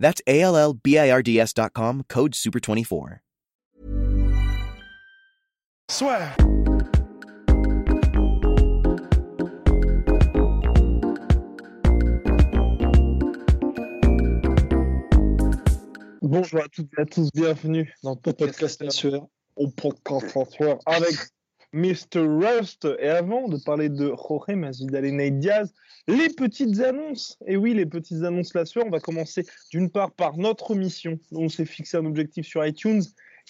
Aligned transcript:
That's 0.00 0.22
A 0.26 0.40
L 0.40 0.56
L 0.56 0.74
B 0.74 0.98
I 0.98 1.10
R 1.10 1.22
D 1.22 1.38
S.com, 1.38 2.04
code 2.08 2.32
SUPER24. 2.32 3.20
Swear. 5.90 6.34
Bonjour 16.22 16.60
à 16.60 16.68
toutes 16.68 16.88
et 16.96 17.00
à 17.00 17.04
tous, 17.06 17.28
bienvenue 17.34 17.92
dans 18.02 18.10
le 18.10 18.16
podcast 18.16 18.80
La 18.80 18.90
Sueur, 18.90 19.26
au 19.56 19.68
podcast 19.68 20.34
La 20.34 20.44
Sueur 20.44 20.78
avec 20.86 21.14
Mr. 21.72 22.20
Rust. 22.26 22.88
Et 22.98 23.08
avant 23.08 23.48
de 23.48 23.56
parler 23.56 23.88
de 23.88 24.08
Jorge 24.08 24.54
Masvidal 24.54 25.04
et 25.04 25.12
Nate 25.12 25.38
Diaz, 25.38 25.74
les 26.08 26.28
petites 26.28 26.80
annonces. 26.80 27.38
Et 27.46 27.56
oui, 27.56 27.74
les 27.74 27.86
petites 27.86 28.22
annonces 28.24 28.54
La 28.54 28.64
Sueur, 28.64 28.84
on 28.86 28.90
va 28.90 29.00
commencer 29.00 29.44
d'une 29.70 29.90
part 29.90 30.12
par 30.12 30.36
notre 30.36 30.74
mission. 30.74 31.18
On 31.32 31.48
s'est 31.48 31.64
fixé 31.64 31.96
un 31.96 32.06
objectif 32.06 32.46
sur 32.46 32.64
iTunes 32.66 33.02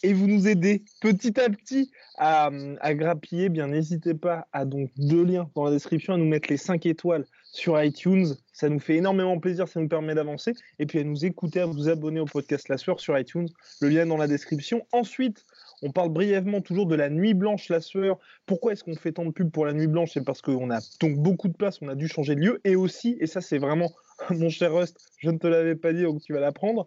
et 0.02 0.12
vous 0.12 0.26
nous 0.26 0.48
aidez 0.48 0.82
petit 1.00 1.38
à 1.40 1.48
petit 1.50 1.90
à, 2.16 2.50
à 2.80 2.94
grappiller, 2.94 3.48
bien 3.48 3.68
n'hésitez 3.68 4.14
pas 4.14 4.46
à 4.52 4.64
donc 4.64 4.90
deux 4.96 5.24
liens 5.24 5.50
dans 5.54 5.64
la 5.64 5.72
description 5.72 6.14
à 6.14 6.16
nous 6.16 6.26
mettre 6.26 6.48
les 6.48 6.56
5 6.56 6.86
étoiles 6.86 7.26
sur 7.52 7.82
iTunes. 7.82 8.34
Ça 8.52 8.68
nous 8.68 8.78
fait 8.78 8.96
énormément 8.96 9.38
plaisir, 9.38 9.68
ça 9.68 9.80
nous 9.80 9.88
permet 9.88 10.14
d'avancer. 10.14 10.54
Et 10.78 10.86
puis 10.86 11.00
à 11.00 11.04
nous 11.04 11.24
écouter, 11.24 11.60
à 11.60 11.66
vous 11.66 11.88
abonner 11.88 12.20
au 12.20 12.26
podcast 12.26 12.68
La 12.68 12.78
Sueur 12.78 13.00
sur 13.00 13.18
iTunes. 13.18 13.48
Le 13.80 13.88
lien 13.88 14.02
est 14.02 14.06
dans 14.06 14.16
la 14.16 14.28
description. 14.28 14.86
Ensuite, 14.92 15.44
on 15.82 15.92
parle 15.92 16.10
brièvement 16.10 16.60
toujours 16.60 16.86
de 16.86 16.94
la 16.94 17.08
nuit 17.08 17.34
blanche, 17.34 17.68
la 17.68 17.80
sueur. 17.80 18.18
Pourquoi 18.46 18.72
est-ce 18.72 18.84
qu'on 18.84 18.94
fait 18.94 19.12
tant 19.12 19.24
de 19.24 19.30
pub 19.30 19.50
pour 19.50 19.66
la 19.66 19.72
nuit 19.72 19.86
blanche? 19.86 20.10
C'est 20.14 20.24
parce 20.24 20.42
qu'on 20.42 20.70
a 20.70 20.78
donc 21.00 21.16
beaucoup 21.16 21.48
de 21.48 21.54
place, 21.54 21.78
on 21.82 21.88
a 21.88 21.94
dû 21.94 22.08
changer 22.08 22.34
de 22.34 22.40
lieu. 22.40 22.60
Et 22.64 22.76
aussi, 22.76 23.16
et 23.20 23.26
ça 23.26 23.40
c'est 23.40 23.58
vraiment, 23.58 23.90
mon 24.30 24.50
cher 24.50 24.74
Rust, 24.74 24.98
je 25.18 25.30
ne 25.30 25.38
te 25.38 25.46
l'avais 25.46 25.76
pas 25.76 25.92
dit, 25.92 26.02
donc 26.02 26.20
tu 26.22 26.32
vas 26.32 26.40
l'apprendre. 26.40 26.86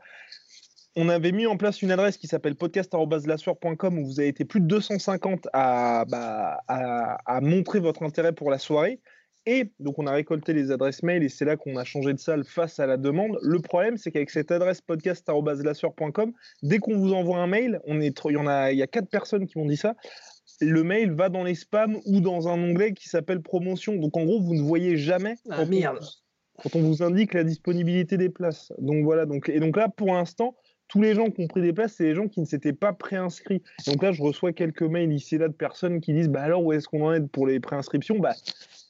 On 0.96 1.10
avait 1.10 1.32
mis 1.32 1.48
en 1.48 1.58
place 1.58 1.82
une 1.82 1.92
adresse 1.92 2.18
qui 2.18 2.28
s'appelle 2.28 2.56
podcast.lassueur.com 2.56 3.98
où 3.98 4.06
vous 4.06 4.20
avez 4.20 4.30
été 4.30 4.46
plus 4.46 4.62
de 4.62 4.68
250 4.68 5.48
à, 5.52 6.06
bah, 6.08 6.62
à, 6.68 7.18
à 7.26 7.42
montrer 7.42 7.80
votre 7.80 8.04
intérêt 8.04 8.32
pour 8.32 8.52
la 8.52 8.60
soirée. 8.60 9.00
Et 9.46 9.72
donc, 9.80 10.00
on 10.00 10.08
a 10.08 10.12
récolté 10.12 10.54
les 10.54 10.72
adresses 10.72 11.04
mail 11.04 11.22
et 11.24 11.30
c'est 11.30 11.44
là 11.44 11.58
qu'on 11.58 11.76
a 11.76 11.84
changé 11.84 12.14
de 12.14 12.20
salle 12.20 12.46
face 12.46 12.80
à 12.80 12.86
la 12.86 12.96
demande. 12.98 13.38
Le 13.42 13.60
problème, 13.60 13.98
c'est 13.98 14.12
qu'avec 14.12 14.30
cette 14.30 14.52
adresse 14.52 14.80
podcast.lassueur.com, 14.82 16.32
dès 16.62 16.80
qu'on 16.80 16.98
vous 16.98 17.14
envoie 17.14 17.40
un 17.40 17.48
mail, 17.48 17.82
on 17.86 18.00
est, 18.00 18.18
il 18.26 18.32
y 18.32 18.38
en 18.38 18.48
a, 18.48 18.72
il 18.72 18.78
y 18.78 18.84
a 18.84 18.88
quatre 18.88 19.10
personnes 19.10 19.46
qui 19.46 19.58
m'ont 19.58 19.66
dit 19.66 19.78
ça. 19.78 19.96
Le 20.62 20.84
mail 20.84 21.12
va 21.12 21.28
dans 21.28 21.44
les 21.44 21.56
spams 21.56 21.98
ou 22.06 22.22
dans 22.22 22.48
un 22.48 22.62
onglet 22.62 22.94
qui 22.94 23.10
s'appelle 23.10 23.42
promotion. 23.42 23.96
Donc, 23.96 24.16
en 24.16 24.24
gros, 24.24 24.40
vous 24.40 24.54
ne 24.54 24.62
voyez 24.62 24.96
jamais 24.96 25.36
Ah, 25.50 25.58
quand, 25.58 25.70
merde. 25.70 26.00
On, 26.56 26.62
quand 26.62 26.78
on 26.78 26.82
vous 26.82 27.04
indique 27.04 27.34
la 27.34 27.44
disponibilité 27.44 28.16
des 28.16 28.30
places. 28.30 28.72
Donc, 28.78 29.04
voilà. 29.04 29.26
Donc, 29.26 29.50
et 29.50 29.60
donc 29.60 29.76
là, 29.76 29.90
pour 29.90 30.14
l'instant, 30.14 30.56
tous 30.88 31.02
les 31.02 31.16
gens 31.16 31.32
qui 31.32 31.44
ont 31.44 31.48
pris 31.48 31.62
des 31.62 31.74
places, 31.74 31.96
c'est 31.98 32.04
les 32.04 32.16
gens 32.16 32.28
qui 32.28 32.40
ne 32.40 32.46
s'étaient 32.46 32.72
pas 32.72 32.94
préinscrits. 32.94 33.64
Donc 33.88 34.04
là, 34.04 34.12
je 34.12 34.22
reçois 34.22 34.54
quelques 34.54 34.84
mails 34.84 35.12
ici 35.12 35.36
et 35.36 35.38
là 35.40 35.48
de 35.48 35.54
personnes 35.54 36.02
qui 36.02 36.14
disent 36.14 36.30
bah 36.30 36.44
alors 36.44 36.64
où 36.64 36.72
est-ce 36.72 36.88
qu'on 36.88 37.04
en 37.04 37.14
est 37.14 37.28
pour 37.28 37.48
les 37.48 37.60
préinscriptions? 37.60 38.20
Bah 38.20 38.36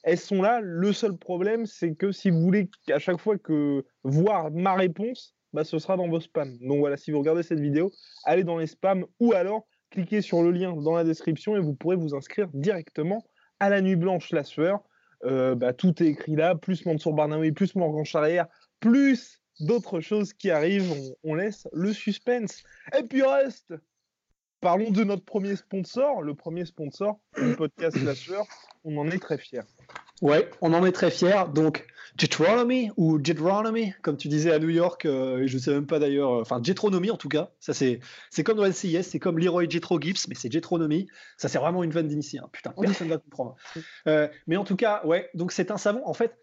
elles 0.04 0.18
sont 0.18 0.42
là. 0.42 0.60
Le 0.62 0.92
seul 0.92 1.16
problème, 1.16 1.66
c'est 1.66 1.94
que 1.94 2.12
si 2.12 2.30
vous 2.30 2.40
voulez 2.40 2.70
à 2.88 2.98
chaque 2.98 3.18
fois 3.18 3.36
que 3.38 3.84
voir 4.04 4.50
ma 4.52 4.74
réponse, 4.74 5.34
bah 5.52 5.64
ce 5.64 5.78
sera 5.78 5.96
dans 5.96 6.08
vos 6.08 6.20
spams. 6.20 6.56
Donc 6.60 6.78
voilà, 6.78 6.96
si 6.96 7.10
vous 7.10 7.18
regardez 7.18 7.42
cette 7.42 7.60
vidéo, 7.60 7.90
allez 8.24 8.44
dans 8.44 8.58
les 8.58 8.66
spams 8.66 9.06
ou 9.20 9.32
alors 9.32 9.66
cliquez 9.90 10.20
sur 10.20 10.42
le 10.42 10.50
lien 10.50 10.74
dans 10.74 10.94
la 10.94 11.04
description 11.04 11.56
et 11.56 11.60
vous 11.60 11.74
pourrez 11.74 11.96
vous 11.96 12.14
inscrire 12.14 12.48
directement 12.52 13.24
à 13.60 13.70
la 13.70 13.80
nuit 13.80 13.96
blanche 13.96 14.30
la 14.30 14.44
sueur. 14.44 14.82
Euh, 15.24 15.54
bah, 15.54 15.72
tout 15.72 16.02
est 16.02 16.06
écrit 16.06 16.36
là, 16.36 16.54
plus 16.54 16.84
Mansour 16.84 17.14
Barnaoui, 17.14 17.52
plus 17.52 17.74
Morgan 17.76 18.04
Charrière, 18.04 18.46
plus 18.80 19.40
d'autres 19.60 20.00
choses 20.00 20.34
qui 20.34 20.50
arrivent, 20.50 20.92
on, 21.22 21.30
on, 21.30 21.34
laisse 21.34 21.66
le 21.72 21.92
suspense. 21.92 22.62
Et 22.98 23.04
puis 23.04 23.22
reste, 23.22 23.72
parlons 24.64 24.90
de 24.90 25.04
notre 25.04 25.26
premier 25.26 25.56
sponsor, 25.56 26.22
le 26.22 26.34
premier 26.34 26.64
sponsor 26.64 27.20
du 27.36 27.54
podcast 27.54 28.02
La 28.02 28.14
Sueur, 28.14 28.46
on 28.84 28.96
en 28.96 29.10
est 29.10 29.18
très 29.18 29.36
fiers. 29.36 29.60
Ouais, 30.22 30.48
on 30.62 30.72
en 30.72 30.86
est 30.86 30.92
très 30.92 31.10
fiers. 31.10 31.44
Donc, 31.54 31.86
Jetronomy 32.18 32.90
ou 32.96 33.22
Jetronomy, 33.22 33.92
comme 34.00 34.16
tu 34.16 34.28
disais 34.28 34.52
à 34.52 34.58
New 34.58 34.70
York, 34.70 35.04
euh, 35.04 35.42
je 35.44 35.58
sais 35.58 35.70
même 35.70 35.86
pas 35.86 35.98
d'ailleurs, 35.98 36.32
euh, 36.32 36.40
enfin 36.40 36.62
Jetronomy 36.64 37.10
en 37.10 37.18
tout 37.18 37.28
cas, 37.28 37.50
ça 37.60 37.74
c'est 37.74 38.00
c'est 38.30 38.42
comme 38.42 38.56
dans 38.56 38.72
c'est 38.72 39.18
comme 39.18 39.38
Leroy 39.38 39.68
Jetro 39.68 40.00
Gibbs, 40.00 40.28
mais 40.28 40.34
c'est 40.34 40.50
Jetronomy. 40.50 41.08
Ça 41.36 41.48
c'est 41.48 41.58
vraiment 41.58 41.84
une 41.84 41.90
vanne 41.90 42.08
d'initié. 42.08 42.38
Hein. 42.38 42.48
Putain, 42.50 42.72
personne 42.80 43.08
va 43.08 43.18
comprendre. 43.18 43.56
Euh, 44.06 44.28
mais 44.46 44.56
en 44.56 44.64
tout 44.64 44.76
cas, 44.76 45.04
ouais, 45.04 45.30
donc 45.34 45.52
c'est 45.52 45.70
un 45.70 45.78
savon. 45.78 46.02
En 46.04 46.14
fait, 46.14 46.34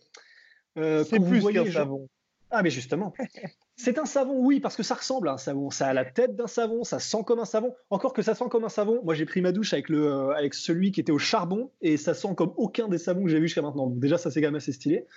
euh, 0.78 1.04
c'est 1.04 1.20
plus 1.20 1.44
qu'un 1.44 1.72
savon. 1.72 2.08
Ah, 2.52 2.62
mais 2.64 2.70
justement. 2.70 3.14
C'est 3.78 3.98
un 3.98 4.06
savon, 4.06 4.38
oui, 4.38 4.60
parce 4.60 4.76
que 4.76 4.84
ça 4.84 4.96
ressemble 4.96 5.30
à 5.30 5.34
un 5.34 5.38
savon. 5.38 5.72
Ça 5.72 5.88
a 5.88 5.94
la 5.94 6.06
tête 6.06 6.36
d'un 6.36 6.48
savon, 6.48 6.84
ça 6.84 7.00
sent 7.00 7.24
comme 7.26 7.40
un 7.40 7.46
savon. 7.46 7.74
Encore 7.90 8.14
que 8.14 8.22
ça 8.22 8.36
sent 8.36 8.46
comme 8.52 8.64
un 8.64 8.70
savon. 8.70 9.02
Moi, 9.04 9.16
j'ai 9.16 9.26
pris 9.26 9.42
ma 9.42 9.52
douche 9.52 9.74
avec, 9.74 9.90
le, 9.90 10.06
euh, 10.06 10.36
avec 10.36 10.54
celui 10.54 10.92
qui 10.92 11.00
était 11.00 11.12
au 11.12 11.18
charbon 11.18 11.72
et 11.82 11.98
ça 11.98 12.14
sent 12.14 12.36
comme 12.36 12.54
aucun 12.58 12.90
des 12.90 13.00
savons 13.00 13.24
que 13.24 13.30
j'ai 13.30 13.40
vu 13.40 13.48
jusqu'à 13.48 13.64
maintenant. 13.64 13.88
Donc, 13.88 14.00
déjà, 14.00 14.18
ça, 14.20 14.30
c'est 14.30 14.42
quand 14.42 14.50
même 14.50 14.56
assez 14.56 14.74
stylé. 14.74 15.08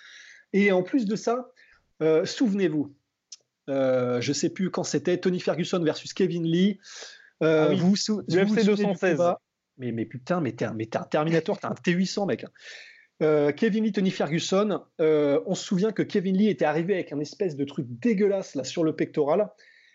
Et 0.54 0.72
en 0.72 0.82
plus 0.82 1.04
de 1.04 1.16
ça, 1.16 1.50
euh, 2.00 2.24
souvenez-vous, 2.24 2.94
euh, 3.68 4.20
je 4.20 4.32
sais 4.32 4.48
plus 4.48 4.70
quand 4.70 4.84
c'était, 4.84 5.18
Tony 5.18 5.40
Ferguson 5.40 5.82
versus 5.82 6.14
Kevin 6.14 6.44
Lee. 6.44 6.78
Ah 7.40 7.66
oui. 7.68 7.76
vous, 7.76 7.94
vous, 8.08 8.22
du 8.22 8.38
FC 8.38 8.64
216. 8.64 9.20
Mais, 9.76 9.90
mais 9.92 10.06
putain, 10.06 10.40
mais 10.40 10.52
t'es 10.52 10.64
un, 10.64 10.78
un, 10.78 11.02
Terminator, 11.02 11.58
t'es 11.58 11.66
un 11.66 11.74
T800, 11.74 12.28
mec. 12.28 12.46
Euh, 13.22 13.52
Kevin 13.52 13.84
Lee, 13.84 13.92
Tony 13.92 14.10
Ferguson, 14.10 14.82
euh, 15.00 15.40
on 15.46 15.54
se 15.54 15.64
souvient 15.64 15.92
que 15.92 16.02
Kevin 16.02 16.36
Lee 16.36 16.48
était 16.48 16.64
arrivé 16.64 16.94
avec 16.94 17.12
un 17.12 17.20
espèce 17.20 17.56
de 17.56 17.64
truc 17.64 17.86
dégueulasse 17.88 18.54
là 18.54 18.64
sur 18.64 18.84
le 18.84 18.94
pectoral. 18.94 19.50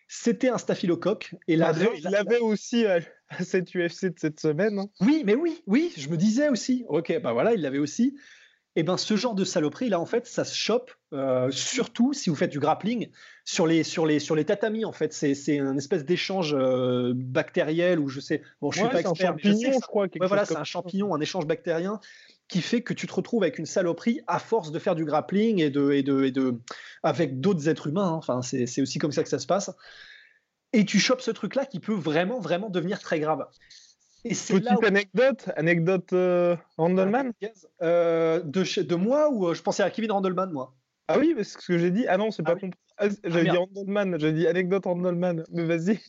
C'était 0.08 0.50
un 0.50 0.58
staphylocoque. 0.58 1.36
Et 1.48 1.56
là, 1.56 1.74
bah, 1.74 1.80
il 1.96 2.04
l'avait 2.04 2.40
aussi 2.40 2.86
à, 2.86 3.00
à 3.30 3.44
cette 3.44 3.76
UFC 3.76 4.06
de 4.06 4.18
cette 4.18 4.40
semaine. 4.40 4.80
Hein. 4.80 4.90
Oui, 5.02 5.24
mais 5.26 5.36
oui, 5.36 5.62
oui, 5.68 5.94
je 5.98 6.10
me 6.10 6.18
disais 6.18 6.50
aussi. 6.50 6.86
Ok, 6.88 7.14
bah 7.22 7.34
voilà, 7.34 7.54
il 7.54 7.62
l'avait 7.62 7.80
aussi. 7.80 8.18
Et 8.76 8.84
ben 8.84 8.98
ce 8.98 9.18
genre 9.18 9.36
de 9.36 9.44
saloperie 9.44 9.90
là, 9.90 10.00
en 10.00 10.06
fait, 10.06 10.26
ça 10.26 10.46
se 10.46 10.56
chope 10.56 10.92
euh, 11.12 11.50
surtout 11.52 12.14
si 12.14 12.30
vous 12.30 12.36
faites 12.36 12.52
du 12.52 12.60
grappling 12.60 13.10
sur 13.44 13.68
les 13.68 13.84
sur 13.84 14.06
les 14.06 14.20
sur 14.20 14.36
les 14.36 14.46
tatamis. 14.46 14.86
En 14.86 14.94
fait, 14.94 15.12
c'est 15.12 15.34
c'est 15.34 15.60
un 15.60 15.76
espèce 15.76 16.06
d'échange 16.06 16.56
bactériel 17.14 18.00
ou 18.00 18.08
je 18.08 18.22
sais. 18.22 18.42
Bon, 18.62 18.72
je 18.72 18.80
ouais, 18.80 18.86
suis 18.86 18.94
pas 18.94 19.02
expert, 19.02 19.32
un 19.32 19.34
champignon, 19.34 19.60
je, 19.60 19.66
sais 19.66 19.74
je 19.74 19.88
crois. 19.88 20.04
Ouais, 20.06 20.28
voilà, 20.28 20.46
c'est 20.46 20.56
un 20.56 20.64
champignon, 20.64 21.14
un 21.14 21.20
échange 21.20 21.46
bactérien 21.46 22.00
qui 22.50 22.62
fait 22.62 22.82
que 22.82 22.94
tu 22.94 23.08
te 23.08 23.14
retrouves 23.14 23.44
avec 23.44 23.60
une 23.60 23.68
saloperie 23.68 24.22
à 24.28 24.40
force 24.40 24.72
de 24.72 24.80
faire 24.80 24.96
du 24.96 25.06
grappling 25.06 25.62
et 25.62 25.70
de, 25.70 25.92
et 25.92 26.04
de, 26.04 26.24
et 26.26 26.32
de 26.32 26.60
avec 27.04 27.40
d'autres 27.40 27.70
êtres 27.70 27.88
humains. 27.88 28.08
Hein. 28.08 28.16
Enfin, 28.16 28.42
c'est 28.42 28.82
aussi 28.82 29.00
comme 29.00 29.12
ça 29.12 29.24
que 29.24 29.30
ça 29.30 29.40
se 29.40 29.48
passe. 29.48 29.72
Et 30.74 30.84
tu 30.84 31.00
chopes 31.00 31.22
ce 31.22 31.32
truc-là 31.32 31.66
qui 31.66 31.80
peut 31.80 31.94
vraiment, 31.94 32.40
vraiment 32.40 32.70
devenir 32.70 33.00
très 33.00 33.20
grave. 33.20 33.48
Et 34.26 34.30
Petite 34.30 34.66
là 34.66 34.76
où... 34.78 34.86
anecdote, 34.86 35.50
anecdote 35.56 36.12
euh, 36.14 36.56
Randleman? 36.78 37.32
Euh, 37.82 38.42
de, 38.42 38.82
de 38.82 38.96
moi 38.96 39.30
ou 39.30 39.48
euh, 39.48 39.54
je 39.54 39.62
pensais 39.62 39.84
à 39.84 39.90
Kevin 39.90 40.12
Randleman, 40.12 40.52
moi 40.52 40.76
Ah 41.08 41.18
oui, 41.18 41.34
parce 41.36 41.56
que 41.56 41.62
ce 41.62 41.68
que 41.68 41.78
j'ai 41.78 41.92
dit, 41.92 42.06
ah 42.08 42.18
non, 42.18 42.30
c'est 42.32 42.44
ah 42.46 42.52
pas 42.52 42.54
oui. 42.56 42.62
compris. 42.62 42.80
Ah, 42.98 43.08
j'avais 43.24 43.50
ah, 43.50 43.54
dit 43.54 43.58
Randleman, 43.58 44.20
j'avais 44.20 44.34
dit 44.34 44.48
anecdote 44.48 44.86
Randleman, 44.86 45.46
mais 45.52 45.64
vas-y. 45.64 46.00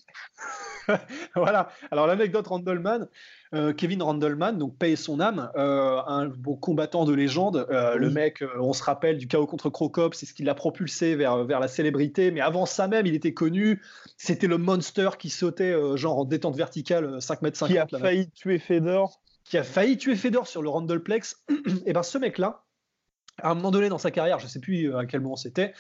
voilà, 1.35 1.71
alors 1.91 2.07
l'anecdote 2.07 2.47
Randleman, 2.47 3.09
euh, 3.55 3.73
Kevin 3.73 4.03
Randleman, 4.03 4.59
donc 4.59 4.77
paye 4.77 4.97
son 4.97 5.21
âme, 5.21 5.51
euh, 5.57 6.01
un 6.07 6.27
bon 6.27 6.57
combattant 6.57 7.05
de 7.05 7.13
légende. 7.13 7.67
Euh, 7.71 7.95
oui. 7.95 8.01
Le 8.01 8.11
mec, 8.11 8.45
on 8.59 8.73
se 8.73 8.83
rappelle 8.83 9.19
du 9.19 9.27
chaos 9.27 9.47
contre 9.47 9.71
Crocop, 9.71 10.15
c'est 10.15 10.27
ce 10.27 10.35
qui 10.35 10.43
l'a 10.43 10.55
propulsé 10.55 11.17
vers, 11.17 11.45
vers 11.45 11.61
la 11.61 11.69
célébrité. 11.69 12.31
Mais 12.31 12.41
avant 12.41 12.67
ça 12.67 12.89
même, 12.89 13.07
il 13.07 13.15
était 13.15 13.35
connu. 13.35 13.83
C'était 14.17 14.47
le 14.47 14.59
monster 14.59 15.11
qui 15.19 15.31
sautait 15.31 15.75
genre 15.97 16.19
en 16.19 16.25
détente 16.25 16.57
verticale 16.57 17.21
5 17.21 17.43
mètres 17.43 17.59
50. 17.59 17.89
Qui 17.89 17.97
a 17.97 17.99
failli 17.99 18.31
tuer 18.31 18.59
Fedor. 18.59 19.21
Qui 19.45 19.59
a 19.59 19.65
failli 19.65 19.97
tuer 19.99 20.17
Fedor 20.17 20.47
sur 20.47 20.63
le 20.63 20.69
Randleplex. 20.69 21.45
Et 21.87 21.93
ben 21.93 22.03
ce 22.03 22.19
mec-là, 22.19 22.65
à 23.43 23.51
un 23.51 23.55
moment 23.55 23.71
donné 23.71 23.89
dans 23.89 23.99
sa 23.99 24.11
carrière, 24.11 24.39
je 24.39 24.47
sais 24.47 24.61
plus 24.61 24.95
à 24.95 25.07
quel 25.07 25.21
moment 25.21 25.37
c'était, 25.37 25.73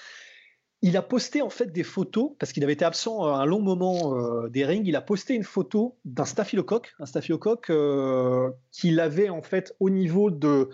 il 0.82 0.96
a 0.96 1.02
posté 1.02 1.42
en 1.42 1.50
fait 1.50 1.72
des 1.72 1.82
photos 1.82 2.32
parce 2.38 2.52
qu'il 2.52 2.64
avait 2.64 2.72
été 2.72 2.84
absent 2.84 3.24
un 3.24 3.44
long 3.44 3.60
moment 3.60 4.16
euh, 4.16 4.48
des 4.48 4.64
rings. 4.64 4.84
Il 4.86 4.96
a 4.96 5.00
posté 5.00 5.34
une 5.34 5.44
photo 5.44 5.98
d'un 6.04 6.24
staphylocoque, 6.24 6.94
un 6.98 7.06
staphylocoque 7.06 7.70
euh, 7.70 8.50
qu'il 8.72 9.00
avait 9.00 9.28
en 9.28 9.42
fait 9.42 9.74
au 9.80 9.90
niveau 9.90 10.30
de 10.30 10.70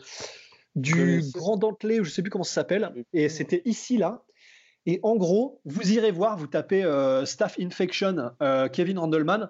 du 0.75 1.23
grand 1.32 1.56
dentelé, 1.56 2.00
je 2.03 2.11
sais 2.11 2.20
plus 2.20 2.31
comment 2.31 2.44
ça 2.44 2.53
s'appelle, 2.53 2.93
et 3.14 3.31
c'était 3.31 3.62
ici 3.64 3.97
là. 3.97 4.25
Et 4.85 5.00
en 5.03 5.17
gros, 5.17 5.62
vous 5.64 5.93
irez 5.93 6.11
voir, 6.11 6.37
vous 6.37 6.47
tapez 6.47 6.82
Staff 7.25 7.56
Infection 7.59 8.31
Kevin 8.73 8.99
Randleman. 8.99 9.49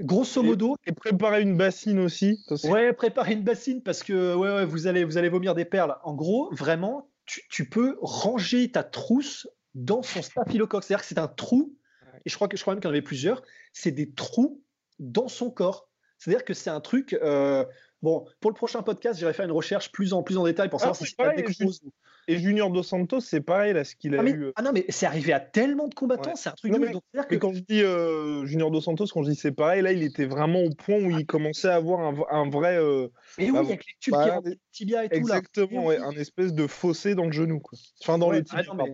Grosso 0.00 0.42
modo. 0.42 0.76
Et, 0.86 0.92
préparer 0.92 1.42
une 1.42 1.56
bassine 1.56 1.98
aussi. 1.98 2.38
Ouais, 2.64 2.92
préparer 2.92 3.32
une 3.32 3.42
bassine 3.42 3.82
parce 3.82 4.02
que 4.02 4.34
ouais, 4.34 4.64
vous, 4.64 4.86
allez, 4.86 5.04
vous 5.04 5.18
allez 5.18 5.28
vomir 5.28 5.54
des 5.54 5.64
perles. 5.64 5.96
En 6.04 6.14
gros, 6.14 6.48
vraiment, 6.52 7.08
tu, 7.24 7.68
peux 7.68 7.96
ranger 8.00 8.70
ta 8.70 8.82
trousse 8.82 9.48
dans 9.74 10.02
son 10.02 10.22
staphylocoque. 10.22 10.84
C'est-à-dire 10.84 11.02
que 11.02 11.08
c'est 11.08 11.18
un 11.18 11.28
trou, 11.28 11.76
et 12.24 12.30
je 12.30 12.34
crois, 12.34 12.48
que, 12.48 12.56
je 12.56 12.62
crois 12.62 12.74
même 12.74 12.80
qu'il 12.80 12.88
y 12.88 12.90
en 12.90 12.94
avait 12.94 13.02
plusieurs, 13.02 13.42
c'est 13.72 13.90
des 13.90 14.12
trous 14.12 14.62
dans 14.98 15.28
son 15.28 15.50
corps. 15.50 15.88
C'est-à-dire 16.18 16.44
que 16.44 16.54
c'est 16.54 16.70
un 16.70 16.80
truc. 16.80 17.14
Euh, 17.14 17.64
bon, 18.00 18.26
pour 18.40 18.50
le 18.50 18.54
prochain 18.54 18.82
podcast, 18.82 19.18
j'irai 19.18 19.32
faire 19.32 19.44
une 19.44 19.52
recherche 19.52 19.90
plus 19.90 20.12
en, 20.12 20.22
plus 20.22 20.38
en 20.38 20.44
détail 20.44 20.68
pour 20.68 20.78
savoir 20.78 20.96
ah, 21.00 21.04
si 21.04 21.14
c'est 21.18 21.44
des 21.46 21.52
choses. 21.52 21.80
Et 22.28 22.38
Junior 22.38 22.70
Dos 22.70 22.84
Santos, 22.84 23.20
c'est 23.20 23.40
pareil 23.40 23.72
là, 23.72 23.82
ce 23.82 23.96
qu'il 23.96 24.14
a 24.14 24.20
ah, 24.20 24.24
eu. 24.24 24.44
Euh. 24.44 24.52
Ah 24.54 24.62
non, 24.62 24.70
mais 24.72 24.84
c'est 24.88 25.06
arrivé 25.06 25.32
à 25.32 25.40
tellement 25.40 25.88
de 25.88 25.94
combattants, 25.94 26.36
c'est 26.36 26.50
un 26.50 26.52
truc 26.52 26.72
de 26.72 27.22
que... 27.24 27.34
quand 27.34 27.52
je 27.52 27.60
dis 27.60 27.82
euh, 27.82 28.46
Junior 28.46 28.70
Dos 28.70 28.80
Santos, 28.80 29.06
quand 29.12 29.24
je 29.24 29.30
dis 29.30 29.36
c'est 29.36 29.50
pareil, 29.50 29.82
là, 29.82 29.90
il 29.90 30.04
était 30.04 30.26
vraiment 30.26 30.62
au 30.62 30.70
point 30.70 30.98
où 30.98 31.10
il 31.10 31.26
commençait 31.26 31.68
à 31.68 31.74
avoir 31.74 32.00
un, 32.32 32.48
vrai. 32.48 32.76
Euh, 32.76 33.08
et 33.38 33.46
oui, 33.46 33.52
bah, 33.52 33.58
avec 33.58 33.84
les 33.84 33.94
tubes 33.98 34.14
bah, 34.14 34.40
qui 34.44 34.60
tibia 34.70 35.04
et 35.04 35.08
tout 35.08 35.16
Exactement, 35.16 35.90
là. 35.90 36.04
un 36.04 36.12
espèce 36.12 36.52
de 36.52 36.68
fossé 36.68 37.16
dans 37.16 37.26
le 37.26 37.32
genou, 37.32 37.58
quoi. 37.58 37.76
Enfin, 38.00 38.18
dans 38.18 38.30
les 38.30 38.44
tibias. 38.44 38.62
Ah, 38.70 38.84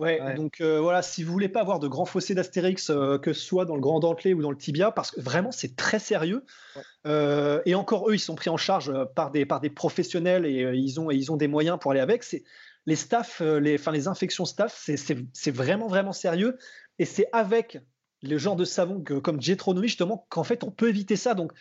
Ouais, 0.00 0.34
donc 0.34 0.62
euh, 0.62 0.80
voilà, 0.80 1.02
si 1.02 1.22
vous 1.22 1.30
voulez 1.30 1.50
pas 1.50 1.60
avoir 1.60 1.78
de 1.78 1.86
grands 1.86 2.06
fossés 2.06 2.34
d'Astérix, 2.34 2.88
euh, 2.88 3.18
que 3.18 3.34
ce 3.34 3.40
soit 3.42 3.66
dans 3.66 3.74
le 3.74 3.82
grand 3.82 4.00
dentelé 4.00 4.32
ou 4.32 4.40
dans 4.40 4.50
le 4.50 4.56
tibia, 4.56 4.90
parce 4.90 5.10
que 5.10 5.20
vraiment 5.20 5.52
c'est 5.52 5.76
très 5.76 5.98
sérieux. 5.98 6.44
Euh, 7.06 7.60
et 7.66 7.74
encore 7.74 8.08
eux, 8.08 8.14
ils 8.14 8.20
sont 8.20 8.34
pris 8.34 8.48
en 8.48 8.56
charge 8.56 8.92
par 9.14 9.30
des, 9.30 9.44
par 9.44 9.60
des 9.60 9.68
professionnels 9.68 10.46
et 10.46 10.72
ils, 10.74 10.98
ont, 10.98 11.10
ils 11.10 11.30
ont 11.30 11.36
des 11.36 11.48
moyens 11.48 11.78
pour 11.78 11.90
aller 11.90 12.00
avec. 12.00 12.22
C'est 12.22 12.44
les 12.86 12.96
staffs, 12.96 13.40
les, 13.40 13.74
enfin, 13.74 13.92
les 13.92 14.08
infections 14.08 14.46
staff, 14.46 14.88
c'est 15.32 15.50
vraiment 15.50 15.86
vraiment 15.86 16.12
sérieux. 16.12 16.56
Et 16.98 17.04
c'est 17.04 17.28
avec 17.32 17.78
le 18.22 18.38
genre 18.38 18.56
de 18.56 18.64
savon 18.64 19.00
que, 19.00 19.14
comme 19.14 19.40
Jetronomy 19.40 19.88
justement 19.88 20.26
qu'en 20.28 20.44
fait 20.44 20.64
on 20.64 20.70
peut 20.70 20.88
éviter 20.88 21.16
ça. 21.16 21.34
Donc 21.34 21.52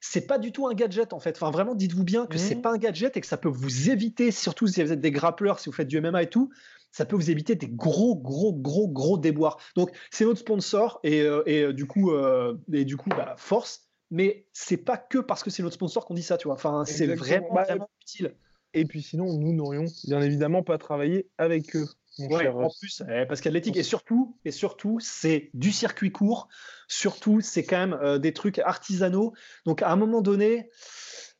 c'est 0.00 0.26
pas 0.26 0.38
du 0.38 0.50
tout 0.50 0.66
un 0.66 0.74
gadget 0.74 1.12
en 1.12 1.20
fait. 1.20 1.36
Enfin 1.36 1.52
vraiment, 1.52 1.76
dites-vous 1.76 2.04
bien 2.04 2.26
que 2.26 2.38
c'est 2.38 2.56
mmh. 2.56 2.62
pas 2.62 2.72
un 2.72 2.78
gadget 2.78 3.16
et 3.16 3.20
que 3.20 3.26
ça 3.26 3.36
peut 3.36 3.48
vous 3.48 3.90
éviter, 3.90 4.32
surtout 4.32 4.66
si 4.66 4.82
vous 4.82 4.92
êtes 4.92 5.00
des 5.00 5.12
grappleurs, 5.12 5.60
si 5.60 5.68
vous 5.68 5.74
faites 5.74 5.88
du 5.88 6.00
MMA 6.00 6.24
et 6.24 6.30
tout 6.30 6.50
ça 6.94 7.04
peut 7.04 7.16
vous 7.16 7.28
éviter 7.28 7.56
des 7.56 7.66
gros, 7.66 8.14
gros, 8.14 8.52
gros, 8.52 8.86
gros 8.86 9.18
déboires. 9.18 9.58
Donc, 9.74 9.90
c'est 10.12 10.24
notre 10.24 10.38
sponsor 10.38 11.00
et, 11.02 11.22
euh, 11.22 11.42
et 11.44 11.62
euh, 11.62 11.72
du 11.72 11.86
coup, 11.86 12.12
euh, 12.12 12.56
et 12.72 12.84
du 12.84 12.96
coup 12.96 13.08
bah, 13.08 13.34
force. 13.36 13.90
Mais 14.12 14.46
c'est 14.52 14.76
pas 14.76 14.96
que 14.96 15.18
parce 15.18 15.42
que 15.42 15.50
c'est 15.50 15.64
notre 15.64 15.74
sponsor 15.74 16.06
qu'on 16.06 16.14
dit 16.14 16.22
ça, 16.22 16.38
tu 16.38 16.46
vois. 16.46 16.54
Enfin, 16.54 16.84
c'est 16.86 17.08
vraiment, 17.08 17.52
bah, 17.52 17.64
vraiment 17.64 17.90
utile. 18.00 18.36
Et 18.74 18.84
puis 18.84 19.02
sinon, 19.02 19.36
nous 19.36 19.52
n'aurions 19.52 19.86
bien 20.04 20.20
évidemment 20.20 20.62
pas 20.62 20.78
travaillé 20.78 21.28
avec 21.36 21.74
eux. 21.74 21.88
Ouais, 22.20 22.46
en 22.46 22.70
plus, 22.78 23.02
parce 23.26 23.40
qu'athlétique 23.40 23.76
et 23.76 23.82
surtout, 23.82 24.38
et 24.44 24.52
surtout, 24.52 25.00
c'est 25.00 25.50
du 25.52 25.72
circuit 25.72 26.12
court. 26.12 26.46
Surtout, 26.86 27.40
c'est 27.40 27.64
quand 27.64 27.88
même 27.88 28.18
des 28.20 28.32
trucs 28.32 28.60
artisanaux. 28.60 29.32
Donc, 29.66 29.82
à 29.82 29.90
un 29.90 29.96
moment 29.96 30.22
donné, 30.22 30.70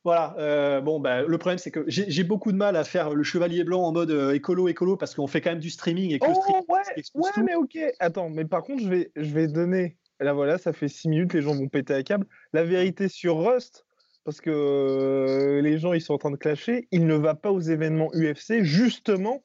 voilà. 0.05 0.35
Euh, 0.37 0.81
bon, 0.81 0.99
bah, 0.99 1.23
le 1.23 1.37
problème, 1.39 1.57
c'est 1.57 1.71
que 1.71 1.83
j'ai 1.87 2.23
beaucoup 2.23 2.51
de 2.51 2.57
mal 2.57 2.75
à 2.75 2.83
faire 2.83 3.15
le 3.15 3.23
chevalier 3.23 3.63
blanc 3.63 3.81
en 3.81 3.91
mode 3.91 4.11
euh, 4.11 4.35
écolo, 4.35 4.67
écolo, 4.67 4.95
parce 4.97 5.15
qu'on 5.15 5.25
fait 5.25 5.41
quand 5.41 5.49
même 5.49 5.59
du 5.59 5.71
streaming 5.71 6.13
et 6.13 6.19
que 6.19 6.27
oh, 6.29 6.33
streaming, 6.35 6.63
ouais, 6.69 7.03
ouais 7.15 7.43
mais 7.43 7.55
ok. 7.55 7.77
Attends, 7.99 8.29
mais 8.29 8.45
par 8.45 8.61
contre, 8.61 8.83
je 8.83 8.87
vais, 8.87 9.11
je 9.15 9.33
vais 9.33 9.47
donner. 9.47 9.97
Là, 10.19 10.33
voilà, 10.33 10.59
ça 10.59 10.73
fait 10.73 10.87
six 10.87 11.09
minutes, 11.09 11.33
les 11.33 11.41
gens 11.41 11.55
vont 11.55 11.67
péter 11.67 11.95
à 11.95 12.03
câble. 12.03 12.27
La 12.53 12.63
vérité 12.63 13.09
sur 13.09 13.43
Rust, 13.43 13.85
parce 14.23 14.41
que 14.41 14.51
euh, 14.51 15.61
les 15.61 15.79
gens, 15.79 15.93
ils 15.93 16.01
sont 16.01 16.13
en 16.13 16.19
train 16.19 16.31
de 16.31 16.37
clasher. 16.37 16.87
Il 16.91 17.07
ne 17.07 17.15
va 17.15 17.33
pas 17.33 17.51
aux 17.51 17.59
événements 17.59 18.11
UFC 18.13 18.61
justement 18.61 19.43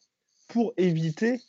pour 0.48 0.74
éviter, 0.76 1.40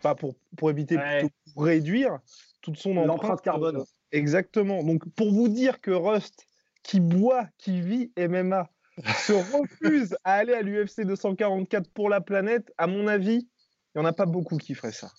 pas 0.00 0.14
pour, 0.14 0.36
pour 0.56 0.70
éviter, 0.70 0.96
plutôt 0.96 1.34
pour 1.54 1.64
réduire 1.64 2.20
toute 2.62 2.78
son 2.78 2.96
empreinte 2.98 3.42
carbone. 3.42 3.82
Exactement. 4.12 4.84
Donc, 4.84 5.08
pour 5.16 5.32
vous 5.32 5.48
dire 5.48 5.80
que 5.80 5.90
Rust 5.90 6.47
qui 6.82 7.00
boit, 7.00 7.46
qui 7.58 7.80
vit 7.80 8.12
MMA, 8.18 8.68
se 9.26 9.32
refuse 9.32 10.16
à 10.24 10.34
aller 10.34 10.54
à 10.54 10.62
l'UFC 10.62 11.02
244 11.04 11.90
pour 11.90 12.08
la 12.08 12.20
planète, 12.20 12.72
à 12.78 12.86
mon 12.86 13.06
avis, 13.06 13.48
il 13.94 14.00
n'y 14.00 14.02
en 14.02 14.04
a 14.04 14.12
pas 14.12 14.26
beaucoup 14.26 14.56
qui 14.56 14.74
feraient 14.74 14.92
ça. 14.92 15.10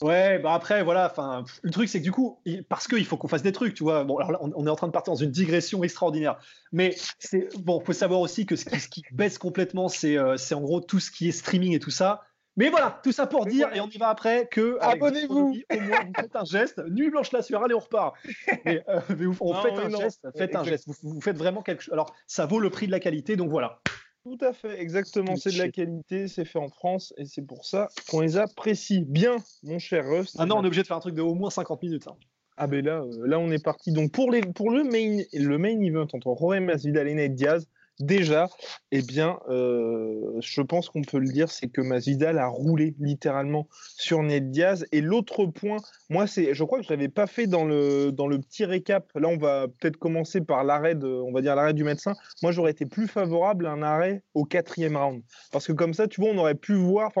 Ouais, 0.00 0.38
bah 0.38 0.54
après, 0.54 0.84
voilà, 0.84 1.10
enfin, 1.10 1.44
le 1.62 1.70
truc, 1.70 1.88
c'est 1.88 1.98
que 1.98 2.04
du 2.04 2.12
coup, 2.12 2.40
parce 2.68 2.86
qu'il 2.86 3.04
faut 3.04 3.16
qu'on 3.16 3.26
fasse 3.26 3.42
des 3.42 3.50
trucs, 3.50 3.74
tu 3.74 3.82
vois. 3.82 4.04
Bon, 4.04 4.16
alors 4.18 4.30
là, 4.30 4.38
on, 4.40 4.66
est 4.66 4.70
en 4.70 4.76
train 4.76 4.86
de 4.86 4.92
partir 4.92 5.12
dans 5.12 5.18
une 5.18 5.32
digression 5.32 5.82
extraordinaire. 5.82 6.38
Mais 6.70 6.94
c'est 7.18 7.48
bon, 7.58 7.80
faut 7.80 7.92
savoir 7.92 8.20
aussi 8.20 8.46
que 8.46 8.54
ce 8.54 8.64
qui, 8.64 8.78
ce 8.78 8.88
qui 8.88 9.02
baisse 9.10 9.38
complètement, 9.38 9.88
c'est 9.88 10.16
euh, 10.16 10.36
en 10.52 10.60
gros 10.60 10.80
tout 10.80 11.00
ce 11.00 11.10
qui 11.10 11.28
est 11.28 11.32
streaming 11.32 11.74
et 11.74 11.80
tout 11.80 11.90
ça. 11.90 12.22
Mais 12.58 12.70
voilà, 12.70 13.00
tout 13.04 13.12
ça 13.12 13.28
pour 13.28 13.46
dire, 13.46 13.72
et 13.72 13.80
on 13.80 13.88
y 13.88 13.98
va 13.98 14.08
après, 14.08 14.48
que 14.50 14.78
abonnez-vous. 14.80 15.54
Au 15.70 15.80
moins, 15.80 16.04
vous 16.04 16.12
faites 16.20 16.34
un 16.34 16.44
geste. 16.44 16.82
Nuit 16.90 17.08
blanche 17.08 17.30
là 17.30 17.40
sur 17.40 17.62
allez, 17.62 17.74
on 17.74 17.78
repart. 17.78 18.16
Mais, 18.64 18.82
euh, 18.88 18.98
vous, 19.10 19.36
on 19.40 19.54
fait 19.54 19.70
un 19.70 19.88
geste, 19.88 20.26
faites 20.36 20.56
un 20.56 20.64
geste. 20.64 20.88
Vous, 21.02 21.20
faites 21.20 21.36
vraiment 21.36 21.62
quelque 21.62 21.84
chose. 21.84 21.92
Alors, 21.92 22.12
ça 22.26 22.46
vaut 22.46 22.58
le 22.58 22.68
prix 22.68 22.86
de 22.88 22.90
la 22.90 22.98
qualité, 22.98 23.36
donc 23.36 23.48
voilà. 23.48 23.80
Tout 24.24 24.38
à 24.40 24.52
fait, 24.52 24.80
exactement. 24.80 25.36
C'est 25.36 25.52
de 25.52 25.58
la 25.58 25.68
qualité, 25.68 26.26
c'est 26.26 26.44
fait 26.44 26.58
en 26.58 26.68
France, 26.68 27.14
et 27.16 27.26
c'est 27.26 27.46
pour 27.46 27.64
ça 27.64 27.90
qu'on 28.10 28.22
les 28.22 28.36
apprécie 28.36 29.04
bien, 29.04 29.36
mon 29.62 29.78
cher 29.78 30.04
Rust. 30.04 30.34
Ah 30.40 30.44
non, 30.44 30.56
on 30.56 30.64
est 30.64 30.66
obligé 30.66 30.82
de 30.82 30.88
faire 30.88 30.96
un 30.96 31.00
truc 31.00 31.14
de 31.14 31.22
au 31.22 31.36
moins 31.36 31.50
50 31.50 31.80
minutes. 31.80 32.08
Hein. 32.08 32.16
Ah 32.56 32.66
ben 32.66 32.84
là, 32.84 33.02
euh, 33.02 33.26
là 33.26 33.38
on 33.38 33.52
est 33.52 33.62
parti. 33.62 33.92
Donc 33.92 34.10
pour, 34.10 34.32
les, 34.32 34.40
pour 34.40 34.72
le, 34.72 34.82
main, 34.82 35.22
le 35.32 35.58
main 35.58 35.80
event 35.80 36.08
entre 36.12 36.34
Jorge 36.36 36.58
Masvidal 36.58 37.06
et 37.06 37.28
Diaz, 37.28 37.68
déjà, 38.00 38.48
eh 38.92 39.02
bien, 39.02 39.38
euh, 39.48 40.38
je 40.40 40.62
pense 40.62 40.88
qu'on 40.88 41.02
peut 41.02 41.18
le 41.18 41.28
dire, 41.28 41.50
c'est 41.50 41.68
que 41.68 41.80
Masvidal 41.80 42.38
a 42.38 42.46
roulé 42.46 42.94
littéralement 42.98 43.68
sur 43.96 44.22
Ned 44.22 44.50
Diaz. 44.50 44.86
Et 44.92 45.00
l'autre 45.00 45.46
point, 45.46 45.78
moi, 46.10 46.26
c'est, 46.26 46.54
je 46.54 46.64
crois 46.64 46.78
que 46.78 46.84
je 46.84 46.90
l'avais 46.90 47.08
pas 47.08 47.26
fait 47.26 47.46
dans 47.46 47.64
le 47.64 48.10
dans 48.12 48.26
le 48.26 48.38
petit 48.38 48.64
récap. 48.64 49.10
Là, 49.14 49.28
on 49.28 49.36
va 49.36 49.66
peut-être 49.68 49.96
commencer 49.96 50.40
par 50.40 50.64
l'arrêt 50.64 50.96
on 51.02 51.32
va 51.32 51.40
dire 51.40 51.54
l'arrêt 51.54 51.74
du 51.74 51.84
médecin. 51.84 52.14
Moi, 52.42 52.52
j'aurais 52.52 52.70
été 52.70 52.86
plus 52.86 53.08
favorable 53.08 53.66
à 53.66 53.72
un 53.72 53.82
arrêt 53.82 54.22
au 54.34 54.44
quatrième 54.44 54.96
round, 54.96 55.22
parce 55.52 55.66
que 55.66 55.72
comme 55.72 55.94
ça, 55.94 56.08
tu 56.08 56.20
vois, 56.20 56.30
on 56.30 56.38
aurait 56.38 56.54
pu 56.54 56.74
voir, 56.74 57.12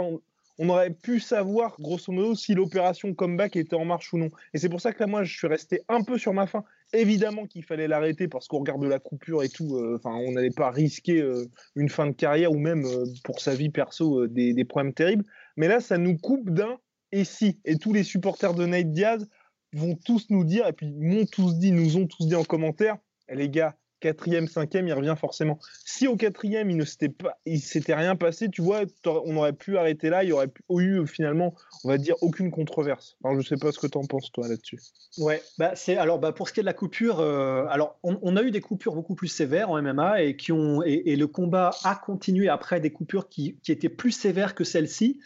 on 0.58 0.68
aurait 0.68 0.90
pu 0.90 1.20
savoir, 1.20 1.76
grosso 1.78 2.12
modo, 2.12 2.34
si 2.34 2.54
l'opération 2.54 3.14
comeback 3.14 3.56
était 3.56 3.76
en 3.76 3.84
marche 3.84 4.12
ou 4.12 4.18
non. 4.18 4.28
Et 4.54 4.58
c'est 4.58 4.68
pour 4.68 4.80
ça 4.80 4.92
que 4.92 5.00
là, 5.00 5.06
moi, 5.06 5.22
je 5.22 5.36
suis 5.36 5.46
resté 5.46 5.82
un 5.88 6.02
peu 6.02 6.18
sur 6.18 6.34
ma 6.34 6.46
faim. 6.46 6.64
Évidemment 6.94 7.46
qu'il 7.46 7.64
fallait 7.64 7.86
l'arrêter 7.86 8.28
parce 8.28 8.48
qu'on 8.48 8.60
regarde 8.60 8.82
la 8.84 8.98
coupure 8.98 9.42
et 9.42 9.50
tout. 9.50 9.76
Euh, 9.76 9.96
enfin, 9.96 10.14
on 10.14 10.32
n'allait 10.32 10.50
pas 10.50 10.70
risquer 10.70 11.20
euh, 11.20 11.44
une 11.76 11.90
fin 11.90 12.06
de 12.06 12.12
carrière 12.12 12.50
ou 12.52 12.58
même 12.58 12.84
euh, 12.86 13.04
pour 13.24 13.40
sa 13.40 13.54
vie 13.54 13.68
perso 13.68 14.26
des, 14.26 14.64
problèmes 14.64 14.94
terribles. 14.94 15.24
Mais 15.56 15.68
là, 15.68 15.80
ça 15.80 15.98
nous 15.98 16.16
coupe 16.16 16.50
d'un 16.50 16.78
et 17.12 17.24
si. 17.24 17.60
Et 17.66 17.76
tous 17.76 17.92
les 17.92 18.04
supporters 18.04 18.54
de 18.54 18.64
Nate 18.64 18.90
Diaz 18.92 19.28
vont 19.74 19.96
tous 19.96 20.30
nous 20.30 20.44
dire, 20.44 20.66
et 20.66 20.72
puis 20.72 20.90
m'ont 20.90 21.26
tous 21.26 21.58
dit, 21.58 21.72
nous 21.72 21.98
ont 21.98 22.06
tous 22.06 22.26
dit 22.26 22.34
en 22.34 22.44
commentaire, 22.44 22.96
les 23.30 23.50
gars, 23.50 23.76
quatrième, 24.00 24.48
cinquième, 24.48 24.88
il 24.88 24.92
revient 24.92 25.14
forcément. 25.18 25.58
Si 25.84 26.06
au 26.06 26.16
quatrième, 26.16 26.70
il 26.70 26.76
ne 26.76 26.84
s'était 26.84 27.08
pas, 27.08 27.38
il 27.46 27.60
s'était 27.60 27.94
rien 27.94 28.16
passé, 28.16 28.48
tu 28.48 28.62
vois, 28.62 28.82
on 29.06 29.36
aurait 29.36 29.52
pu 29.52 29.76
arrêter 29.76 30.10
là, 30.10 30.24
il 30.24 30.30
y 30.30 30.32
aurait 30.32 30.50
eu 30.70 31.06
finalement, 31.06 31.54
on 31.84 31.88
va 31.88 31.98
dire, 31.98 32.14
aucune 32.20 32.50
controverse. 32.50 33.16
Alors, 33.24 33.40
je 33.40 33.46
sais 33.46 33.56
pas 33.56 33.72
ce 33.72 33.78
que 33.78 33.86
tu 33.86 33.98
en 33.98 34.04
penses 34.04 34.30
toi 34.32 34.48
là-dessus. 34.48 34.78
Ouais, 35.18 35.42
bah 35.58 35.72
c'est 35.74 35.96
alors 35.96 36.18
bah 36.18 36.32
pour 36.32 36.48
ce 36.48 36.52
qui 36.52 36.60
est 36.60 36.62
de 36.62 36.66
la 36.66 36.74
coupure, 36.74 37.20
euh, 37.20 37.64
alors 37.68 37.98
on, 38.02 38.36
a 38.36 38.42
eu 38.42 38.50
des 38.50 38.60
coupures 38.60 38.94
beaucoup 38.94 39.14
plus 39.14 39.28
sévères 39.28 39.70
en 39.70 39.80
MMA 39.82 40.22
et 40.22 40.36
qui 40.36 40.52
ont 40.52 40.82
et, 40.82 41.16
le 41.16 41.26
combat 41.26 41.70
a 41.84 41.96
continué 41.96 42.48
après 42.48 42.80
des 42.80 42.92
coupures 42.92 43.28
qui, 43.28 43.58
qui 43.62 43.72
étaient 43.72 43.88
plus 43.88 44.12
sévères 44.12 44.54
que 44.54 44.64
celles-ci. 44.64 45.20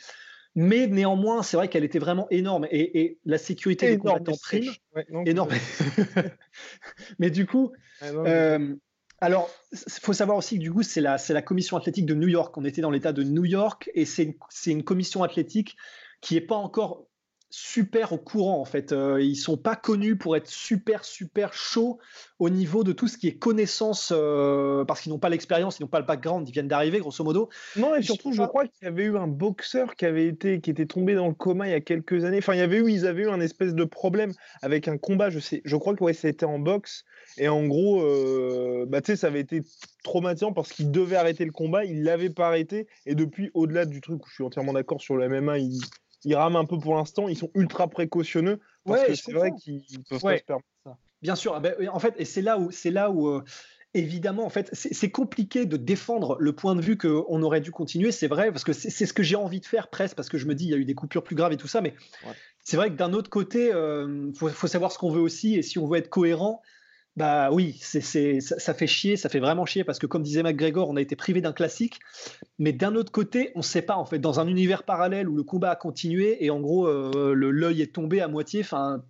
Mais 0.54 0.86
néanmoins, 0.86 1.42
c'est 1.42 1.56
vrai 1.56 1.68
qu'elle 1.68 1.84
était 1.84 1.98
vraiment 1.98 2.26
énorme 2.30 2.66
et, 2.70 3.18
la 3.24 3.38
sécurité 3.38 3.88
des 3.88 3.98
combattants 3.98 4.36
prime. 4.42 4.70
énorme. 5.24 5.50
mais 7.18 7.30
du 7.30 7.46
coup, 7.46 7.72
euh, 8.02 8.75
alors, 9.21 9.49
il 9.73 10.00
faut 10.00 10.12
savoir 10.12 10.37
aussi 10.37 10.56
que 10.56 10.62
du 10.62 10.73
coup, 10.73 10.82
c'est 10.82 11.00
la, 11.00 11.16
la 11.28 11.42
commission 11.42 11.76
athlétique 11.76 12.06
de 12.06 12.14
New 12.14 12.28
York. 12.28 12.56
On 12.56 12.64
était 12.64 12.80
dans 12.80 12.90
l'État 12.90 13.12
de 13.12 13.23
New 13.23 13.44
York 13.44 13.90
et 13.94 14.04
c'est 14.04 14.35
une 14.66 14.82
commission 14.85 15.23
athlétique 15.23 15.76
qui 16.21 16.35
n'est 16.35 16.40
pas 16.40 16.56
encore 16.56 17.06
super 17.52 18.12
au 18.12 18.18
courant 18.18 18.59
en 18.59 18.64
fait. 18.64 18.92
Euh, 18.92 19.21
ils 19.23 19.37
sont 19.37 19.59
pas 19.59 19.76
connus 19.76 20.16
pour 20.16 20.37
être 20.37 20.49
super 20.49 21.04
super 21.04 21.52
chauds 21.52 21.99
au 22.38 22.49
niveau 22.49 22.82
de 22.82 22.92
tout 22.92 23.09
ce 23.09 23.18
qui 23.18 23.28
est 23.28 23.37
connaissance 23.37 24.11
euh, 24.16 24.87
parce 24.87 25.02
qu'ils 25.02 25.12
n'ont 25.12 25.18
pas 25.18 25.28
l'expérience, 25.28 25.78
ils 25.78 25.82
n'ont 25.82 25.88
pas 25.88 26.00
le 26.00 26.06
background, 26.06 26.49
ils 26.49 26.52
viennent 26.52 26.66
d'arriver 26.66 26.99
grosso 26.99 27.23
modo. 27.23 27.50
Non 27.76 27.94
et 27.94 28.02
surtout 28.02 28.32
je, 28.32 28.42
crois 28.42 28.66
qu'il 28.66 28.85
y 28.85 28.87
avait 28.87 29.04
eu 29.04 29.18
un 29.18 29.28
boxeur 29.28 29.97
qui 29.97 30.06
avait 30.06 30.26
été 30.26 30.61
qui 30.61 30.71
était 30.71 30.87
tombé 30.87 31.14
dans 31.14 31.28
le 31.28 31.35
coma 31.35 31.68
il 31.68 31.73
y 31.73 31.75
a 31.75 31.82
quelques 31.82 32.25
années. 32.25 32.38
Enfin 32.38 32.54
il 32.54 32.59
y 32.59 32.62
avait 32.62 32.78
eu 32.78 32.90
ils 32.90 33.06
avaient 33.06 33.25
eu 33.25 33.30
un 33.30 33.40
espèce 33.40 33.75
de 33.75 33.85
problème 33.85 34.32
avec 34.62 34.88
un 34.88 34.97
combat. 34.97 35.28
Je 35.28 35.38
sais, 35.38 35.61
je 35.66 35.76
crois 35.76 35.94
que 35.94 36.02
ouais 36.02 36.14
c'était 36.14 36.47
en 36.47 36.59
boxe 36.59 37.04
et 37.37 37.49
en 37.49 37.66
gros 37.66 38.02
euh, 38.02 38.87
bah 38.88 39.02
tu 39.02 39.12
sais 39.12 39.16
ça 39.16 39.26
avait 39.26 39.40
été 39.40 39.61
traumatisant 40.04 40.54
parce 40.54 40.73
qu'il 40.73 40.90
devait 40.90 41.16
arrêter 41.16 41.44
le 41.44 41.52
combat, 41.52 41.85
il 41.85 42.02
l'avait 42.02 42.30
pas 42.30 42.49
arrêté 42.49 42.87
et 43.04 43.14
depuis 43.14 43.50
au-delà 43.52 43.85
du 43.85 44.00
truc 44.00 44.25
où 44.25 44.28
je 44.28 44.35
suis 44.35 44.44
entièrement 44.44 44.73
d'accord 44.73 45.02
sur 45.02 45.16
le 45.16 45.28
MMA 45.28 45.59
il 45.59 45.78
ils 46.24 46.34
rament 46.34 46.56
un 46.56 46.64
peu 46.64 46.78
pour 46.78 46.94
l'instant. 46.94 47.28
Ils 47.28 47.36
sont 47.36 47.50
ultra 47.54 47.88
précautionneux 47.88 48.60
parce 48.84 49.04
que 49.04 49.14
c'est 49.14 49.32
vrai 49.32 49.52
qu'ils 49.60 49.82
peuvent 50.08 50.20
pas 50.20 50.38
se 50.38 50.44
permettre 50.44 50.66
ça. 50.84 50.96
Bien 51.20 51.36
sûr. 51.36 51.54
Ah 51.54 51.60
ben, 51.60 51.74
en 51.88 51.98
fait, 51.98 52.14
et 52.18 52.24
c'est 52.24 52.42
là 52.42 52.58
où 52.58 52.70
c'est 52.70 52.90
là 52.90 53.10
où 53.10 53.28
euh, 53.28 53.44
évidemment, 53.94 54.44
en 54.44 54.50
fait, 54.50 54.70
c'est 54.72 55.10
compliqué 55.10 55.66
de 55.66 55.76
défendre 55.76 56.36
le 56.40 56.52
point 56.52 56.74
de 56.74 56.80
vue 56.80 56.96
qu'on 56.96 57.42
aurait 57.42 57.60
dû 57.60 57.70
continuer, 57.70 58.10
c'est 58.10 58.26
vrai, 58.26 58.50
parce 58.50 58.64
que 58.64 58.72
c'est 58.72 59.06
ce 59.06 59.12
que 59.12 59.22
j'ai 59.22 59.36
envie 59.36 59.60
de 59.60 59.66
faire 59.66 59.88
presque, 59.88 60.16
parce 60.16 60.28
que 60.28 60.38
je 60.38 60.46
me 60.46 60.54
dis, 60.54 60.64
il 60.64 60.70
y 60.70 60.74
a 60.74 60.78
eu 60.78 60.84
des 60.84 60.94
coupures 60.94 61.22
plus 61.22 61.36
graves 61.36 61.52
et 61.52 61.56
tout 61.56 61.68
ça, 61.68 61.80
mais 61.80 61.94
c'est 62.64 62.76
vrai 62.76 62.90
que 62.90 62.96
d'un 62.96 63.12
autre 63.12 63.28
côté, 63.28 63.66
il 63.66 63.72
euh, 63.72 64.32
faut, 64.34 64.66
savoir 64.66 64.92
ce 64.92 64.98
qu'on 64.98 65.10
veut 65.10 65.20
aussi, 65.20 65.56
et 65.56 65.62
si 65.62 65.78
on 65.78 65.86
veut 65.86 65.98
être 65.98 66.08
cohérent, 66.08 66.62
bah 67.16 67.50
oui, 67.52 67.78
c'est, 67.83 68.40
ça, 68.40 68.73
fait 68.73 68.87
chier, 68.87 69.16
ça 69.16 69.28
fait 69.28 69.38
vraiment 69.38 69.66
chier 69.66 69.85
parce 69.85 69.99
que 69.99 70.07
comme 70.07 70.23
disait 70.23 70.42
McGregor, 70.42 70.88
on 70.88 70.97
a 70.97 71.00
été 71.02 71.14
privé 71.14 71.42
d'un 71.42 71.52
classique, 71.52 72.00
mais 72.59 72.73
d'un 72.73 72.95
autre 72.95 73.12
côté, 73.12 73.52
on 73.54 73.59
ne 73.59 73.64
sait 73.64 73.83
pas 73.83 73.97
en 73.97 74.07
fait 74.07 74.19
dans 74.19 74.40
un 74.40 74.47
univers 74.47 74.83
parallèle 74.83 75.28
où 75.28 75.37
le 75.37 75.42
combat 75.42 75.73
a 75.73 75.76
continué 75.76 76.42
et 76.42 76.49
en 76.49 76.61
gros 76.61 76.87
euh, 76.87 77.35
le 77.35 77.50
l'œil 77.50 77.83
est 77.83 77.95
tombé 77.95 78.23
à 78.23 78.28
moitié. 78.28 78.61
Enfin, 78.61 79.04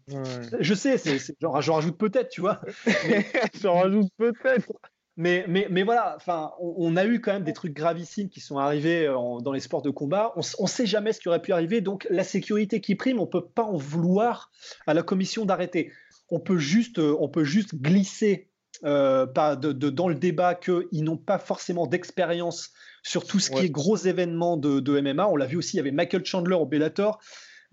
je 0.58 0.74
sais, 0.74 0.98
c'est, 0.98 1.18
genre 1.40 1.62
j'en 1.62 1.74
rajoute 1.74 1.96
peut-être, 1.96 2.28
tu 2.28 2.40
vois. 2.40 2.60
j'en 3.62 3.74
rajoute 3.80 4.08
peut-être. 4.18 4.72
Mais, 5.16 5.44
mais, 5.46 5.66
mais 5.70 5.82
voilà, 5.82 6.14
enfin, 6.16 6.52
on, 6.58 6.96
a 6.96 7.04
eu 7.04 7.20
quand 7.20 7.34
même 7.34 7.44
des 7.44 7.52
trucs 7.52 7.74
gravissime 7.74 8.30
qui 8.30 8.40
sont 8.40 8.56
arrivés 8.56 9.06
euh, 9.06 9.40
dans 9.40 9.52
les 9.52 9.60
sports 9.60 9.82
de 9.82 9.90
combat. 9.90 10.32
On 10.36 10.62
ne 10.62 10.68
sait 10.68 10.86
jamais 10.86 11.12
ce 11.12 11.20
qui 11.20 11.28
aurait 11.28 11.42
pu 11.42 11.52
arriver. 11.52 11.82
Donc 11.82 12.06
la 12.08 12.24
sécurité 12.24 12.80
qui 12.80 12.94
prime, 12.94 13.20
on 13.20 13.26
peut 13.26 13.44
pas 13.44 13.64
en 13.64 13.76
vouloir 13.76 14.50
à 14.86 14.94
la 14.94 15.02
commission 15.02 15.44
d'arrêter 15.44 15.92
on 16.32 16.40
peut 16.40 16.58
juste, 16.58 16.98
euh, 16.98 17.14
on 17.20 17.28
peut 17.28 17.44
juste 17.44 17.74
glisser 17.76 18.48
euh, 18.84 19.26
de, 19.26 19.72
dans 19.90 20.08
le 20.08 20.14
débat 20.14 20.54
qu'ils 20.54 21.04
n'ont 21.04 21.18
pas 21.18 21.38
forcément 21.38 21.86
d'expérience 21.86 22.72
sur 23.02 23.26
tout 23.26 23.38
ce 23.38 23.50
qui 23.50 23.66
est 23.66 23.70
gros 23.70 23.96
événements 23.96 24.56
de, 24.56 25.00
MMA. 25.00 25.28
On 25.28 25.36
l'a 25.36 25.46
vu 25.46 25.58
aussi, 25.58 25.76
il 25.76 25.76
y 25.76 25.80
avait 25.80 25.90
Michael 25.90 26.24
Chandler 26.24 26.56
au 26.56 26.66
Bellator. 26.66 27.20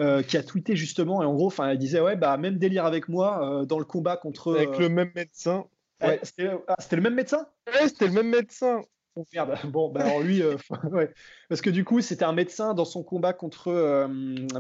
Euh, 0.02 0.24
qui 0.24 0.38
a 0.38 0.44
tweeté 0.44 0.78
justement 0.78 1.22
et 1.22 1.26
en 1.26 1.34
gros, 1.34 1.48
enfin, 1.48 1.74
il 1.74 1.78
disait 1.78 2.00
ouais 2.00 2.16
bah 2.16 2.38
même 2.38 2.58
délire 2.58 2.86
avec 2.86 3.10
moi 3.10 3.66
dans 3.68 3.80
le 3.80 3.84
combat 3.84 4.16
contre 4.16 4.56
avec 4.56 4.78
le 4.80 4.88
même 4.88 5.12
médecin. 5.14 5.66
Ouais. 6.02 6.22
Ah, 6.70 6.76
c'était 6.80 6.96
le 6.96 7.02
même 7.02 7.16
médecin? 7.16 7.46
Ouais, 7.68 7.90
c'était 7.90 8.08
le 8.08 8.14
même 8.14 8.30
médecin. 8.30 8.80
Oh, 9.16 9.26
merde. 9.34 9.56
Bon, 9.72 9.90
bah 9.90 10.02
alors 10.02 10.22
lui, 10.22 10.42
ouais. 10.92 11.12
parce 11.50 11.62
que 11.62 11.70
du 11.70 11.84
coup, 11.84 12.02
c'était 12.02 12.26
un 12.26 12.34
médecin 12.34 12.74
dans 12.74 12.86
son 12.86 13.04
combat 13.04 13.34
contre 13.34 14.08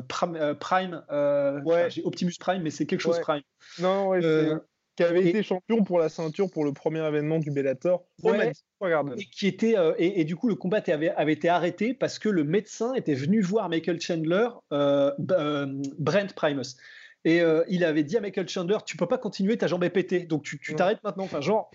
Prime. 0.07 1.03
ouais, 1.65 1.89
j'ai 1.89 2.03
Optimus 2.03 2.33
Prime, 2.39 2.61
mais 2.61 2.71
c'est 2.71 2.85
quelque 2.85 3.01
chose 3.01 3.19
Prime. 3.19 3.41
Non, 3.79 4.09
ouais, 4.09 4.19
euh, 4.23 4.59
qui 4.95 5.03
avait 5.03 5.29
été 5.29 5.43
champion 5.43 5.83
pour 5.83 5.99
la 5.99 6.09
ceinture 6.09 6.49
pour 6.49 6.65
le 6.65 6.73
premier 6.73 7.05
événement 7.07 7.39
du 7.39 7.51
Bellator. 7.51 8.05
Ouais, 8.23 8.51
et, 9.17 9.25
qui 9.25 9.47
était, 9.47 9.77
euh, 9.77 9.93
et, 9.97 10.25
du 10.25 10.35
coup, 10.35 10.49
le 10.49 10.55
combat 10.55 10.81
avait, 10.87 11.09
avait, 11.09 11.33
été 11.33 11.47
arrêté 11.47 11.93
parce 11.93 12.19
que 12.19 12.27
le 12.27 12.43
médecin 12.43 12.93
était 12.95 13.13
venu 13.13 13.41
voir 13.41 13.69
Michael 13.69 14.01
Chandler, 14.01 14.49
euh, 14.73 15.11
Brent 15.17 16.33
Primus. 16.35 16.75
Et 17.25 17.41
il 17.67 17.83
avait 17.83 18.03
dit 18.03 18.17
à 18.17 18.21
Michael 18.21 18.47
Chandler 18.47 18.77
Tu 18.85 18.97
peux 18.97 19.07
pas 19.07 19.17
continuer, 19.17 19.57
ta 19.57 19.67
jambe 19.67 19.83
est 19.83 19.89
pétée, 19.89 20.21
donc 20.21 20.43
tu 20.43 20.75
t'arrêtes 20.75 21.03
maintenant. 21.03 21.23
Enfin, 21.23 21.41
genre, 21.41 21.71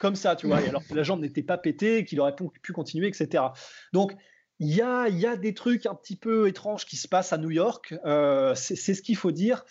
comme 0.00 0.16
ça, 0.16 0.34
tu 0.34 0.48
vois. 0.48 0.56
alors 0.56 0.84
que 0.84 0.94
la 0.94 1.04
jambe 1.04 1.20
n'était 1.20 1.44
pas 1.44 1.58
pétée, 1.58 2.04
qu'il 2.04 2.20
aurait 2.20 2.34
pu 2.34 2.72
continuer, 2.72 3.06
etc. 3.06 3.44
Donc, 3.92 4.12
il 4.58 4.74
y 4.74 4.82
a, 4.82 5.08
y 5.08 5.26
a, 5.26 5.36
des 5.36 5.54
trucs 5.54 5.86
un 5.86 5.94
petit 5.94 6.16
peu 6.16 6.48
étranges 6.48 6.84
qui 6.84 6.96
se 6.96 7.06
passent 7.06 7.32
à 7.32 7.38
New 7.38 7.50
York. 7.50 7.94
c'est 8.56 8.94
ce 8.94 9.02
qu'il 9.02 9.16
faut 9.16 9.30
dire. 9.30 9.64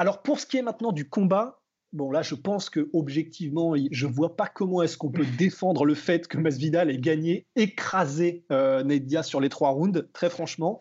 Alors 0.00 0.22
pour 0.22 0.40
ce 0.40 0.46
qui 0.46 0.56
est 0.56 0.62
maintenant 0.62 0.92
du 0.92 1.10
combat, 1.10 1.60
bon 1.92 2.10
là 2.10 2.22
je 2.22 2.34
pense 2.34 2.70
que 2.70 2.88
objectivement 2.94 3.74
je 3.90 4.06
vois 4.06 4.34
pas 4.34 4.46
comment 4.46 4.80
est-ce 4.82 4.96
qu'on 4.96 5.10
peut 5.10 5.26
défendre 5.38 5.84
le 5.84 5.94
fait 5.94 6.26
que 6.26 6.38
Masvidal 6.38 6.90
ait 6.90 6.96
gagné, 6.96 7.46
écrasé 7.54 8.46
euh, 8.50 8.82
Nedia 8.82 9.22
sur 9.22 9.42
les 9.42 9.50
trois 9.50 9.68
rounds, 9.68 10.08
très 10.14 10.30
franchement. 10.30 10.80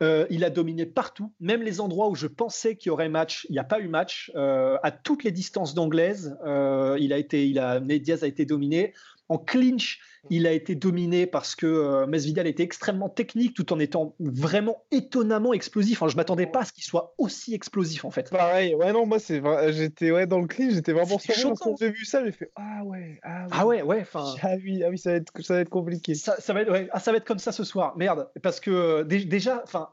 Euh, 0.00 0.26
il 0.30 0.44
a 0.44 0.50
dominé 0.50 0.86
partout, 0.86 1.32
même 1.40 1.62
les 1.62 1.80
endroits 1.80 2.08
où 2.08 2.14
je 2.14 2.28
pensais 2.28 2.76
qu'il 2.76 2.90
y 2.90 2.92
aurait 2.92 3.08
match, 3.08 3.46
il 3.48 3.52
n'y 3.52 3.58
a 3.58 3.64
pas 3.64 3.80
eu 3.80 3.88
match. 3.88 4.30
Euh, 4.36 4.78
à 4.82 4.92
toutes 4.92 5.24
les 5.24 5.32
distances 5.32 5.74
d'anglaise, 5.74 6.36
il 6.44 7.12
a 7.12 7.18
été, 7.18 7.48
il 7.48 7.54
Ned 7.84 8.10
a 8.22 8.26
été 8.26 8.44
dominé. 8.44 8.92
En 9.28 9.38
clinch, 9.38 10.00
il 10.30 10.46
a 10.46 10.52
été 10.52 10.74
dominé 10.74 11.26
parce 11.26 11.54
que 11.54 11.66
euh, 11.66 12.06
Masvidal 12.06 12.46
était 12.46 12.62
extrêmement 12.62 13.08
technique 13.08 13.54
tout 13.54 13.72
en 13.72 13.78
étant 13.78 14.14
vraiment 14.18 14.84
étonnamment 14.90 15.52
explosif. 15.52 16.00
Enfin, 16.00 16.10
je 16.10 16.16
m'attendais 16.16 16.46
pas 16.46 16.60
à 16.60 16.64
ce 16.64 16.72
qu'il 16.72 16.84
soit 16.84 17.14
aussi 17.18 17.54
explosif 17.54 18.04
en 18.04 18.10
fait. 18.10 18.30
Pareil, 18.30 18.74
ouais 18.74 18.92
non, 18.92 19.06
moi 19.06 19.18
c'est 19.18 19.42
j'étais 19.72 20.10
ouais 20.10 20.26
dans 20.26 20.40
le 20.40 20.46
clinch, 20.46 20.74
j'étais 20.74 20.92
vraiment 20.92 21.18
surpris 21.18 21.42
quand 21.60 21.76
j'ai 21.78 21.90
vu 21.90 22.04
ça, 22.04 22.24
j'ai 22.24 22.32
fait 22.32 22.50
ah 22.56 22.82
ouais, 22.84 23.18
ah, 23.22 23.46
ah 23.50 23.66
ouais, 23.66 23.82
ouais, 23.82 24.04
ah 24.14 24.54
oui, 24.62 24.82
ah 24.84 24.88
oui, 24.90 24.98
ça 24.98 25.10
va 25.10 25.16
être 25.16 25.32
ça 25.42 25.54
va 25.54 25.60
être 25.60 25.68
compliqué. 25.68 26.14
Ça, 26.14 26.34
va 26.48 26.62
être 26.62 26.88
ah, 26.92 27.00
ça 27.00 27.12
va 27.12 27.18
être 27.18 27.26
comme 27.26 27.38
ça 27.38 27.52
ce 27.52 27.64
soir. 27.64 27.96
Merde, 27.96 28.28
parce 28.42 28.60
que 28.60 28.70
euh, 28.70 29.04
déjà 29.04 29.62
enfin 29.62 29.88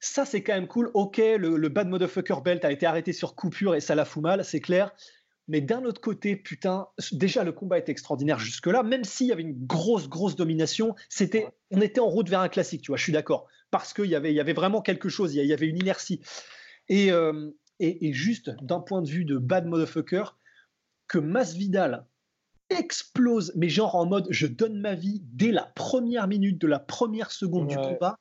ça 0.00 0.24
c'est 0.24 0.42
quand 0.42 0.54
même 0.54 0.66
cool. 0.66 0.90
OK, 0.94 1.18
le, 1.18 1.56
le 1.56 1.68
bad 1.68 1.88
motherfucker 1.88 2.36
belt 2.44 2.64
a 2.64 2.72
été 2.72 2.86
arrêté 2.86 3.12
sur 3.12 3.34
coupure 3.34 3.74
et 3.74 3.80
ça 3.80 3.94
la 3.94 4.04
fout 4.04 4.22
mal, 4.22 4.44
c'est 4.44 4.60
clair. 4.60 4.92
Mais 5.48 5.60
d'un 5.60 5.84
autre 5.84 6.00
côté, 6.00 6.36
putain, 6.36 6.86
déjà 7.10 7.42
le 7.42 7.52
combat 7.52 7.78
était 7.78 7.92
extraordinaire 7.92 8.38
jusque-là, 8.38 8.82
même 8.82 9.04
s'il 9.04 9.26
y 9.26 9.32
avait 9.32 9.42
une 9.42 9.66
grosse, 9.66 10.08
grosse 10.08 10.36
domination, 10.36 10.94
c'était, 11.08 11.48
on 11.70 11.80
était 11.80 12.00
en 12.00 12.08
route 12.08 12.28
vers 12.28 12.40
un 12.40 12.48
classique, 12.48 12.82
tu 12.82 12.90
vois, 12.90 12.96
je 12.96 13.02
suis 13.02 13.12
d'accord, 13.12 13.48
parce 13.70 13.92
qu'il 13.92 14.06
y 14.06 14.14
avait, 14.14 14.32
il 14.32 14.36
y 14.36 14.40
avait 14.40 14.52
vraiment 14.52 14.82
quelque 14.82 15.08
chose, 15.08 15.34
il 15.34 15.44
y 15.44 15.52
avait 15.52 15.66
une 15.66 15.78
inertie. 15.78 16.20
Et, 16.88 17.10
euh, 17.10 17.50
et, 17.80 18.12
juste 18.12 18.50
d'un 18.62 18.80
point 18.80 19.02
de 19.02 19.08
vue 19.08 19.24
de 19.24 19.36
bad 19.36 19.66
motherfucker, 19.66 20.36
que 21.08 21.18
Masvidal 21.18 22.06
explose, 22.70 23.52
mais 23.56 23.68
genre 23.68 23.96
en 23.96 24.06
mode 24.06 24.28
je 24.30 24.46
donne 24.46 24.80
ma 24.80 24.94
vie 24.94 25.20
dès 25.24 25.50
la 25.50 25.64
première 25.64 26.28
minute 26.28 26.58
de 26.60 26.68
la 26.68 26.78
première 26.78 27.32
seconde 27.32 27.66
du 27.66 27.76
combat, 27.76 28.18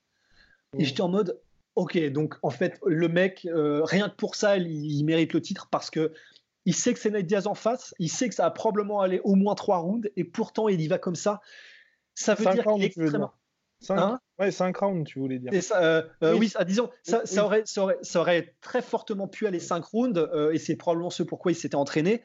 et 0.77 0.83
j'étais 0.83 1.01
en 1.01 1.09
mode 1.09 1.39
ok, 1.75 1.97
donc 2.11 2.35
en 2.41 2.49
fait, 2.49 2.79
le 2.85 3.07
mec, 3.07 3.45
euh, 3.45 3.83
rien 3.83 4.09
que 4.09 4.15
pour 4.15 4.35
ça, 4.35 4.57
il, 4.57 5.03
mérite 5.05 5.33
le 5.33 5.41
titre 5.41 5.67
parce 5.71 5.89
que 5.89 6.11
il 6.65 6.75
sait 6.75 6.93
que 6.93 6.99
c'est 6.99 7.09
Ned 7.09 7.25
Diaz 7.25 7.47
en 7.47 7.55
face, 7.55 7.93
il 7.99 8.09
sait 8.09 8.29
que 8.29 8.35
ça 8.35 8.43
va 8.43 8.51
probablement 8.51 9.01
aller 9.01 9.19
au 9.23 9.35
moins 9.35 9.55
trois 9.55 9.77
rounds, 9.77 10.09
et 10.15 10.23
pourtant 10.23 10.67
il 10.67 10.81
y 10.81 10.87
va 10.87 10.97
comme 10.97 11.15
ça. 11.15 11.41
Ça 12.15 12.35
veut 12.35 12.51
dire 12.51 12.63
qu'il 12.63 12.83
est 12.83 12.87
extrêmement. 12.87 13.33
5, 13.81 13.97
hein? 13.97 14.19
Ouais, 14.39 14.51
5 14.51 14.77
rounds, 14.77 15.09
tu 15.09 15.19
voulais 15.19 15.39
dire. 15.39 15.51
Euh, 15.73 16.03
euh, 16.23 16.37
oui, 16.37 16.51
ah, 16.55 16.65
disons, 16.65 16.89
ça, 17.03 17.17
aurait, 17.43 17.63
ça, 17.65 17.83
aurait, 17.83 17.97
ça, 18.01 18.19
aurait, 18.21 18.55
très 18.61 18.81
fortement 18.81 19.27
pu 19.27 19.47
aller 19.47 19.59
5 19.59 19.83
rounds, 19.83 20.17
euh, 20.19 20.51
et 20.51 20.59
c'est 20.59 20.75
probablement 20.75 21.09
ce 21.09 21.23
pourquoi 21.23 21.51
il 21.51 21.55
s'était 21.55 21.75
entraîné. 21.75 22.21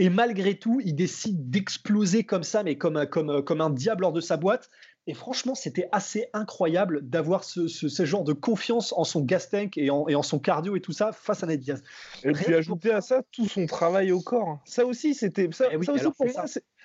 Et 0.00 0.10
malgré 0.10 0.58
tout, 0.58 0.80
il 0.84 0.94
décide 0.94 1.50
d'exploser 1.50 2.24
comme 2.24 2.42
ça, 2.42 2.62
mais 2.62 2.76
comme, 2.76 3.06
comme, 3.06 3.42
comme 3.42 3.60
un 3.60 3.70
diable 3.70 4.04
hors 4.04 4.12
de 4.12 4.20
sa 4.20 4.36
boîte. 4.36 4.70
Et 5.08 5.14
franchement, 5.14 5.54
c'était 5.54 5.88
assez 5.90 6.26
incroyable 6.34 7.00
d'avoir 7.08 7.42
ce, 7.42 7.66
ce, 7.66 8.04
genre 8.04 8.24
de 8.24 8.34
confiance 8.34 8.92
en 8.94 9.04
son 9.04 9.22
gas 9.22 9.48
tank 9.50 9.78
et 9.78 9.88
en, 9.88 10.06
et 10.06 10.14
en, 10.14 10.22
son 10.22 10.38
cardio 10.38 10.76
et 10.76 10.82
tout 10.82 10.92
ça 10.92 11.12
face 11.12 11.42
à 11.42 11.46
Ned 11.46 11.60
Diaz. 11.60 11.82
Et 12.24 12.32
puis 12.32 12.54
ajouter 12.54 12.92
à 12.92 13.00
ça 13.00 13.22
tout 13.32 13.48
son 13.48 13.64
travail 13.64 14.12
au 14.12 14.20
corps. 14.20 14.60
Ça 14.66 14.84
aussi, 14.84 15.14
c'était 15.14 15.48
ça, 15.50 15.64
eh 15.72 15.82
ça 15.82 15.92
aussi 15.92 16.04
pour 16.04 16.26
moi, 16.26 16.44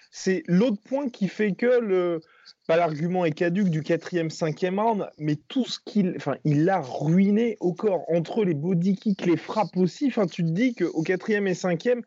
c'est 0.09 0.43
l'autre 0.47 0.81
point 0.81 1.09
qui 1.09 1.27
fait 1.27 1.51
que 1.51 1.81
le 1.81 2.21
pas 2.65 2.77
l'argument 2.77 3.25
est 3.25 3.33
caduque 3.33 3.67
du 3.67 3.83
quatrième, 3.83 4.29
cinquième 4.29 4.79
round, 4.79 5.09
mais 5.17 5.35
tout 5.35 5.65
ce 5.65 5.79
qu'il, 5.85 6.13
enfin, 6.15 6.37
il 6.45 6.63
l'a 6.63 6.79
ruiné 6.79 7.57
au 7.59 7.73
corps 7.73 8.05
entre 8.07 8.45
les 8.45 8.53
body 8.53 8.95
kicks, 8.95 9.25
les 9.25 9.35
frappes 9.35 9.75
aussi. 9.75 10.07
Enfin, 10.07 10.27
tu 10.27 10.45
te 10.45 10.49
dis 10.49 10.75
qu'au 10.75 11.03
quatrième 11.03 11.45
et 11.47 11.55
cinquième, 11.55 12.03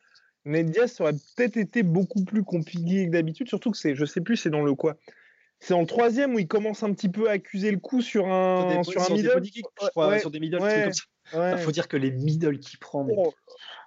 Ned 0.46 0.70
Diaz 0.70 0.98
aurait 1.00 1.12
peut-être 1.36 1.58
été 1.58 1.82
beaucoup 1.82 2.24
plus 2.24 2.42
compliqué 2.42 3.04
que 3.04 3.10
d'habitude, 3.10 3.48
surtout 3.48 3.70
que 3.70 3.76
c'est, 3.76 3.94
je 3.94 4.06
sais 4.06 4.22
plus, 4.22 4.38
c'est 4.38 4.48
dans 4.48 4.62
le 4.62 4.74
quoi 4.74 4.96
c'est 5.60 5.74
en 5.74 5.86
troisième 5.86 6.34
où 6.34 6.38
il 6.38 6.48
commence 6.48 6.82
un 6.82 6.92
petit 6.92 7.08
peu 7.08 7.28
à 7.28 7.32
accuser 7.32 7.70
le 7.70 7.78
coup 7.78 8.02
sur 8.02 8.28
un, 8.28 8.82
sur, 8.82 9.02
un 9.02 9.14
middle. 9.14 9.40
Des 9.40 9.50
je 9.54 9.88
crois, 9.90 10.18
sur 10.18 10.30
des 10.30 10.40
middle 10.40 10.58
Il 11.32 11.58
faut 11.58 11.72
dire 11.72 11.88
que 11.88 11.96
les 11.96 12.10
middle 12.10 12.58
qu'il 12.58 12.78
prend, 12.78 13.06
oh. 13.10 13.32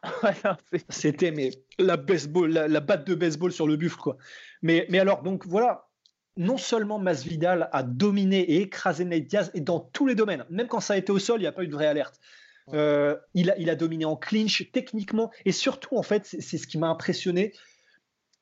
c'était 0.90 1.32
mais 1.32 1.52
la 1.78 1.98
baseball, 1.98 2.50
la, 2.50 2.80
batte 2.80 3.06
de 3.06 3.16
baseball 3.16 3.52
sur 3.52 3.68
le 3.68 3.76
buffle 3.76 3.98
quoi. 3.98 4.18
Mais, 4.62 4.88
mais 4.90 5.00
alors 5.00 5.22
donc 5.24 5.46
voilà, 5.46 5.90
non 6.38 6.58
seulement 6.58 7.00
Masvidal 7.00 7.70
a 7.72 7.84
dominé 7.84 8.40
et 8.40 8.62
écrasé 8.62 9.06
Nate 9.06 9.26
Diaz 9.26 9.52
et 9.54 9.62
dans 9.62 9.80
tous 9.80 10.08
les 10.08 10.16
domaines, 10.16 10.46
même 10.50 10.68
quand 10.68 10.80
ça 10.80 10.94
a 10.94 10.98
été 10.98 11.12
au 11.12 11.20
sol, 11.20 11.40
il 11.40 11.44
n'y 11.44 11.48
a 11.48 11.52
pas 11.52 11.64
eu 11.64 11.68
de 11.68 11.74
vraie 11.74 11.88
alerte. 11.88 12.20
Euh, 12.74 13.16
il, 13.34 13.50
a, 13.50 13.58
il 13.58 13.70
a 13.70 13.76
dominé 13.76 14.06
en 14.06 14.16
clinch 14.16 14.72
techniquement 14.72 15.32
et 15.44 15.52
surtout 15.52 15.98
en 15.98 16.04
fait 16.04 16.26
c'est 16.26 16.58
ce 16.58 16.68
qui 16.68 16.78
m'a 16.78 16.88
impressionné. 16.88 17.54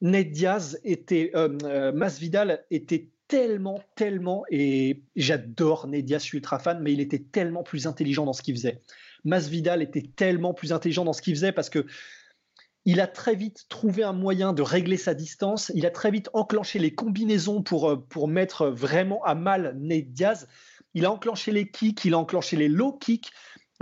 Ned 0.01 0.31
Diaz 0.31 0.79
était, 0.83 1.31
euh, 1.33 1.57
euh, 1.63 1.91
Masvidal 1.91 2.65
était 2.69 3.09
tellement, 3.27 3.81
tellement, 3.95 4.43
et 4.49 5.03
j'adore 5.15 5.87
Nedia, 5.87 6.17
je 6.17 6.23
suis 6.23 6.37
ultra 6.37 6.59
fan, 6.59 6.81
mais 6.81 6.93
il 6.93 6.99
était 6.99 7.19
tellement 7.19 7.63
plus 7.63 7.87
intelligent 7.87 8.25
dans 8.25 8.33
ce 8.33 8.41
qu'il 8.41 8.55
faisait. 8.55 8.81
Masvidal 9.25 9.81
était 9.81 10.09
tellement 10.15 10.53
plus 10.53 10.71
intelligent 10.71 11.03
dans 11.03 11.13
ce 11.13 11.21
qu'il 11.21 11.35
faisait 11.35 11.51
parce 11.51 11.69
que 11.69 11.85
il 12.85 13.01
a 13.01 13.07
très 13.07 13.35
vite 13.35 13.65
trouvé 13.67 14.03
un 14.03 14.13
moyen 14.13 14.53
de 14.53 14.61
régler 14.61 14.95
sa 14.95 15.13
distance. 15.13 15.73
Il 15.75 15.85
a 15.85 15.91
très 15.91 16.09
vite 16.09 16.29
enclenché 16.31 16.79
les 16.79 16.95
combinaisons 16.95 17.61
pour, 17.61 17.89
euh, 17.89 17.97
pour 17.97 18.29
mettre 18.29 18.67
vraiment 18.67 19.21
à 19.25 19.35
mal 19.35 19.75
Nate 19.77 20.13
Diaz. 20.13 20.47
Il 20.93 21.05
a 21.05 21.11
enclenché 21.11 21.51
les 21.51 21.69
kicks, 21.69 22.05
il 22.05 22.13
a 22.13 22.17
enclenché 22.17 22.55
les 22.55 22.69
low 22.69 22.93
kicks. 22.93 23.31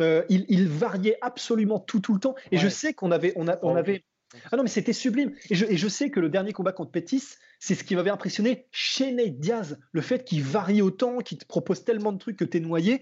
Euh, 0.01 0.23
il, 0.27 0.67
variait 0.67 1.17
absolument 1.21 1.79
tout, 1.79 1.99
tout 1.99 2.15
le 2.15 2.19
temps. 2.19 2.35
Et 2.51 2.57
je 2.57 2.67
sais 2.67 2.93
qu'on 2.93 3.11
avait, 3.11 3.31
on, 3.35 3.45
on 3.61 3.75
avait. 3.75 4.03
Ah 4.51 4.57
non, 4.57 4.63
mais 4.63 4.69
c'était 4.69 4.91
sublime. 4.91 5.31
Et 5.51 5.55
je, 5.55 5.65
et 5.65 5.77
je, 5.77 5.87
sais 5.87 6.09
que 6.09 6.19
le 6.19 6.27
dernier 6.27 6.51
combat 6.51 6.71
contre 6.71 6.91
Pettis, 6.91 7.35
c'est 7.65 7.75
ce 7.75 7.83
qui 7.83 7.95
m'avait 7.95 8.11
impressionné 8.11 8.67
chez 8.71 9.11
Nate 9.11 9.39
Diaz, 9.39 9.79
le 9.91 10.01
fait 10.01 10.23
qu'il 10.23 10.43
varie 10.43 10.81
autant, 10.81 11.17
qu'il 11.17 11.37
te 11.37 11.45
propose 11.45 11.83
tellement 11.83 12.11
de 12.11 12.19
trucs 12.19 12.37
que 12.37 12.45
tu 12.45 12.57
es 12.57 12.59
noyé. 12.59 13.01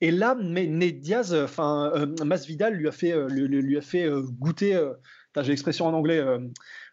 Et 0.00 0.10
là, 0.10 0.34
Ned 0.34 1.00
Diaz, 1.00 1.34
enfin, 1.34 1.92
Masvidal 2.24 2.74
lui 2.74 2.88
a 2.88 2.92
fait, 2.92 3.14
lui, 3.28 3.76
a 3.76 3.80
fait 3.82 4.08
goûter. 4.38 4.80
J'ai 5.36 5.50
l'expression 5.50 5.86
en 5.86 5.92
anglais 5.92 6.24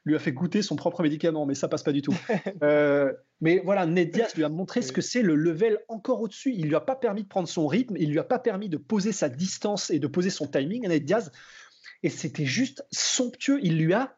lui 0.05 0.15
a 0.15 0.19
fait 0.19 0.31
goûter 0.31 0.61
son 0.61 0.75
propre 0.75 1.01
médicament, 1.01 1.45
mais 1.45 1.55
ça 1.55 1.67
passe 1.67 1.83
pas 1.83 1.91
du 1.91 2.01
tout. 2.01 2.15
Euh, 2.63 3.11
mais 3.41 3.61
voilà, 3.63 3.85
Ned 3.85 4.11
Diaz 4.11 4.35
lui 4.35 4.43
a 4.43 4.49
montré 4.49 4.81
ce 4.81 4.91
que 4.91 5.01
c'est 5.01 5.21
le 5.21 5.35
level 5.35 5.79
encore 5.87 6.21
au-dessus. 6.21 6.53
Il 6.55 6.67
lui 6.67 6.75
a 6.75 6.79
pas 6.79 6.95
permis 6.95 7.23
de 7.23 7.27
prendre 7.27 7.47
son 7.47 7.67
rythme, 7.67 7.95
il 7.97 8.11
lui 8.11 8.19
a 8.19 8.23
pas 8.23 8.39
permis 8.39 8.69
de 8.69 8.77
poser 8.77 9.11
sa 9.11 9.29
distance 9.29 9.89
et 9.89 9.99
de 9.99 10.07
poser 10.07 10.29
son 10.29 10.47
timing 10.47 10.85
à 10.85 10.89
Ned 10.89 11.03
Diaz. 11.03 11.31
Et 12.03 12.09
c'était 12.09 12.45
juste 12.45 12.85
somptueux. 12.91 13.59
Il 13.63 13.77
lui 13.77 13.93
a 13.93 14.17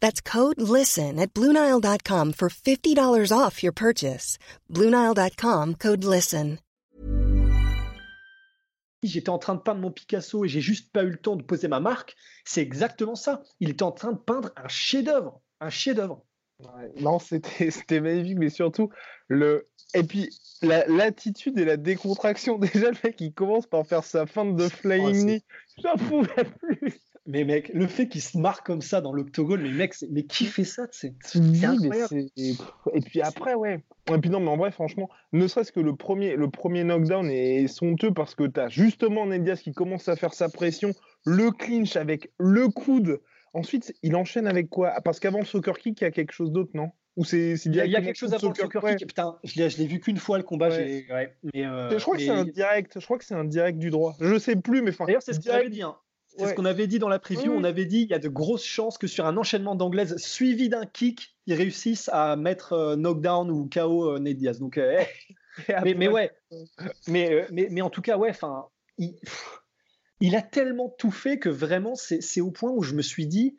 That's 0.00 0.20
code 0.20 0.60
LISTEN 0.60 1.18
at 1.18 1.34
Bluenile.com 1.34 2.32
for 2.32 2.48
$50 2.48 3.32
off 3.32 3.62
your 3.62 3.72
purchase. 3.72 4.38
Bluenile.com 4.72 5.74
code 5.76 6.04
LISTEN. 6.04 6.58
J'étais 9.02 9.30
en 9.30 9.38
train 9.38 9.54
de 9.54 9.60
peindre 9.60 9.80
mon 9.80 9.90
Picasso 9.90 10.44
et 10.44 10.48
j'ai 10.48 10.60
juste 10.60 10.90
pas 10.92 11.04
eu 11.04 11.10
le 11.10 11.16
temps 11.16 11.36
de 11.36 11.42
poser 11.42 11.68
ma 11.68 11.80
marque. 11.80 12.16
C'est 12.44 12.62
exactement 12.62 13.14
ça. 13.14 13.42
Il 13.60 13.70
était 13.70 13.82
en 13.82 13.92
train 13.92 14.12
de 14.12 14.18
peindre 14.18 14.50
un 14.56 14.68
chef-d'œuvre. 14.68 15.40
Un 15.60 15.70
chef-d'œuvre. 15.70 16.24
non, 17.00 17.18
c'était 17.18 18.00
magnifique, 18.00 18.38
mais 18.38 18.50
surtout, 18.50 18.90
le. 19.28 19.68
Et 19.94 20.02
puis, 20.02 20.30
l'attitude 20.62 21.58
et 21.58 21.64
la 21.64 21.76
décontraction. 21.76 22.58
Déjà, 22.58 22.90
le 22.90 22.96
mec, 23.04 23.20
il 23.20 23.32
commence 23.32 23.66
par 23.66 23.86
faire 23.86 24.02
sa 24.02 24.26
feinte 24.26 24.56
de 24.56 24.68
flying 24.68 25.24
knee. 25.24 25.44
J'en 25.82 25.96
pouvais 25.96 26.44
plus. 26.44 27.00
Mais 27.26 27.44
mec, 27.44 27.70
le 27.74 27.86
fait 27.86 28.08
qu'il 28.08 28.22
se 28.22 28.38
marre 28.38 28.62
comme 28.62 28.80
ça 28.80 29.00
dans 29.00 29.12
l'octogone, 29.12 29.62
mais 29.62 29.70
mec, 29.70 29.94
mais 30.10 30.24
qui 30.24 30.46
fait 30.46 30.64
ça 30.64 30.86
C'est 30.90 31.14
incroyable. 31.64 32.26
Et 32.36 33.00
puis 33.04 33.20
après, 33.20 33.54
ouais. 33.54 33.82
Et 34.12 34.18
puis 34.18 34.30
non, 34.30 34.40
mais 34.40 34.50
en 34.50 34.56
vrai, 34.56 34.70
franchement, 34.70 35.08
ne 35.32 35.46
serait-ce 35.48 35.72
que 35.72 35.80
le 35.80 35.96
premier, 35.96 36.36
le 36.36 36.48
premier 36.48 36.84
knockdown 36.84 37.28
est 37.28 37.66
somptueux 37.66 38.12
parce 38.12 38.34
que 38.34 38.44
tu 38.44 38.60
as 38.60 38.68
justement 38.68 39.26
Nedias 39.26 39.56
qui 39.56 39.72
commence 39.72 40.08
à 40.08 40.14
faire 40.14 40.34
sa 40.34 40.48
pression, 40.48 40.92
le 41.24 41.50
clinch 41.50 41.96
avec 41.96 42.30
le 42.38 42.68
coude. 42.68 43.20
Ensuite, 43.52 43.94
il 44.02 44.14
enchaîne 44.14 44.46
avec 44.46 44.68
quoi? 44.68 45.00
Parce 45.04 45.18
qu'avant 45.18 45.40
le 45.40 45.44
soccer 45.44 45.78
kick, 45.78 46.00
il 46.00 46.04
y 46.04 46.06
a 46.06 46.10
quelque 46.10 46.32
chose 46.32 46.52
d'autre, 46.52 46.70
non? 46.74 46.90
Ou 47.16 47.24
c'est 47.24 47.54
il, 47.64 47.74
y 47.74 47.80
a, 47.80 48.02
quelque 48.02 48.14
chose 48.14 48.34
avant 48.34 48.50
le 48.50 48.54
soccer 48.54 48.82
kick? 48.82 49.08
Putain, 49.08 49.38
je 49.42 49.58
l'ai 49.78 49.86
vu 49.86 49.98
qu'une 50.00 50.18
fois 50.18 50.36
le 50.36 50.44
combat. 50.44 50.68
Mais, 50.68 51.06
euh, 51.56 51.98
je 51.98 52.02
crois 52.02 52.16
que 52.16 52.22
c'est 52.22 52.28
un 52.28 52.44
direct. 52.44 53.00
Je 53.00 53.04
crois 53.04 53.16
que 53.16 53.24
c'est 53.24 53.34
un 53.34 53.44
direct 53.44 53.78
du 53.78 53.88
droit. 53.90 54.14
Je 54.20 54.38
sais 54.38 54.54
plus, 54.54 54.82
mais 54.82 54.92
D'ailleurs, 54.92 55.22
c'est 55.22 55.32
ce 55.32 55.40
qu'il 55.40 55.50
avait 55.50 55.70
dit. 55.70 55.82
Hein. 55.82 55.96
C'est 56.38 56.48
ce 56.48 56.54
qu'on 56.54 56.64
avait 56.64 56.86
dit 56.86 56.98
dans 56.98 57.08
la 57.08 57.18
preview. 57.18 57.52
On 57.52 57.64
avait 57.64 57.86
dit 57.86 58.02
il 58.02 58.08
y 58.08 58.14
a 58.14 58.18
de 58.18 58.28
grosses 58.28 58.64
chances 58.64 58.98
que 58.98 59.06
sur 59.06 59.26
un 59.26 59.36
enchaînement 59.36 59.74
d'anglaises 59.74 60.16
suivi 60.18 60.68
d'un 60.68 60.86
kick, 60.86 61.36
ils 61.46 61.54
réussissent 61.54 62.10
à 62.12 62.36
mettre 62.36 62.72
euh, 62.72 62.96
knockdown 62.96 63.50
ou 63.50 63.68
KO 63.72 64.14
euh, 64.14 64.18
Ned 64.18 64.36
Diaz. 64.36 64.58
Donc, 64.58 64.78
euh, 64.78 65.02
mais, 65.84 66.08
ouais, 66.08 66.32
mais, 67.08 67.46
mais, 67.50 67.82
en 67.82 67.90
tout 67.90 68.02
cas, 68.02 68.18
ouais, 68.18 68.30
enfin, 68.30 68.66
il, 68.98 70.36
a 70.36 70.42
tellement 70.42 70.94
tout 70.98 71.10
fait 71.10 71.38
que 71.38 71.48
vraiment, 71.48 71.94
c'est 71.94 72.40
au 72.40 72.50
point 72.50 72.70
où 72.70 72.82
je 72.82 72.94
me 72.94 73.02
suis 73.02 73.26
dit, 73.26 73.56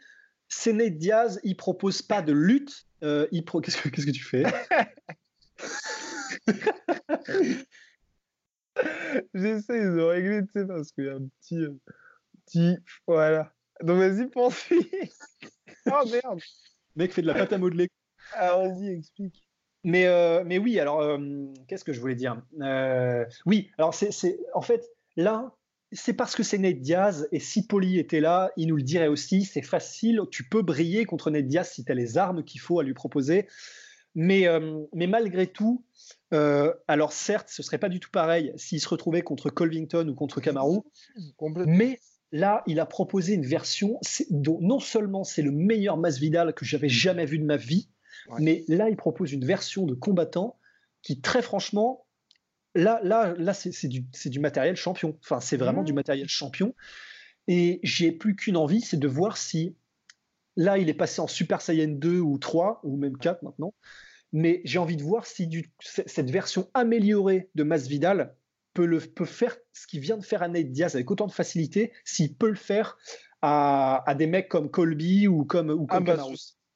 c'est 0.47 0.73
Ned 0.73 0.97
Diaz, 0.97 1.39
il 1.43 1.57
propose 1.57 2.01
pas 2.01 2.21
de 2.21 2.33
lutte. 2.33 2.85
il 3.01 3.43
pro... 3.45 3.61
Qu'est-ce 3.61 3.81
que, 3.81 3.89
que 3.89 4.11
tu 4.11 4.23
fais? 4.23 4.43
J'essaie 9.33 9.83
de 9.83 9.99
régler, 9.99 10.43
tu 10.43 10.51
sais, 10.53 10.67
parce 10.67 10.91
qu'il 10.91 11.05
y 11.05 11.09
a 11.09 11.15
un 11.15 11.27
petit 11.41 11.65
voilà. 13.07 13.53
Donc 13.83 13.97
vas-y, 13.97 14.27
poursuis. 14.27 14.89
oh 15.85 16.03
merde. 16.11 16.39
mec 16.95 17.13
fait 17.13 17.21
de 17.21 17.27
la 17.27 17.33
pâte 17.33 17.53
à 17.53 17.57
modeler. 17.57 17.89
Ah, 18.33 18.57
vas-y, 18.57 18.89
explique. 18.89 19.47
Mais, 19.83 20.05
euh, 20.07 20.43
mais 20.45 20.57
oui, 20.57 20.79
alors, 20.79 21.01
euh, 21.01 21.17
qu'est-ce 21.67 21.85
que 21.85 21.93
je 21.93 22.01
voulais 22.01 22.15
dire? 22.15 22.41
Euh, 22.61 23.23
Oui, 23.45 23.71
alors, 23.77 23.93
c'est 23.93 24.39
en 24.53 24.61
fait, 24.61 24.85
là, 25.15 25.55
c'est 25.93 26.13
parce 26.13 26.35
que 26.35 26.43
c'est 26.43 26.57
Ned 26.57 26.81
Diaz, 26.81 27.27
et 27.31 27.39
si 27.39 27.65
Poli 27.65 27.97
était 27.97 28.19
là, 28.19 28.51
il 28.57 28.67
nous 28.67 28.75
le 28.75 28.83
dirait 28.83 29.07
aussi, 29.07 29.45
c'est 29.45 29.61
facile, 29.61 30.19
tu 30.29 30.43
peux 30.43 30.61
briller 30.61 31.05
contre 31.05 31.31
Ned 31.31 31.47
Diaz 31.47 31.69
si 31.69 31.85
tu 31.85 31.91
as 31.91 31.95
les 31.95 32.17
armes 32.17 32.43
qu'il 32.43 32.59
faut 32.59 32.79
à 32.79 32.83
lui 32.83 32.93
proposer. 32.93 33.47
Mais, 34.13 34.47
mais 34.93 35.05
malgré 35.05 35.45
tout, 35.45 35.85
alors 36.31 37.13
certes, 37.13 37.49
ce 37.49 37.61
serait 37.61 37.77
pas 37.77 37.87
du 37.87 37.99
tout 37.99 38.09
pareil 38.11 38.51
s'il 38.57 38.81
se 38.81 38.89
retrouvait 38.89 39.21
contre 39.21 39.51
Colvington 39.51 40.07
ou 40.09 40.15
contre 40.15 40.41
Kamaru, 40.41 40.79
mais 41.67 41.99
Là, 42.31 42.63
il 42.67 42.79
a 42.79 42.85
proposé 42.85 43.33
une 43.33 43.45
version 43.45 43.99
dont 44.29 44.59
non 44.61 44.79
seulement 44.79 45.23
c'est 45.23 45.41
le 45.41 45.51
meilleur 45.51 45.97
Masvidal 45.97 46.53
que 46.53 46.65
j'avais 46.65 46.89
jamais 46.89 47.25
vu 47.25 47.39
de 47.39 47.45
ma 47.45 47.57
vie, 47.57 47.89
mais 48.39 48.65
là, 48.67 48.89
il 48.89 48.97
propose 48.97 49.31
une 49.31 49.45
version 49.45 49.85
de 49.85 49.93
combattant 49.93 50.59
qui, 51.01 51.21
très 51.21 51.41
franchement, 51.41 52.05
là, 52.75 52.99
là, 53.03 53.33
là 53.37 53.53
c'est 53.53 53.87
du, 53.87 54.05
du, 54.25 54.39
matériel 54.39 54.75
champion. 54.75 55.17
Enfin, 55.23 55.39
c'est 55.39 55.57
vraiment 55.57 55.83
du 55.83 55.93
mmh. 55.93 55.95
matériel 55.95 56.27
champion. 56.27 56.75
Et 57.47 57.79
j'ai 57.83 58.11
plus 58.11 58.35
qu'une 58.35 58.57
envie, 58.57 58.81
c'est 58.81 58.97
de 58.97 59.07
voir 59.07 59.37
si 59.37 59.75
là, 60.55 60.77
il 60.77 60.89
est 60.89 60.93
passé 60.93 61.21
en 61.21 61.27
Super 61.27 61.61
Saiyan 61.61 61.87
2 61.87 62.19
ou 62.19 62.37
3, 62.37 62.81
ou 62.83 62.97
même 62.97 63.17
4 63.17 63.43
maintenant. 63.43 63.73
Mais 64.33 64.61
j'ai 64.65 64.79
envie 64.79 64.97
de 64.97 65.03
voir 65.03 65.25
si 65.25 65.47
du, 65.47 65.71
cette 65.79 66.29
version 66.29 66.69
améliorée 66.73 67.49
de 67.55 67.63
Masvidal 67.63 68.35
peut, 68.77 68.85
le, 68.85 68.99
peut 68.99 69.25
faire 69.25 69.57
ce 69.73 69.87
qu'il 69.87 70.01
vient 70.01 70.17
de 70.17 70.23
faire 70.23 70.43
à 70.43 70.47
Nate 70.47 70.69
Diaz 70.69 70.93
avec 70.93 71.09
autant 71.09 71.25
de 71.25 71.31
facilité, 71.31 71.91
s'il 72.05 72.35
peut 72.35 72.49
le 72.49 72.55
faire 72.55 72.95
à, 73.41 74.03
à, 74.05 74.13
des 74.13 74.27
mecs 74.27 74.49
comme 74.49 74.69
Colby 74.69 75.27
ou 75.27 75.45
comme, 75.45 75.71
ou 75.71 75.87
comme 75.87 76.07
ah 76.07 76.17
bah, 76.17 76.23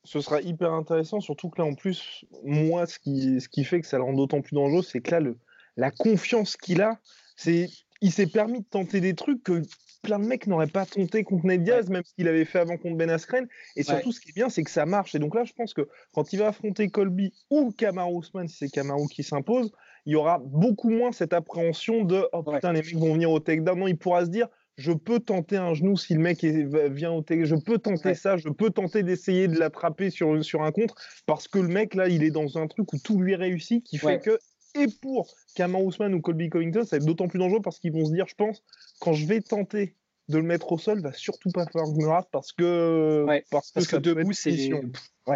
ce, 0.03 0.19
sera 0.19 0.41
hyper 0.41 0.73
intéressant, 0.73 1.19
surtout 1.19 1.51
que 1.51 1.61
là, 1.61 1.67
en 1.67 1.75
plus, 1.75 2.25
moi, 2.43 2.87
ce 2.87 2.97
qui, 2.97 3.39
ce 3.39 3.47
qui 3.47 3.63
fait 3.63 3.81
que 3.81 3.87
ça 3.87 3.97
le 3.97 4.03
rend 4.03 4.13
d'autant 4.13 4.41
plus 4.41 4.55
dangereux, 4.55 4.81
c'est 4.81 5.01
que 5.01 5.11
là, 5.11 5.19
le, 5.19 5.37
la 5.77 5.91
confiance 5.91 6.57
qu'il 6.57 6.81
a, 6.81 6.99
c'est 7.35 7.69
il 8.01 8.11
s'est 8.11 8.25
permis 8.25 8.61
de 8.61 8.65
tenter 8.65 8.99
des 8.99 9.13
trucs 9.13 9.43
que 9.43 9.61
plein 10.01 10.17
de 10.17 10.25
mecs 10.25 10.47
n'auraient 10.47 10.65
pas 10.65 10.87
tenté 10.87 11.23
contre 11.23 11.45
Ned 11.45 11.63
Diaz, 11.63 11.87
même 11.89 12.01
ce 12.03 12.15
qu'il 12.15 12.27
avait 12.27 12.45
fait 12.45 12.57
avant 12.57 12.77
contre 12.77 12.97
Ben 12.97 13.11
Askren. 13.11 13.47
Et 13.75 13.83
surtout, 13.83 14.11
ce 14.11 14.19
qui 14.19 14.29
est 14.29 14.33
bien, 14.33 14.49
c'est 14.49 14.63
que 14.63 14.71
ça 14.71 14.87
marche. 14.87 15.13
Et 15.13 15.19
donc 15.19 15.35
là, 15.35 15.43
je 15.43 15.53
pense 15.53 15.75
que 15.75 15.87
quand 16.11 16.33
il 16.33 16.39
va 16.39 16.47
affronter 16.47 16.89
Colby 16.89 17.31
ou 17.51 17.71
Kamaru 17.71 18.21
Usman, 18.21 18.47
si 18.47 18.57
c'est 18.57 18.69
Kamaru 18.69 19.07
qui 19.07 19.21
s'impose, 19.21 19.71
il 20.05 20.13
y 20.13 20.15
aura 20.15 20.39
beaucoup 20.43 20.89
moins 20.89 21.11
cette 21.11 21.33
appréhension 21.33 22.03
de 22.03 22.27
oh 22.33 22.43
putain, 22.43 22.73
les 22.73 22.81
mecs 22.81 22.95
vont 22.95 23.13
venir 23.13 23.31
au 23.31 23.39
takedown. 23.39 23.79
Non, 23.79 23.87
il 23.87 23.97
pourra 23.97 24.25
se 24.25 24.31
dire 24.31 24.47
je 24.77 24.91
peux 24.91 25.19
tenter 25.19 25.57
un 25.57 25.73
genou 25.73 25.97
si 25.97 26.13
le 26.13 26.21
mec 26.21 26.43
vient 26.43 27.11
au 27.11 27.21
takedown. 27.21 27.45
Je 27.45 27.55
peux 27.55 27.77
tenter 27.77 28.15
ça, 28.15 28.37
je 28.37 28.49
peux 28.49 28.71
tenter 28.71 29.03
d'essayer 29.03 29.47
de 29.47 29.59
l'attraper 29.59 30.09
sur, 30.09 30.43
sur 30.43 30.63
un 30.63 30.71
contre 30.71 30.95
parce 31.25 31.47
que 31.47 31.59
le 31.59 31.67
mec 31.67 31.93
là, 31.93 32.07
il 32.07 32.23
est 32.23 32.31
dans 32.31 32.57
un 32.57 32.67
truc 32.67 32.91
où 32.93 32.97
tout 32.97 33.19
lui 33.19 33.35
réussit 33.35 33.83
qui 33.83 33.97
fait 33.97 34.19
que. 34.19 34.39
Et 34.73 34.87
pour 35.01 35.27
Kamar 35.55 35.83
Ousmane 35.83 36.13
ou 36.13 36.21
Colby 36.21 36.49
Covington, 36.49 36.85
ça 36.85 36.95
va 36.95 36.97
être 37.01 37.05
d'autant 37.05 37.27
plus 37.27 37.39
dangereux 37.39 37.61
parce 37.61 37.77
qu'ils 37.77 37.91
vont 37.91 38.05
se 38.05 38.13
dire, 38.13 38.25
je 38.29 38.35
pense, 38.35 38.63
quand 39.01 39.11
je 39.11 39.25
vais 39.27 39.41
tenter 39.41 39.97
de 40.29 40.37
le 40.37 40.43
mettre 40.43 40.71
au 40.71 40.77
sol, 40.77 41.01
va 41.01 41.11
surtout 41.11 41.49
pas 41.51 41.65
falloir 41.65 41.91
que 41.91 41.99
je 41.99 42.05
me 42.05 42.09
rate 42.09 42.29
parce 42.31 42.53
que 42.53 43.25
parce, 43.51 43.71
que, 43.71 43.97
debout 43.97 44.31
c'est 44.31 44.71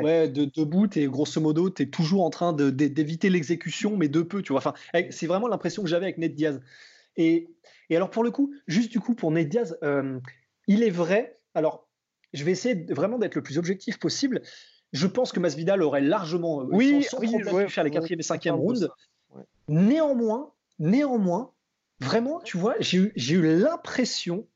Ouais. 0.03 0.29
de, 0.29 0.45
debout, 0.45 0.87
es, 0.97 1.05
grosso 1.07 1.39
modo, 1.41 1.69
tu 1.69 1.83
es 1.83 1.85
toujours 1.87 2.23
en 2.23 2.29
train 2.29 2.53
d'éviter 2.53 3.29
l'exécution, 3.29 3.97
mais 3.97 4.07
de 4.07 4.21
peu, 4.21 4.41
tu 4.41 4.53
vois. 4.53 4.59
Enfin, 4.59 4.73
c'est 5.09 5.27
vraiment 5.27 5.47
l'impression 5.47 5.83
que 5.83 5.89
j'avais 5.89 6.05
avec 6.05 6.17
Ned 6.17 6.35
Diaz. 6.35 6.61
Et, 7.17 7.49
et, 7.89 7.95
alors, 7.95 8.09
pour 8.09 8.23
le 8.23 8.31
coup, 8.31 8.53
juste 8.67 8.91
du 8.91 8.99
coup, 8.99 9.15
pour 9.15 9.31
Ned 9.31 9.49
Diaz, 9.49 9.77
euh, 9.83 10.19
il 10.67 10.83
est 10.83 10.89
vrai. 10.89 11.39
Alors, 11.53 11.87
je 12.33 12.43
vais 12.43 12.51
essayer 12.51 12.85
vraiment 12.91 13.17
d'être 13.17 13.35
le 13.35 13.41
plus 13.41 13.57
objectif 13.57 13.97
possible. 13.97 14.41
Je 14.93 15.07
pense 15.07 15.31
que 15.31 15.39
Masvidal 15.39 15.81
aurait 15.81 16.01
largement 16.01 16.61
euh, 16.61 16.67
oui, 16.69 17.03
sans, 17.03 17.19
oui, 17.19 17.35
pu 17.37 17.69
faire 17.69 17.83
les 17.83 17.91
quatrième 17.91 18.19
et 18.19 18.23
cinquième 18.23 18.55
rounds. 18.55 18.87
Néanmoins, 19.67 20.53
néanmoins, 20.79 21.51
vraiment, 21.99 22.39
tu 22.41 22.57
vois, 22.57 22.75
j'ai 22.79 22.97
eu, 22.97 23.13
eu 23.15 23.59
l'impression 23.59 24.47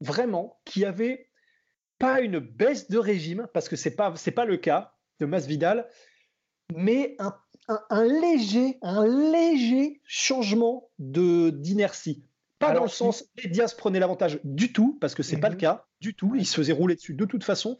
vraiment 0.00 0.60
qu'il 0.64 0.82
y 0.82 0.84
avait 0.84 1.29
pas 2.00 2.20
une 2.22 2.40
baisse 2.40 2.90
de 2.90 2.98
régime, 2.98 3.46
parce 3.52 3.68
que 3.68 3.76
ce 3.76 3.88
n'est 3.88 3.94
pas, 3.94 4.12
pas 4.34 4.44
le 4.44 4.56
cas 4.56 4.94
de 5.20 5.26
Masvidal, 5.26 5.86
mais 6.74 7.14
un, 7.18 7.36
un, 7.68 8.04
léger, 8.04 8.78
un 8.82 9.06
léger 9.06 10.00
changement 10.04 10.90
de, 10.98 11.50
d'inertie. 11.50 12.24
Pas 12.58 12.72
dans 12.72 12.82
le 12.82 12.88
sens 12.88 13.24
que 13.36 13.48
Diaz 13.48 13.74
prenait 13.74 14.00
l'avantage 14.00 14.40
du 14.44 14.72
tout, 14.72 14.98
parce 15.00 15.14
que 15.14 15.22
c'est 15.22 15.36
n'est 15.36 15.40
pas 15.40 15.48
le 15.48 15.54
mhm. 15.54 15.60
cas 15.60 15.86
du 16.00 16.14
tout. 16.14 16.34
Il 16.34 16.46
se 16.46 16.54
faisait 16.54 16.72
rouler 16.72 16.94
dessus 16.94 17.14
de 17.14 17.24
toute 17.24 17.44
façon. 17.44 17.78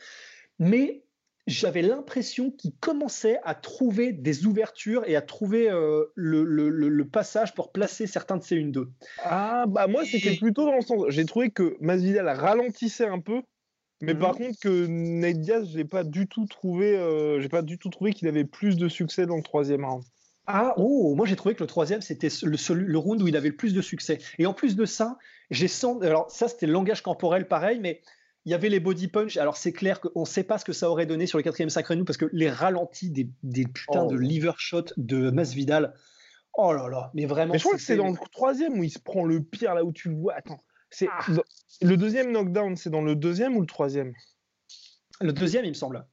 Mais 0.58 1.02
j'avais 1.46 1.82
l'impression 1.82 2.50
qu'il 2.50 2.72
commençait 2.76 3.38
à 3.44 3.54
trouver 3.54 4.12
des 4.12 4.46
ouvertures 4.46 5.02
et 5.06 5.16
à 5.16 5.22
trouver 5.22 5.70
euh, 5.70 6.04
le, 6.14 6.44
le, 6.44 6.68
le, 6.70 7.08
passage 7.08 7.54
pour 7.54 7.72
placer 7.72 8.06
certains 8.06 8.36
de 8.36 8.42
ses 8.42 8.56
1-2. 8.56 8.86
Ah, 9.24 9.64
bah 9.66 9.86
moi, 9.86 10.04
c'était 10.04 10.36
plutôt 10.36 10.66
dans 10.66 10.76
le 10.76 10.82
sens. 10.82 11.04
J'ai 11.08 11.24
trouvé 11.24 11.50
que 11.50 11.76
Masvidal 11.80 12.28
ralentissait 12.28 13.06
un 13.06 13.20
peu, 13.20 13.42
mais 14.00 14.14
par 14.14 14.34
mhm. 14.34 14.46
contre, 14.46 14.60
que 14.60 14.86
Nate 14.86 15.40
Diaz, 15.40 15.68
j'ai 15.72 15.84
pas 15.84 16.04
du 16.04 16.26
tout 16.26 16.46
trouvé, 16.46 16.96
euh, 16.96 17.40
j'ai 17.40 17.48
pas 17.48 17.62
du 17.62 17.78
tout 17.78 17.90
trouvé 17.90 18.12
qu'il 18.12 18.28
avait 18.28 18.44
plus 18.44 18.76
de 18.76 18.88
succès 18.88 19.26
dans 19.26 19.36
le 19.36 19.42
troisième 19.42 19.84
round. 19.84 20.02
Ah, 20.46 20.74
oh, 20.78 21.14
moi 21.14 21.26
j'ai 21.26 21.36
trouvé 21.36 21.54
que 21.54 21.62
le 21.62 21.66
troisième, 21.66 22.00
c'était 22.00 22.28
le, 22.42 22.74
le, 22.74 22.98
round 22.98 23.22
où 23.22 23.28
il 23.28 23.36
avait 23.36 23.50
le 23.50 23.56
plus 23.56 23.74
de 23.74 23.82
succès. 23.82 24.18
Et 24.38 24.46
en 24.46 24.54
plus 24.54 24.74
de 24.74 24.84
ça, 24.84 25.18
j'ai 25.50 25.68
senti. 25.68 26.06
Alors, 26.06 26.30
ça, 26.30 26.48
c'était 26.48 26.66
le 26.66 26.72
langage 26.72 27.02
corporel 27.02 27.46
pareil, 27.46 27.78
mais 27.78 28.00
il 28.46 28.52
y 28.52 28.54
avait 28.54 28.70
les 28.70 28.80
body 28.80 29.08
punch. 29.08 29.36
Alors, 29.36 29.56
c'est 29.56 29.72
clair 29.72 30.00
qu'on 30.00 30.20
ne 30.20 30.26
sait 30.26 30.42
pas 30.42 30.58
ce 30.58 30.64
que 30.64 30.72
ça 30.72 30.90
aurait 30.90 31.06
donné 31.06 31.26
sur 31.26 31.38
le 31.38 31.44
quatrième 31.44 31.70
sacré 31.70 31.94
nous 31.94 32.04
parce 32.04 32.16
que 32.16 32.28
les 32.32 32.50
ralentis 32.50 33.10
des, 33.10 33.30
des 33.42 33.64
putains 33.64 34.06
de 34.06 34.16
oh. 34.16 34.18
liver 34.18 34.52
shot 34.56 34.86
de 34.96 35.30
Masvidal. 35.30 35.94
Oh 36.54 36.72
là 36.72 36.88
là, 36.88 37.10
mais 37.14 37.26
vraiment. 37.26 37.52
Mais 37.52 37.58
je 37.58 37.64
crois 37.64 37.76
que 37.76 37.82
c'est 37.82 37.96
dans 37.96 38.08
le 38.08 38.16
troisième 38.32 38.78
où 38.78 38.82
il 38.82 38.90
se 38.90 38.98
prend 38.98 39.24
le 39.24 39.42
pire, 39.42 39.74
là 39.74 39.84
où 39.84 39.92
tu 39.92 40.08
le 40.08 40.16
vois. 40.16 40.34
Attends, 40.34 40.58
c'est 40.90 41.08
ah. 41.10 41.24
le 41.82 41.96
deuxième 41.96 42.32
knockdown, 42.32 42.76
c'est 42.76 42.90
dans 42.90 43.02
le 43.02 43.14
deuxième 43.14 43.56
ou 43.56 43.60
le 43.60 43.66
troisième? 43.66 44.12
Le 45.20 45.32
deuxième, 45.32 45.64
il 45.64 45.70
me 45.70 45.74
semble. 45.74 46.04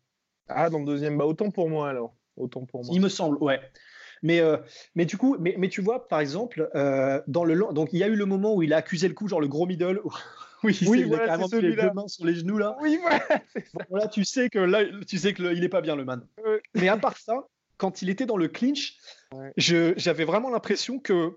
Ah, 0.48 0.70
dans 0.70 0.80
le 0.80 0.86
deuxième. 0.86 1.18
Bah, 1.18 1.26
autant 1.26 1.52
pour 1.52 1.70
moi 1.70 1.90
alors. 1.90 2.16
Autant 2.36 2.66
pour 2.66 2.86
moi. 2.86 2.94
Il 2.94 3.02
me 3.02 3.10
semble, 3.10 3.38
ouais. 3.38 3.60
Mais, 4.24 4.40
euh, 4.40 4.58
mais 4.96 5.06
du 5.06 5.18
coup, 5.18 5.36
mais, 5.40 5.56
mais, 5.58 5.70
tu 5.70 5.82
vois, 5.82 6.08
par 6.08 6.20
exemple, 6.20 6.70
euh, 6.76 7.22
dans 7.28 7.44
le 7.44 7.56
donc 7.74 7.90
il 7.94 8.00
y 8.00 8.04
a 8.04 8.08
eu 8.08 8.16
le 8.16 8.26
moment 8.26 8.56
où 8.56 8.64
il 8.64 8.74
a 8.74 8.78
accusé 8.78 9.08
le 9.08 9.14
coup, 9.14 9.28
genre 9.28 9.42
le 9.42 9.48
gros 9.48 9.66
middle. 9.66 10.02
oui, 10.64 10.78
oui 10.88 11.04
il 11.06 11.14
a 11.14 11.26
carrément 11.26 11.48
les 11.52 11.76
deux 11.76 11.92
mains 11.92 12.08
sur 12.08 12.26
les 12.26 12.36
genoux 12.36 12.58
là. 12.58 12.76
Oui, 12.82 12.98
voilà. 13.02 13.24
Bon, 13.90 13.98
là, 13.98 14.08
tu 14.08 14.24
sais 14.24 14.50
que 14.50 14.60
là, 14.60 14.84
tu 15.08 15.18
sais 15.18 15.34
que 15.34 15.54
il 15.54 15.64
est 15.64 15.70
pas 15.70 15.82
bien 15.82 15.96
le 15.96 16.06
man. 16.06 16.26
Mais 16.74 16.88
à 16.90 16.98
part 16.98 17.18
ça, 17.18 17.48
quand 17.78 18.02
il 18.02 18.10
était 18.10 18.26
dans 18.26 18.38
le 18.38 18.48
clinch, 18.48 18.98
j'avais 19.56 20.26
vraiment 20.26 20.50
l'impression 20.50 21.00
que 21.00 21.36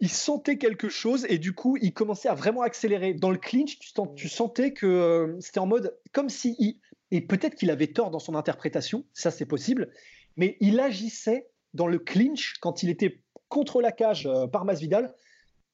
il 0.00 0.08
sentait 0.08 0.56
quelque 0.56 0.88
chose 0.88 1.26
et 1.28 1.38
du 1.38 1.52
coup, 1.52 1.76
il 1.80 1.92
commençait 1.92 2.28
à 2.28 2.34
vraiment 2.34 2.62
accélérer. 2.62 3.14
Dans 3.14 3.30
le 3.30 3.38
clinch, 3.38 3.78
tu, 3.78 3.92
tu 4.16 4.28
sentais 4.28 4.72
que 4.72 4.86
euh, 4.86 5.40
c'était 5.40 5.60
en 5.60 5.66
mode 5.66 5.96
comme 6.12 6.30
si 6.30 6.56
il, 6.58 6.78
et 7.10 7.20
peut-être 7.20 7.54
qu'il 7.54 7.70
avait 7.70 7.88
tort 7.88 8.10
dans 8.10 8.18
son 8.18 8.34
interprétation, 8.34 9.04
ça 9.12 9.30
c'est 9.30 9.46
possible, 9.46 9.90
mais 10.36 10.56
il 10.60 10.80
agissait 10.80 11.48
dans 11.74 11.86
le 11.86 11.98
clinch, 11.98 12.56
quand 12.60 12.82
il 12.82 12.88
était 12.90 13.20
contre 13.48 13.82
la 13.82 13.92
cage 13.92 14.26
euh, 14.26 14.46
par 14.46 14.64
Masvidal, 14.64 15.14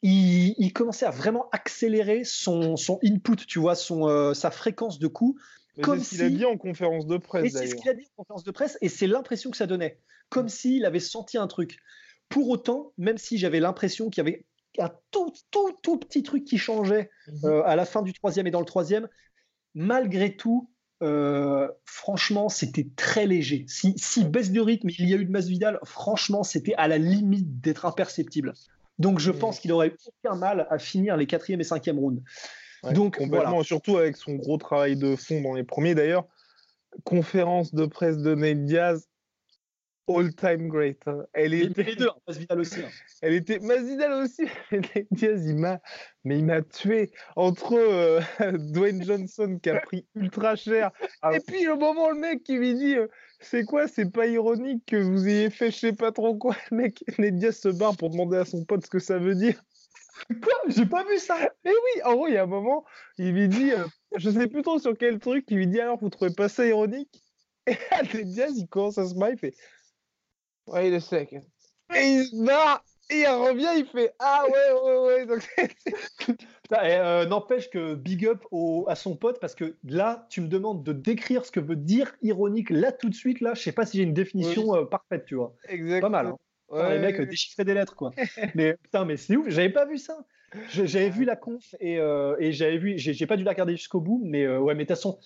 il, 0.03 0.55
il, 0.59 0.73
commençait 0.73 1.07
à 1.07 1.11
vraiment 1.11 1.49
accélérer 1.53 2.23
son, 2.25 2.77
son 2.77 2.99
input, 3.03 3.37
tu 3.47 3.59
vois, 3.59 3.75
son, 3.75 4.09
euh, 4.09 4.35
sa 4.35 4.51
fréquence 4.51 4.99
de 4.99 5.07
coup. 5.07 5.39
Comme 5.83 6.01
c'est 6.01 6.05
ce 6.05 6.11
qu'il 6.11 6.23
a 6.23 6.31
dit 6.31 6.45
en 6.45 6.57
conférence 6.57 7.07
de 7.07 7.17
presse. 7.19 7.53
C'est 7.53 7.67
ce 7.67 7.75
qu'il 7.75 7.89
a 7.89 7.95
dit 7.95 8.07
en 8.17 8.23
conférence 8.23 8.45
de 8.45 8.51
presse, 8.51 8.79
et 8.81 8.89
c'est 8.89 9.07
l'impression 9.07 9.51
que 9.51 9.57
ça 9.57 9.67
donnait, 9.67 10.01
comme 10.31 10.49
s'il 10.49 10.85
avait 10.85 11.01
senti 11.01 11.39
un 11.39 11.47
truc. 11.47 11.79
Pour 12.29 12.49
autant, 12.49 12.93
même 12.99 13.19
si 13.19 13.39
j'avais 13.39 13.61
l'impression 13.61 14.11
qu'il 14.11 14.25
y 14.25 14.29
avait 14.29 14.45
un 14.79 14.91
tout, 15.11 15.33
tout, 15.51 15.73
tout 15.83 15.99
petit 15.99 16.23
truc 16.23 16.45
qui 16.45 16.59
changeait 16.59 17.11
mhm. 17.29 17.45
euh, 17.45 17.63
à 17.65 17.77
la 17.77 17.85
fin 17.85 18.03
du 18.03 18.13
troisième 18.13 18.47
et 18.47 18.51
dans 18.51 18.61
le 18.61 18.67
troisième, 18.67 19.09
malgré 19.75 20.37
tout, 20.37 20.71
euh, 21.03 21.69
franchement, 21.85 22.49
c'était 22.49 22.89
très 22.97 23.27
léger. 23.27 23.65
Si, 23.69 23.95
si, 23.97 24.25
baisse 24.25 24.51
de 24.51 24.61
rythme 24.61 24.89
il 24.89 25.09
y 25.09 25.15
a 25.15 25.17
eu 25.17 25.25
de 25.25 25.31
Masvidal, 25.31 25.79
franchement, 25.85 26.43
c'était 26.43 26.75
à 26.75 26.89
la 26.89 26.99
limite 26.99 27.61
d'être 27.61 27.85
imperceptible. 27.85 28.55
Donc, 28.99 29.19
je 29.19 29.31
pense 29.31 29.61
qu'il 29.61 29.73
aurait 29.73 29.95
aucun 30.07 30.37
mal 30.37 30.67
à 30.71 30.79
finir 30.79 31.19
les 31.19 31.27
quatrième 31.27 31.61
et 31.61 31.65
cinquième 31.65 31.99
rounds. 31.99 32.23
Donc, 32.93 33.19
complètement, 33.19 33.63
surtout 33.63 33.99
avec 33.99 34.17
son 34.17 34.35
gros 34.35 34.57
travail 34.57 34.97
de 34.97 35.17
fond 35.17 35.43
dans 35.43 35.55
les 35.55 35.65
premiers. 35.65 35.95
D'ailleurs, 35.95 36.25
conférence 37.05 37.75
de 37.75 37.85
presse 37.85 38.19
de 38.19 38.35
Nate 38.35 38.65
Diaz, 38.65 39.07
all-time 40.09 40.69
great. 40.69 40.99
Hein. 41.07 41.25
Elle 41.33 41.55
était... 41.55 41.83
Les 41.83 41.97
deux, 41.97 42.09
hein, 42.09 42.15
Masvidal 42.27 42.61
aussi. 42.61 42.81
Hein. 42.81 42.89
Elle 43.23 43.35
était 43.35 43.59
Masvidal 43.59 44.13
aussi. 44.13 44.47
Diaz, 45.11 45.45
il 45.47 45.57
m'a, 45.57 45.81
mais 46.25 46.39
il 46.39 46.45
m'a 46.45 46.63
tué 46.63 47.11
entre 47.35 47.75
euh, 47.75 48.21
Dwayne 48.59 49.03
Johnson 49.03 49.59
qui 49.63 49.71
a 49.71 49.81
pris 49.81 50.07
ultra 50.15 50.57
cher. 50.57 50.91
Ah 51.23 51.35
et 51.35 51.41
puis 51.41 51.67
au 51.69 51.77
moment 51.77 52.11
le 52.11 52.19
mec 52.19 52.45
qui 52.45 52.57
lui 52.57 52.75
dit, 52.75 52.97
euh, 52.97 53.09
c'est 53.41 53.65
quoi, 53.65 53.89
c'est 53.89 54.11
pas 54.11 54.27
ironique 54.27 54.85
que 54.87 54.97
vous 54.97 55.29
ayez 55.29 55.51
fait 55.51 55.71
je 55.71 55.79
sais 55.79 55.93
pas 55.93 56.13
trop 56.13 56.37
quoi. 56.37 56.57
Le 56.71 56.77
mec, 56.77 57.05
Ned 57.19 57.37
Diaz 57.37 57.57
se 57.59 57.69
barre 57.69 57.97
pour 57.97 58.11
demander 58.11 58.39
à 58.39 58.45
son 58.45 58.65
pote 58.65 58.85
ce 58.85 58.91
que 58.91 58.99
ça 58.99 59.19
veut 59.19 59.35
dire. 59.35 59.63
Quoi? 60.29 60.55
J'ai 60.69 60.87
pas 60.87 61.05
vu 61.05 61.19
ça. 61.19 61.37
Mais 61.65 61.73
oui, 61.73 62.03
en 62.05 62.15
gros, 62.15 62.29
il 62.29 62.35
y 62.35 62.39
a 62.39 62.45
un 62.45 62.47
moment, 62.47 62.87
il 63.19 63.33
lui 63.33 63.49
dit, 63.49 63.73
euh, 63.73 63.85
je 64.17 64.31
sais 64.31 64.47
plus 64.47 64.63
trop 64.63 64.79
sur 64.79 64.97
quel 64.97 65.19
truc, 65.19 65.45
il 65.49 65.59
lui 65.59 65.67
dit 65.67 65.81
alors 65.81 65.99
vous 65.99 66.09
trouvez 66.09 66.33
pas 66.33 66.49
ça 66.49 66.65
ironique 66.65 67.23
Et 67.67 67.77
Ned 68.15 68.29
Diaz, 68.29 68.53
il 68.57 68.69
commence 68.69 68.99
à 68.99 69.07
se 69.07 69.15
marrer, 69.15 69.33
il 69.33 69.39
fait 69.39 69.55
Wait 70.67 70.95
a 70.95 71.01
second. 71.01 71.43
Et 71.95 72.03
il 72.03 72.25
se 72.25 72.45
bat, 72.45 72.83
et 73.11 73.21
il 73.21 73.27
revient, 73.29 73.69
il 73.77 73.87
fait 73.87 74.13
Ah 74.19 74.45
ouais, 74.47 75.25
ouais, 75.25 75.25
ouais. 75.25 75.69
Euh, 76.73 77.27
n'empêche 77.27 77.71
que 77.71 77.95
big 77.95 78.27
up 78.27 78.45
à 78.89 78.97
son 78.97 79.15
pote, 79.15 79.39
parce 79.41 79.55
que 79.55 79.77
là, 79.85 80.27
tu 80.31 80.41
me 80.41 80.49
demandes 80.49 80.83
de 80.83 80.93
décrire 80.93 81.45
ce 81.45 81.53
que 81.53 81.61
veut 81.61 81.77
dire 81.77 82.17
ironique, 82.23 82.71
là, 82.71 82.91
tout 82.91 83.09
de 83.09 83.15
suite, 83.15 83.41
là, 83.41 83.55
je 83.55 83.63
sais 83.63 83.71
pas 83.71 83.87
si 83.87 83.99
j'ai 83.99 84.03
une 84.03 84.15
définition 84.15 84.75
euh, 84.75 84.85
parfaite, 84.85 85.27
tu 85.27 85.37
vois. 85.37 85.55
Exactement. 85.69 86.01
Pas 86.01 86.25
mal. 86.25 86.35
Hein. 86.73 86.91
les 86.91 86.99
mecs 86.99 87.21
déchiffrer 87.21 87.65
des 87.65 87.75
lettres, 87.75 87.95
quoi. 87.95 88.11
mais 88.57 88.75
putain, 88.83 89.05
mais 89.05 89.17
c'est 89.17 89.37
ouf, 89.37 89.49
j'avais 89.49 89.71
pas 89.71 89.87
vu 89.87 89.97
ça. 89.97 90.19
J'avais 90.73 91.11
vu 91.11 91.25
la 91.25 91.37
conf 91.37 91.75
et, 91.79 91.99
euh, 91.99 92.35
et 92.41 92.51
j'avais 92.51 92.79
vu, 92.79 92.95
j'ai 92.99 93.27
pas 93.27 93.37
dû 93.37 93.45
la 93.45 93.53
regarder 93.53 93.77
jusqu'au 93.77 94.01
bout, 94.01 94.23
mais 94.25 94.49
ouais, 94.49 94.75
mais 94.75 94.85
de 94.85 94.89
toute 94.89 94.97
façon, 94.97 95.21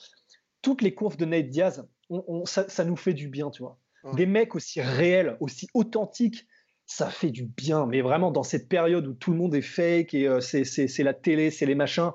toutes 0.60 0.82
les 0.82 0.92
confs 0.92 1.16
de 1.16 1.24
Nate 1.24 1.48
Diaz, 1.48 1.88
on, 2.10 2.44
ça, 2.44 2.68
ça, 2.68 2.84
nous 2.84 2.96
fait 2.96 3.14
du 3.14 3.28
bien, 3.28 3.50
tu 3.50 3.62
vois. 3.62 3.78
Des 4.14 4.26
mecs 4.26 4.54
aussi 4.54 4.80
réels, 4.80 5.36
aussi 5.40 5.68
authentiques, 5.74 6.46
ça 6.86 7.08
fait 7.08 7.30
du 7.30 7.44
bien. 7.44 7.86
Mais 7.86 8.00
vraiment, 8.00 8.30
dans 8.30 8.42
cette 8.42 8.68
période 8.68 9.06
où 9.06 9.14
tout 9.14 9.30
le 9.30 9.36
monde 9.36 9.54
est 9.54 9.62
fake 9.62 10.14
et 10.14 10.26
euh, 10.26 10.40
c'est 10.40 11.02
la 11.02 11.14
télé, 11.14 11.50
c'est 11.50 11.66
les 11.66 11.74
machins, 11.74 12.10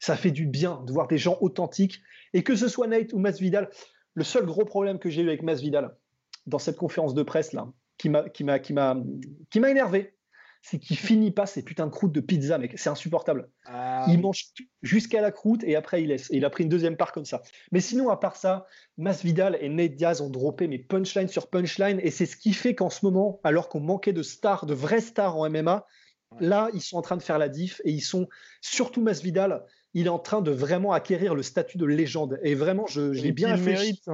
ça 0.00 0.16
fait 0.16 0.30
du 0.30 0.46
bien 0.46 0.82
de 0.86 0.92
voir 0.92 1.08
des 1.08 1.18
gens 1.18 1.38
authentiques. 1.40 2.00
Et 2.34 2.42
que 2.42 2.54
ce 2.54 2.68
soit 2.68 2.86
Nate 2.86 3.12
ou 3.12 3.18
Masvidal, 3.18 3.70
le 4.14 4.24
seul 4.24 4.46
gros 4.46 4.64
problème 4.64 4.98
que 4.98 5.10
j'ai 5.10 5.22
eu 5.22 5.28
avec 5.28 5.42
Masvidal 5.42 5.96
dans 6.46 6.58
cette 6.58 6.76
conférence 6.76 7.14
de 7.14 7.22
presse 7.22 7.52
là, 7.52 7.72
qui 7.98 8.08
m'a 8.10 8.28
énervé, 9.54 10.14
c'est 10.62 10.78
qu'il 10.78 10.96
finit 10.96 11.32
pas 11.32 11.44
ces 11.44 11.62
putains 11.62 11.86
de 11.86 11.90
croûtes 11.90 12.12
de 12.12 12.20
pizza, 12.20 12.56
mec. 12.56 12.74
C'est 12.76 12.88
insupportable. 12.88 13.50
Ah 13.66 14.06
il 14.08 14.20
mange 14.20 14.46
jusqu'à 14.80 15.20
la 15.20 15.32
croûte 15.32 15.64
et 15.64 15.74
après 15.74 16.02
il 16.02 16.08
laisse. 16.08 16.30
Et 16.30 16.36
il 16.36 16.44
a 16.44 16.50
pris 16.50 16.62
une 16.62 16.68
deuxième 16.68 16.96
part 16.96 17.10
comme 17.10 17.24
ça. 17.24 17.42
Mais 17.72 17.80
sinon, 17.80 18.10
à 18.10 18.16
part 18.16 18.36
ça, 18.36 18.66
Masvidal 18.96 19.58
et 19.60 19.68
Nate 19.68 19.96
Diaz 19.96 20.20
ont 20.20 20.30
droppé 20.30 20.68
mes 20.68 20.78
punchline 20.78 21.28
sur 21.28 21.50
punchline 21.50 21.98
et 22.00 22.12
c'est 22.12 22.26
ce 22.26 22.36
qui 22.36 22.52
fait 22.52 22.76
qu'en 22.76 22.90
ce 22.90 23.04
moment, 23.04 23.40
alors 23.42 23.68
qu'on 23.68 23.80
manquait 23.80 24.12
de 24.12 24.22
stars, 24.22 24.64
de 24.64 24.72
vrais 24.72 25.00
stars 25.00 25.36
en 25.36 25.50
MMA, 25.50 25.84
là, 26.38 26.70
ils 26.74 26.80
sont 26.80 26.96
en 26.96 27.02
train 27.02 27.16
de 27.16 27.22
faire 27.22 27.38
la 27.38 27.48
diff 27.48 27.80
et 27.84 27.90
ils 27.90 28.00
sont 28.00 28.28
surtout 28.60 29.02
Masvidal. 29.02 29.64
Il 29.94 30.06
est 30.06 30.10
en 30.10 30.20
train 30.20 30.42
de 30.42 30.52
vraiment 30.52 30.92
acquérir 30.92 31.34
le 31.34 31.42
statut 31.42 31.76
de 31.76 31.86
légende. 31.86 32.38
Et 32.44 32.54
vraiment, 32.54 32.86
je, 32.86 33.10
l'ai 33.10 33.32
bien 33.32 33.56
mérite. 33.56 34.08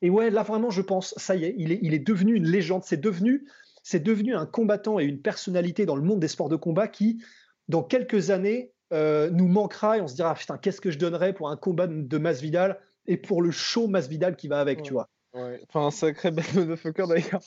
Et 0.00 0.08
ouais, 0.08 0.30
là 0.30 0.42
vraiment, 0.42 0.70
je 0.70 0.80
pense, 0.80 1.12
ça 1.18 1.36
y 1.36 1.44
est, 1.44 1.54
il 1.58 1.72
est, 1.72 1.78
il 1.82 1.92
est 1.92 1.98
devenu 1.98 2.34
une 2.34 2.46
légende. 2.46 2.84
C'est 2.84 3.00
devenu 3.00 3.46
c'est 3.82 4.02
devenu 4.02 4.34
un 4.34 4.46
combattant 4.46 4.98
et 4.98 5.04
une 5.04 5.20
personnalité 5.20 5.86
dans 5.86 5.96
le 5.96 6.02
monde 6.02 6.20
des 6.20 6.28
sports 6.28 6.48
de 6.48 6.56
combat 6.56 6.88
qui, 6.88 7.22
dans 7.68 7.82
quelques 7.82 8.30
années, 8.30 8.72
euh, 8.92 9.30
nous 9.30 9.46
manquera 9.46 9.98
et 9.98 10.00
on 10.00 10.08
se 10.08 10.14
dira 10.14 10.34
putain 10.34 10.58
qu'est-ce 10.58 10.80
que 10.80 10.90
je 10.90 10.98
donnerais 10.98 11.32
pour 11.32 11.48
un 11.48 11.56
combat 11.56 11.86
de 11.86 12.18
Masvidal 12.18 12.80
et 13.06 13.16
pour 13.16 13.42
le 13.42 13.50
show 13.50 13.86
Masvidal 13.86 14.36
qui 14.36 14.48
va 14.48 14.60
avec, 14.60 14.82
tu 14.82 14.92
vois. 14.92 15.08
Enfin, 15.32 15.86
un 15.86 15.90
sacré 15.90 16.30
bel 16.32 16.44
motherfucker 16.54 17.06
d'ailleurs. 17.08 17.40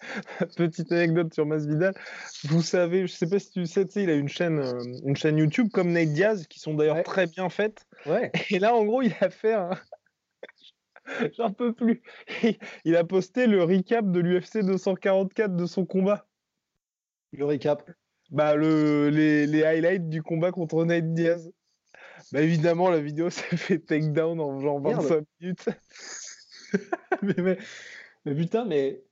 Petite 0.56 0.92
anecdote 0.92 1.32
sur 1.32 1.46
Masvidal. 1.46 1.94
Vous 2.44 2.60
savez, 2.60 3.06
je 3.06 3.12
sais 3.12 3.28
pas 3.28 3.38
si 3.38 3.50
tu 3.50 3.66
sais, 3.66 3.86
il 3.96 4.10
a 4.10 4.14
une 4.14 4.28
chaîne, 4.28 4.58
euh, 4.58 4.82
une 5.06 5.16
chaîne 5.16 5.38
YouTube 5.38 5.68
comme 5.72 5.92
Nate 5.92 6.12
Diaz 6.12 6.46
qui 6.46 6.60
sont 6.60 6.74
d'ailleurs 6.74 7.02
très 7.02 7.26
bien 7.26 7.48
faites. 7.48 7.86
Ouais. 8.04 8.30
Et 8.50 8.58
là, 8.58 8.74
en 8.74 8.84
gros, 8.84 9.00
il 9.00 9.14
a 9.20 9.30
fait 9.30 9.54
un, 9.54 9.70
J'en 11.36 11.52
peux 11.52 11.72
plus. 11.72 12.02
Il 12.84 12.96
a 12.96 13.04
posté 13.04 13.46
le 13.46 13.62
recap 13.62 14.10
de 14.10 14.20
l'UFC 14.20 14.64
244 14.64 15.56
de 15.56 15.66
son 15.66 15.84
combat. 15.84 16.26
Le 17.32 17.44
recap 17.44 17.90
Bah, 18.30 18.54
le, 18.54 19.08
les, 19.08 19.46
les 19.46 19.64
highlights 19.64 20.08
du 20.08 20.22
combat 20.22 20.52
contre 20.52 20.84
Nate 20.84 21.12
Diaz. 21.14 21.52
Bah, 22.32 22.40
évidemment, 22.40 22.90
la 22.90 23.00
vidéo 23.00 23.30
s'est 23.30 23.56
fait 23.56 23.78
takedown 23.78 24.40
en 24.40 24.60
genre 24.60 24.80
25 24.80 25.24
minutes. 25.40 25.68
mais, 27.22 27.58
mais, 28.24 28.34
putain, 28.34 28.64
mais 28.64 29.02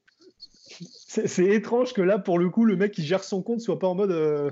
c'est 0.99 1.47
étrange 1.47 1.93
que 1.93 2.03
là, 2.03 2.19
pour 2.19 2.39
le 2.39 2.49
coup, 2.49 2.65
le 2.65 2.77
mec 2.77 2.93
qui 2.93 3.05
gère 3.05 3.25
son 3.25 3.43
compte 3.43 3.61
soit 3.61 3.79
pas 3.79 3.87
en 3.89 3.95
mode. 3.95 4.13
Euh, 4.13 4.51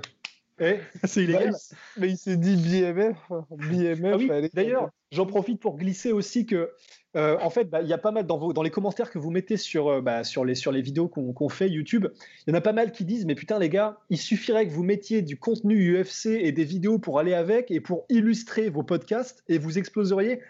eh, 0.61 0.79
c'est 1.03 1.23
illégal. 1.23 1.51
Bah, 1.51 1.77
mais 1.97 2.09
il 2.09 2.17
s'est 2.17 2.37
dit 2.37 2.55
BMF. 2.55 3.17
BMF 3.51 4.21
ah 4.29 4.47
D'ailleurs, 4.53 4.89
j'en 5.11 5.25
profite 5.25 5.59
pour 5.59 5.77
glisser 5.77 6.11
aussi 6.11 6.45
que 6.45 6.71
euh, 7.17 7.37
en 7.41 7.49
fait, 7.49 7.65
bah, 7.65 7.81
il 7.81 7.89
y 7.89 7.93
a 7.93 7.97
pas 7.97 8.11
mal 8.11 8.25
dans, 8.25 8.53
dans 8.53 8.61
les 8.61 8.69
commentaires 8.69 9.11
que 9.11 9.19
vous 9.19 9.31
mettez 9.31 9.57
sur, 9.57 9.89
euh, 9.89 10.01
bah, 10.01 10.23
sur, 10.23 10.45
les, 10.45 10.55
sur 10.55 10.71
les 10.71 10.81
vidéos 10.81 11.09
qu'on 11.09 11.49
fait 11.49 11.69
YouTube, 11.69 12.07
il 12.45 12.51
y 12.51 12.53
en 12.53 12.57
a 12.57 12.61
pas 12.61 12.71
mal 12.71 12.91
qui 12.91 13.03
disent 13.03 13.25
Mais 13.25 13.35
putain, 13.35 13.59
les 13.59 13.69
gars, 13.69 13.97
il 14.09 14.17
suffirait 14.17 14.65
que 14.67 14.71
vous 14.71 14.83
mettiez 14.83 15.21
du 15.21 15.37
contenu 15.37 15.99
UFC 15.99 16.27
et 16.27 16.51
des 16.51 16.63
vidéos 16.63 16.99
pour 16.99 17.19
aller 17.19 17.33
avec 17.33 17.71
et 17.71 17.81
pour 17.81 18.05
illustrer 18.09 18.69
vos 18.69 18.83
podcasts 18.83 19.43
et 19.49 19.57
vous 19.57 19.77
exploseriez. 19.77 20.41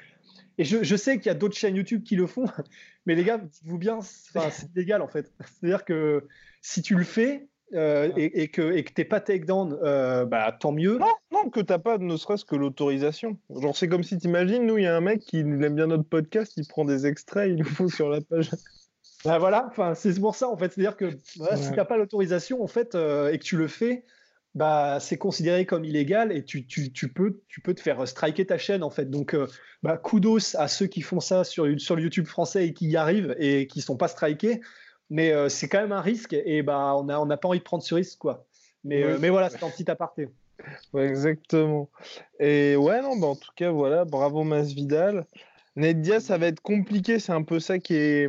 Et 0.58 0.64
je, 0.64 0.96
sais 0.96 1.18
qu'il 1.18 1.28
y 1.28 1.30
a 1.30 1.34
d'autres 1.34 1.58
chaînes 1.58 1.76
YouTube 1.76 2.04
qui 2.04 2.16
le 2.16 2.28
font, 2.28 2.46
mais 3.06 3.16
les 3.16 3.24
gars, 3.24 3.40
dites-vous 3.40 3.80
bien, 3.80 4.02
c'est 4.02 4.68
illégal 4.76 5.02
en 5.02 5.08
fait. 5.08 5.32
C'est-à-dire 5.40 5.86
que 5.86 6.28
si 6.62 6.84
tu 6.84 6.96
le 6.96 7.04
fais, 7.04 7.48
euh, 7.74 8.12
et, 8.18 8.50
que 8.50 8.74
et 8.74 8.84
que 8.84 8.92
t'es 8.92 9.06
pas 9.06 9.22
takedown, 9.22 9.78
euh, 9.84 10.26
bah 10.26 10.56
tant 10.60 10.72
mieux. 10.72 10.98
Non, 10.98 11.14
non, 11.32 11.50
que 11.50 11.62
t'as 11.62 11.80
pas 11.80 11.98
ne 11.98 12.18
serait-ce 12.18 12.44
que 12.44 12.56
l'autorisation. 12.56 13.38
Genre 13.50 13.76
c'est 13.76 13.88
comme 13.88 14.04
si 14.04 14.18
t'imagines, 14.18 14.66
nous 14.66 14.78
il 14.78 14.84
y 14.84 14.88
a 14.88 14.96
un 14.96 15.02
mec 15.02 15.22
qui 15.22 15.40
aime 15.40 15.76
bien 15.76 15.88
notre 15.88 16.04
podcast, 16.04 16.54
il 16.58 16.68
prend 16.68 16.84
des 16.84 17.06
extraits, 17.08 17.50
il 17.50 17.56
nous 17.58 17.66
fout 17.66 17.90
sur 17.90 18.10
la 18.10 18.22
page. 18.22 18.50
Bah 19.24 19.38
voilà, 19.38 19.68
enfin 19.70 19.94
c'est 19.94 20.20
pour 20.20 20.34
ça 20.34 20.50
en 20.50 20.58
fait, 20.58 20.74
c'est-à-dire 20.74 20.98
que 20.98 21.12
si 21.22 21.72
t'as 21.76 21.86
pas 21.86 21.96
l'autorisation 21.96 22.64
en 22.64 22.68
fait 22.68 22.96
euh, 22.96 23.32
et 23.32 23.38
que 23.38 23.44
tu 23.44 23.56
le 23.56 23.68
fais, 23.68 24.04
bah 24.56 25.00
c'est 25.00 25.20
considéré 25.20 25.68
comme 25.68 25.86
illégal 25.86 26.32
et 26.36 26.44
tu, 26.44 26.66
tu, 26.66 26.92
tu, 26.92 27.08
peux 27.08 27.40
tu 27.48 27.62
peux 27.62 27.76
te 27.76 27.82
faire 27.82 28.08
striker 28.08 28.48
ta 28.48 28.58
chaîne 28.58 28.82
en 28.82 28.90
fait. 28.90 29.12
Donc 29.12 29.38
bah 29.84 30.02
kudos 30.04 30.56
à 30.56 30.68
ceux 30.68 30.88
qui 30.88 31.04
font 31.04 31.20
ça 31.20 31.44
sur 31.44 31.68
sur 31.80 31.96
le 31.96 32.02
YouTube 32.02 32.26
français 32.26 32.66
et 32.66 32.74
qui 32.74 32.88
y 32.88 32.98
arrivent 32.98 33.36
et 33.38 33.68
qui 33.68 33.82
sont 33.82 33.96
pas 33.96 34.08
strikés 34.08 34.60
mais 35.12 35.34
euh, 35.34 35.50
c'est 35.50 35.68
quand 35.68 35.82
même 35.82 35.92
un 35.92 36.02
risque 36.02 36.34
et 36.34 36.64
bah, 36.64 36.96
on 36.96 37.04
n'a 37.04 37.22
on 37.22 37.30
a 37.30 37.36
pas 37.36 37.50
envie 37.50 37.60
de 37.60 37.64
prendre 37.64 37.84
ce 37.84 37.94
risque. 37.94 38.18
quoi. 38.18 38.46
Mais, 38.86 39.04
euh, 39.04 39.18
mais 39.20 39.30
voilà, 39.30 39.50
c'est 39.50 39.62
un 39.62 39.70
petit 39.70 39.92
aparté. 39.92 40.30
exactement. 40.98 41.90
Et 42.40 42.78
ouais, 42.78 43.02
non, 43.02 43.18
bah, 43.18 43.28
en 43.28 43.36
tout 43.36 43.52
cas, 43.56 43.72
voilà, 43.72 44.06
bravo 44.06 44.44
Masvidal. 44.44 45.26
Ned 45.76 46.20
ça 46.20 46.38
va 46.38 46.48
être 46.48 46.62
compliqué, 46.62 47.20
c'est 47.20 47.34
un 47.34 47.44
peu 47.44 47.60
ça 47.60 47.78
qui 47.78 47.96
est. 47.96 48.28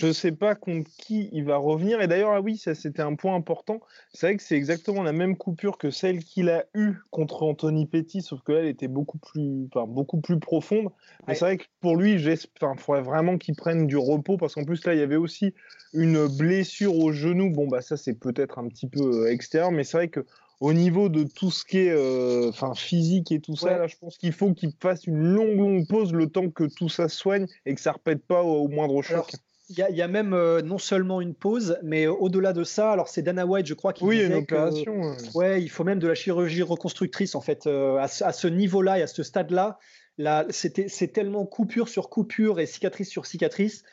Je 0.00 0.12
sais 0.12 0.32
pas 0.32 0.54
contre 0.54 0.90
qui 0.96 1.28
il 1.30 1.44
va 1.44 1.58
revenir. 1.58 2.00
Et 2.00 2.08
d'ailleurs, 2.08 2.32
ah 2.32 2.40
oui, 2.40 2.56
ça 2.56 2.74
c'était 2.74 3.02
un 3.02 3.14
point 3.16 3.34
important. 3.34 3.80
C'est 4.14 4.28
vrai 4.28 4.36
que 4.36 4.42
c'est 4.42 4.56
exactement 4.56 5.02
la 5.02 5.12
même 5.12 5.36
coupure 5.36 5.76
que 5.76 5.90
celle 5.90 6.24
qu'il 6.24 6.48
a 6.48 6.64
eue 6.74 6.94
contre 7.10 7.42
Anthony 7.42 7.84
Petty, 7.84 8.22
sauf 8.22 8.40
que 8.42 8.52
là, 8.52 8.60
elle 8.60 8.68
était 8.68 8.88
beaucoup 8.88 9.18
plus, 9.18 9.66
enfin, 9.66 9.86
beaucoup 9.86 10.18
plus 10.18 10.38
profonde. 10.38 10.88
Mais 11.28 11.34
c'est 11.34 11.44
vrai 11.44 11.58
que 11.58 11.64
pour 11.80 11.96
lui, 11.96 12.14
il 12.14 12.38
faudrait 12.78 13.02
vraiment 13.02 13.36
qu'il 13.36 13.54
prenne 13.54 13.86
du 13.86 13.98
repos 13.98 14.38
parce 14.38 14.54
qu'en 14.54 14.64
plus 14.64 14.86
là, 14.86 14.94
il 14.94 15.00
y 15.00 15.02
avait 15.02 15.16
aussi 15.16 15.52
une 15.92 16.26
blessure 16.28 16.96
au 16.96 17.12
genou. 17.12 17.50
Bon, 17.50 17.68
bah 17.68 17.82
ça, 17.82 17.98
c'est 17.98 18.14
peut-être 18.14 18.58
un 18.58 18.68
petit 18.68 18.88
peu 18.88 19.26
euh, 19.26 19.30
extérieur, 19.30 19.70
mais 19.70 19.84
c'est 19.84 19.98
vrai 19.98 20.08
que 20.08 20.24
au 20.60 20.72
niveau 20.72 21.10
de 21.10 21.24
tout 21.24 21.50
ce 21.50 21.64
qui 21.64 21.78
est 21.78 21.90
euh, 21.90 22.48
enfin 22.48 22.74
physique 22.74 23.32
et 23.32 23.40
tout 23.40 23.56
ça, 23.56 23.76
là, 23.76 23.86
je 23.86 23.96
pense 23.96 24.16
qu'il 24.16 24.32
faut 24.32 24.54
qu'il 24.54 24.72
fasse 24.80 25.06
une 25.06 25.22
longue, 25.22 25.58
longue 25.58 25.86
pause 25.86 26.14
le 26.14 26.28
temps 26.28 26.48
que 26.48 26.64
tout 26.64 26.88
ça 26.88 27.08
soigne 27.08 27.46
et 27.66 27.74
que 27.74 27.80
ça 27.82 27.90
ne 27.90 27.94
répète 27.94 28.24
pas 28.26 28.42
au, 28.42 28.68
moindre 28.68 29.02
choc. 29.02 29.30
Il 29.70 29.96
y, 29.96 30.02
a 30.02 30.08
même 30.08 30.34
euh, 30.34 30.62
non 30.62 30.78
seulement 30.78 31.20
une 31.20 31.34
pause, 31.34 31.78
mais 31.82 32.08
au-delà 32.08 32.52
de 32.52 32.64
ça, 32.64 32.90
alors 32.90 33.08
c'est 33.08 33.22
Dana 33.22 33.46
White, 33.46 33.66
je 33.66 33.74
crois, 33.74 33.92
qui 33.92 34.02
oui, 34.02 34.16
disait 34.16 34.26
une 34.26 34.42
opération. 34.42 35.16
ouais, 35.34 35.62
il 35.62 35.70
faut 35.70 35.84
même 35.84 36.00
de 36.00 36.08
la 36.08 36.16
chirurgie 36.16 36.62
reconstructrice 36.62 37.36
en 37.36 37.40
fait 37.40 37.66
à, 37.66 38.08
ce 38.08 38.48
niveau-là 38.48 38.98
et 38.98 39.02
à 39.02 39.06
ce 39.06 39.22
stade-là. 39.22 39.78
Là, 40.18 40.44
c'est 40.50 41.12
tellement 41.12 41.46
coupure 41.46 41.88
sur 41.88 42.10
coupure 42.10 42.60
et 42.60 42.66
cicatrice 42.66 43.08
sur 43.08 43.26
cicatrice 43.26 43.84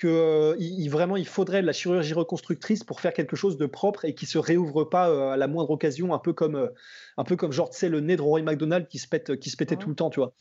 que 0.00 0.08
euh, 0.08 0.56
il, 0.58 0.88
vraiment 0.88 1.16
il 1.16 1.26
faudrait 1.26 1.60
de 1.60 1.66
la 1.66 1.74
chirurgie 1.74 2.14
reconstructrice 2.14 2.84
pour 2.84 3.00
faire 3.00 3.12
quelque 3.12 3.36
chose 3.36 3.58
de 3.58 3.66
propre 3.66 4.06
et 4.06 4.14
qui 4.14 4.24
se 4.24 4.38
réouvre 4.38 4.84
pas 4.84 5.10
euh, 5.10 5.32
à 5.32 5.36
la 5.36 5.46
moindre 5.46 5.70
occasion, 5.70 6.14
un 6.14 6.18
peu 6.18 6.32
comme 6.32 6.56
euh, 6.56 6.68
un 7.18 7.24
peu 7.24 7.36
comme 7.36 7.52
genre 7.52 7.68
tu 7.68 7.78
sais 7.78 7.90
le 7.90 8.00
nez 8.00 8.16
de 8.16 8.22
Rory 8.22 8.42
McDonald 8.42 8.88
qui 8.88 8.98
se 8.98 9.06
pète 9.06 9.38
qui 9.38 9.50
se 9.50 9.58
pétait 9.58 9.76
tout 9.76 9.90
le 9.90 9.94
temps, 9.94 10.08
tu 10.08 10.20
vois. 10.20 10.32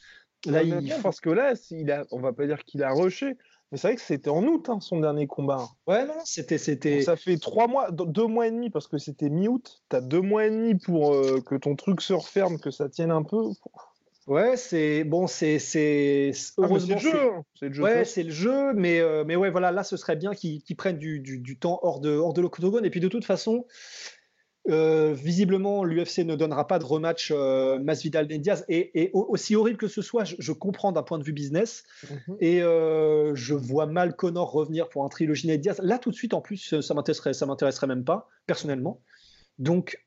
Là, 0.45 0.63
il... 0.63 0.93
parce 1.03 1.19
que 1.19 1.29
là, 1.29 1.53
il 1.71 1.91
a, 1.91 2.05
on 2.11 2.21
va 2.21 2.31
pas 2.31 2.45
dire 2.45 2.63
qu'il 2.63 2.81
a 2.83 2.93
rushé, 2.93 3.35
mais 3.71 3.77
c'est 3.77 3.87
vrai 3.87 3.95
que 3.95 4.01
c'était 4.01 4.29
en 4.29 4.43
août 4.45 4.67
hein, 4.69 4.79
son 4.79 4.99
dernier 4.99 5.27
combat. 5.27 5.67
Ouais, 5.87 6.05
non, 6.05 6.15
c'était, 6.25 6.57
c'était. 6.57 7.01
Ça 7.01 7.15
fait 7.15 7.37
trois 7.37 7.67
mois, 7.67 7.91
deux 7.91 8.27
mois 8.27 8.47
et 8.47 8.51
demi 8.51 8.69
parce 8.69 8.87
que 8.87 8.97
c'était 8.97 9.29
mi-août. 9.29 9.83
T'as 9.89 10.01
deux 10.01 10.21
mois 10.21 10.45
et 10.45 10.49
demi 10.49 10.75
pour 10.75 11.11
que 11.45 11.55
ton 11.55 11.75
truc 11.75 12.01
se 12.01 12.13
referme, 12.13 12.59
que 12.59 12.71
ça 12.71 12.89
tienne 12.89 13.11
un 13.11 13.23
peu. 13.23 13.43
Ouais, 14.29 14.57
c'est 14.57 15.03
bon, 15.03 15.25
c'est 15.25 15.57
c'est 15.57 16.31
ah, 16.35 16.61
heureusement 16.61 16.95
le 16.95 17.01
jeu. 17.01 17.31
C'est 17.55 17.67
le 17.69 17.73
jeu. 17.73 17.83
Ouais, 17.83 18.05
c'est 18.05 18.21
le 18.21 18.29
jeu, 18.29 18.73
mais 18.75 18.99
euh, 18.99 19.23
mais 19.25 19.35
ouais, 19.35 19.49
voilà, 19.49 19.71
là, 19.71 19.83
ce 19.83 19.97
serait 19.97 20.15
bien 20.15 20.35
qu'ils 20.35 20.61
prennent 20.77 20.99
du, 20.99 21.19
du, 21.19 21.39
du, 21.39 21.57
temps 21.57 21.79
hors 21.81 21.99
de 21.99 22.11
hors 22.11 22.33
de 22.33 22.41
l'octogone. 22.41 22.85
Et 22.85 22.91
puis 22.91 22.99
de 22.99 23.07
toute 23.07 23.25
façon, 23.25 23.65
euh, 24.69 25.13
visiblement, 25.13 25.83
l'UFC 25.83 26.19
ne 26.19 26.35
donnera 26.35 26.67
pas 26.67 26.79
de 26.79 26.85
rematch 26.85 27.31
euh, 27.33 27.79
Masvidal 27.79 28.27
Diaz. 28.27 28.65
Et, 28.69 29.01
et, 29.01 29.11
aussi 29.13 29.55
horrible 29.55 29.77
que 29.77 29.87
ce 29.87 30.01
soit, 30.01 30.23
je, 30.23 30.51
comprends 30.51 30.91
d'un 30.91 31.03
point 31.03 31.17
de 31.17 31.23
vue 31.23 31.33
business. 31.33 31.83
Mhm. 32.09 32.37
Et 32.39 32.61
euh, 32.61 33.35
je 33.35 33.53
vois 33.53 33.85
mal 33.85 34.15
Connor 34.15 34.51
revenir 34.51 34.89
pour 34.89 35.03
un 35.03 35.09
trilogie 35.09 35.47
Ned 35.47 35.61
Diaz. 35.61 35.79
Là, 35.83 35.97
tout 35.97 36.11
de 36.11 36.15
suite, 36.15 36.33
en 36.33 36.41
plus, 36.41 36.79
ça 36.81 36.93
m'intéresserait, 36.93 37.33
ça 37.33 37.45
m'intéresserait 37.45 37.87
même 37.87 38.03
pas 38.03 38.29
personnellement. 38.45 39.01
Donc 39.57 39.99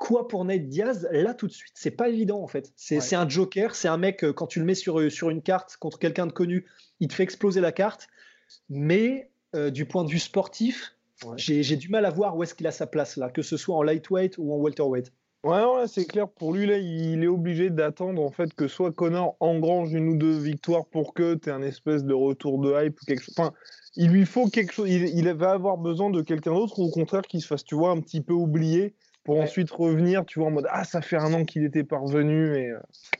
Quoi 0.00 0.28
pour 0.28 0.46
Nate 0.46 0.66
Diaz 0.66 1.06
Là, 1.12 1.34
tout 1.34 1.46
de 1.46 1.52
suite, 1.52 1.74
c'est 1.76 1.90
pas 1.90 2.08
évident 2.08 2.42
en 2.42 2.46
fait. 2.46 2.72
C'est 2.74 3.14
un 3.14 3.28
joker, 3.28 3.74
c'est 3.74 3.86
un 3.86 3.98
mec, 3.98 4.24
euh, 4.24 4.32
quand 4.32 4.46
tu 4.46 4.58
le 4.58 4.64
mets 4.64 4.74
sur, 4.74 5.12
sur 5.12 5.28
une 5.28 5.42
carte 5.42 5.76
contre 5.76 5.98
quelqu'un 5.98 6.26
de 6.26 6.32
connu, 6.32 6.64
il 7.00 7.08
te 7.08 7.12
fait 7.12 7.22
exploser 7.22 7.60
la 7.60 7.70
carte. 7.70 8.08
Mais 8.70 9.30
euh, 9.54 9.68
du 9.70 9.84
point 9.84 10.02
de 10.04 10.08
vue 10.08 10.18
sportif, 10.18 10.96
j'ai 11.36 11.76
du 11.76 11.88
mal 11.88 12.04
à 12.04 12.10
voir 12.10 12.36
où 12.36 12.42
est-ce 12.42 12.54
qu'il 12.54 12.66
a 12.66 12.72
sa 12.72 12.86
place 12.86 13.16
là, 13.16 13.30
que 13.30 13.42
ce 13.42 13.56
soit 13.56 13.76
en 13.76 13.82
lightweight 13.82 14.36
ou 14.38 14.52
en 14.52 14.56
welterweight. 14.56 15.12
Ouais, 15.42 15.64
ouais 15.64 15.86
c'est 15.86 16.04
clair. 16.04 16.28
Pour 16.28 16.52
lui, 16.52 16.66
là, 16.66 16.76
il 16.76 17.24
est 17.24 17.28
obligé 17.28 17.70
d'attendre 17.70 18.22
en 18.22 18.30
fait 18.30 18.52
que 18.52 18.68
soit 18.68 18.92
Connor 18.92 19.36
engrange 19.40 19.92
une 19.94 20.08
ou 20.08 20.16
deux 20.16 20.36
victoires 20.36 20.84
pour 20.86 21.14
que 21.14 21.34
tu 21.34 21.48
aies 21.48 21.52
un 21.52 21.62
espèce 21.62 22.04
de 22.04 22.12
retour 22.12 22.58
de 22.58 22.72
hype 22.72 23.00
ou 23.00 23.04
quelque 23.06 23.22
chose. 23.22 23.34
Enfin, 23.38 23.52
il 23.96 24.10
lui 24.10 24.26
faut 24.26 24.48
quelque 24.48 24.72
chose. 24.72 24.90
Il, 24.90 25.08
il 25.08 25.32
va 25.32 25.52
avoir 25.52 25.78
besoin 25.78 26.10
de 26.10 26.20
quelqu'un 26.20 26.52
d'autre 26.52 26.78
ou 26.78 26.84
au 26.84 26.90
contraire 26.90 27.22
qu'il 27.22 27.40
se 27.40 27.46
fasse, 27.46 27.64
tu 27.64 27.74
vois, 27.74 27.90
un 27.90 28.00
petit 28.00 28.20
peu 28.20 28.34
oublier 28.34 28.94
pour 29.24 29.38
ensuite 29.38 29.70
revenir, 29.70 30.24
tu 30.24 30.38
vois, 30.38 30.48
en 30.48 30.50
mode 30.50 30.66
ah 30.70 30.84
ça 30.84 31.02
fait 31.02 31.16
un 31.16 31.32
an 31.34 31.44
qu'il 31.44 31.64
était 31.64 31.84
parvenu 31.84 32.56
et 32.56 32.70
euh, 32.70 32.78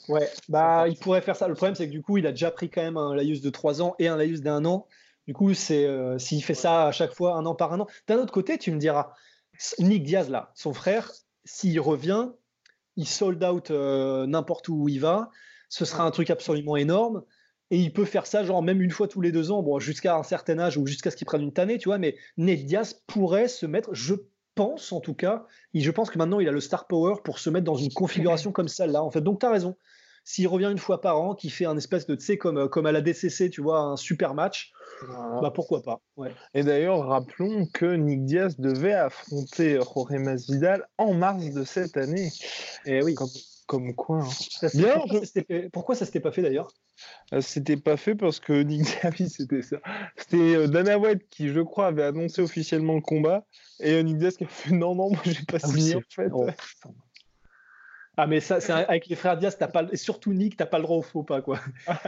ouais, 0.08 0.28
bah 0.48 0.88
il 0.88 0.96
pourrait 0.96 1.20
faire 1.20 1.36
ça. 1.36 1.46
Le 1.46 1.54
problème 1.54 1.74
c'est 1.74 1.86
que 1.86 1.92
du 1.92 2.02
coup 2.02 2.16
il 2.16 2.26
a 2.26 2.30
déjà 2.30 2.50
pris 2.50 2.70
quand 2.70 2.82
même 2.82 2.96
un 2.96 3.14
laïus 3.14 3.42
de 3.42 3.50
3 3.50 3.82
ans 3.82 3.94
et 3.98 4.08
un 4.08 4.16
laïus 4.16 4.40
d'un 4.40 4.64
an. 4.64 4.86
Du 5.30 5.34
coup 5.34 5.54
c'est 5.54 5.86
euh, 5.86 6.18
s'il 6.18 6.42
fait 6.42 6.54
ça 6.54 6.88
à 6.88 6.90
chaque 6.90 7.14
fois 7.14 7.36
un 7.36 7.46
an 7.46 7.54
par 7.54 7.72
un 7.72 7.78
an. 7.78 7.86
D'un 8.08 8.16
autre 8.16 8.32
côté 8.32 8.58
tu 8.58 8.72
me 8.72 8.78
diras 8.78 9.12
Nick 9.78 10.02
Diaz 10.02 10.28
là, 10.28 10.50
son 10.56 10.72
frère, 10.72 11.12
s'il 11.44 11.78
revient, 11.78 12.30
il 12.96 13.06
sold 13.06 13.40
out 13.44 13.70
euh, 13.70 14.26
n'importe 14.26 14.68
où 14.68 14.88
il 14.88 14.98
va, 14.98 15.30
ce 15.68 15.84
sera 15.84 16.02
un 16.02 16.10
truc 16.10 16.30
absolument 16.30 16.76
énorme. 16.76 17.22
Et 17.70 17.78
il 17.78 17.92
peut 17.92 18.06
faire 18.06 18.26
ça, 18.26 18.42
genre 18.42 18.60
même 18.60 18.82
une 18.82 18.90
fois 18.90 19.06
tous 19.06 19.20
les 19.20 19.30
deux 19.30 19.52
ans, 19.52 19.62
bon, 19.62 19.78
jusqu'à 19.78 20.16
un 20.16 20.24
certain 20.24 20.58
âge 20.58 20.76
ou 20.76 20.84
jusqu'à 20.84 21.12
ce 21.12 21.16
qu'il 21.16 21.28
prenne 21.28 21.42
une 21.42 21.52
tannée, 21.52 21.78
tu 21.78 21.90
vois. 21.90 21.98
Mais 21.98 22.16
Nick 22.36 22.66
Diaz 22.66 23.00
pourrait 23.06 23.46
se 23.46 23.66
mettre, 23.66 23.94
je 23.94 24.16
pense 24.56 24.90
en 24.90 24.98
tout 24.98 25.14
cas, 25.14 25.46
et 25.74 25.80
je 25.80 25.92
pense 25.92 26.10
que 26.10 26.18
maintenant 26.18 26.40
il 26.40 26.48
a 26.48 26.52
le 26.52 26.58
star 26.58 26.88
power 26.88 27.20
pour 27.22 27.38
se 27.38 27.50
mettre 27.50 27.66
dans 27.66 27.76
une 27.76 27.92
configuration 27.92 28.50
comme 28.50 28.66
celle-là. 28.66 29.04
En 29.04 29.12
fait, 29.12 29.20
donc 29.20 29.38
tu 29.38 29.46
as 29.46 29.50
raison. 29.52 29.76
S'il 30.30 30.46
revient 30.46 30.68
une 30.70 30.78
fois 30.78 31.00
par 31.00 31.20
an, 31.20 31.34
qui 31.34 31.50
fait 31.50 31.64
un 31.64 31.76
espèce 31.76 32.06
de, 32.06 32.14
tu 32.14 32.24
sais, 32.24 32.38
comme, 32.38 32.68
comme 32.68 32.86
à 32.86 32.92
la 32.92 33.00
DCC, 33.00 33.50
tu 33.50 33.60
vois, 33.62 33.80
un 33.80 33.96
super 33.96 34.32
match, 34.32 34.70
bah 35.08 35.50
pourquoi 35.52 35.82
pas. 35.82 36.00
Et 36.54 36.62
d'ailleurs, 36.62 37.04
rappelons 37.04 37.66
que 37.74 37.96
Nick 37.96 38.24
Diaz 38.26 38.56
devait 38.60 38.92
affronter 38.92 39.80
Jorge 39.80 40.12
Masvidal 40.12 40.86
en 40.98 41.14
mars 41.14 41.50
de 41.50 41.64
cette 41.64 41.96
année. 41.96 42.28
Et 42.86 42.98
eh 42.98 43.02
oui. 43.02 43.16
Comme, 43.66 43.92
quoi. 43.96 44.20
Hein. 44.22 45.68
pourquoi, 45.72 45.96
ça 45.96 46.06
s'était 46.06 46.20
pas 46.20 46.30
fait 46.30 46.42
d'ailleurs? 46.42 46.68
Euh, 47.32 47.40
c'était 47.40 47.76
pas 47.76 47.96
fait 47.96 48.14
parce 48.14 48.38
que 48.38 48.62
Nick 48.62 48.82
Diaz, 48.82 49.32
c'était 49.36 49.62
ça. 49.62 49.78
C'était 50.16 50.54
euh, 50.54 50.68
Dana 50.68 50.96
White 50.96 51.28
qui, 51.28 51.48
je 51.48 51.60
crois, 51.60 51.88
avait 51.88 52.04
annoncé 52.04 52.40
officiellement 52.40 52.94
le 52.94 53.00
combat 53.00 53.44
et 53.80 53.94
euh, 53.94 54.02
Nick 54.02 54.18
Diaz 54.18 54.36
qui 54.36 54.44
a 54.44 54.48
fait 54.48 54.70
non, 54.70 54.94
non, 54.94 55.10
moi 55.10 55.20
j'ai 55.24 55.44
pas 55.44 55.58
ah 55.60 55.66
signé 55.66 55.96
en 55.96 56.02
fait. 56.08 56.30
Oh, 56.32 56.46
ah 58.22 58.26
mais 58.26 58.40
ça, 58.40 58.60
c'est 58.60 58.72
avec 58.72 59.06
les 59.06 59.16
frères 59.16 59.36
Diaz, 59.36 59.56
t'as 59.58 59.68
pas, 59.68 59.84
et 59.90 59.96
surtout 59.96 60.32
Nick, 60.32 60.56
t'as 60.56 60.66
pas 60.66 60.78
le 60.78 60.84
droit 60.84 60.98
au 60.98 61.02
faux 61.02 61.22
pas 61.22 61.40
quoi. 61.40 61.60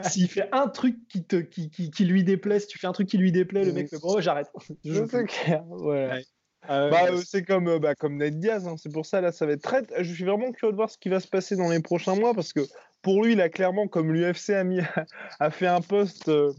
S'il 0.02 0.28
fait 0.28 0.48
un 0.52 0.68
truc 0.68 0.96
qui 1.08 1.24
te, 1.24 1.36
qui, 1.36 1.70
qui, 1.70 1.90
qui, 1.90 2.04
lui 2.04 2.24
déplaît, 2.24 2.60
si 2.60 2.66
tu 2.66 2.78
fais 2.78 2.86
un 2.86 2.92
truc 2.92 3.08
qui 3.08 3.18
lui 3.18 3.32
déplaît, 3.32 3.64
le 3.64 3.72
mec 3.72 3.88
fait 3.88 4.00
bon, 4.00 4.20
j'arrête. 4.20 4.48
c'est 4.84 5.24
clair, 5.26 5.64
ouais. 5.70 6.22
bah, 6.68 7.06
c'est 7.24 7.44
comme, 7.44 7.78
bah, 7.78 7.94
comme 7.94 8.16
Ned 8.16 8.38
Diaz, 8.40 8.66
hein. 8.66 8.76
c'est 8.76 8.92
pour 8.92 9.06
ça 9.06 9.20
là, 9.20 9.32
ça 9.32 9.46
va 9.46 9.52
être 9.52 9.62
très. 9.62 9.82
Je 9.98 10.12
suis 10.12 10.24
vraiment 10.24 10.52
curieux 10.52 10.72
de 10.72 10.76
voir 10.76 10.90
ce 10.90 10.98
qui 10.98 11.08
va 11.08 11.20
se 11.20 11.28
passer 11.28 11.56
dans 11.56 11.70
les 11.70 11.80
prochains 11.80 12.14
mois 12.14 12.34
parce 12.34 12.52
que 12.52 12.60
pour 13.02 13.24
lui, 13.24 13.32
il 13.32 13.40
a 13.40 13.48
clairement, 13.48 13.88
comme 13.88 14.12
l'UFC 14.12 14.50
a, 14.50 14.64
mis, 14.64 14.80
a 15.40 15.50
fait 15.50 15.66
un 15.66 15.80
post, 15.80 16.28
euh, 16.28 16.52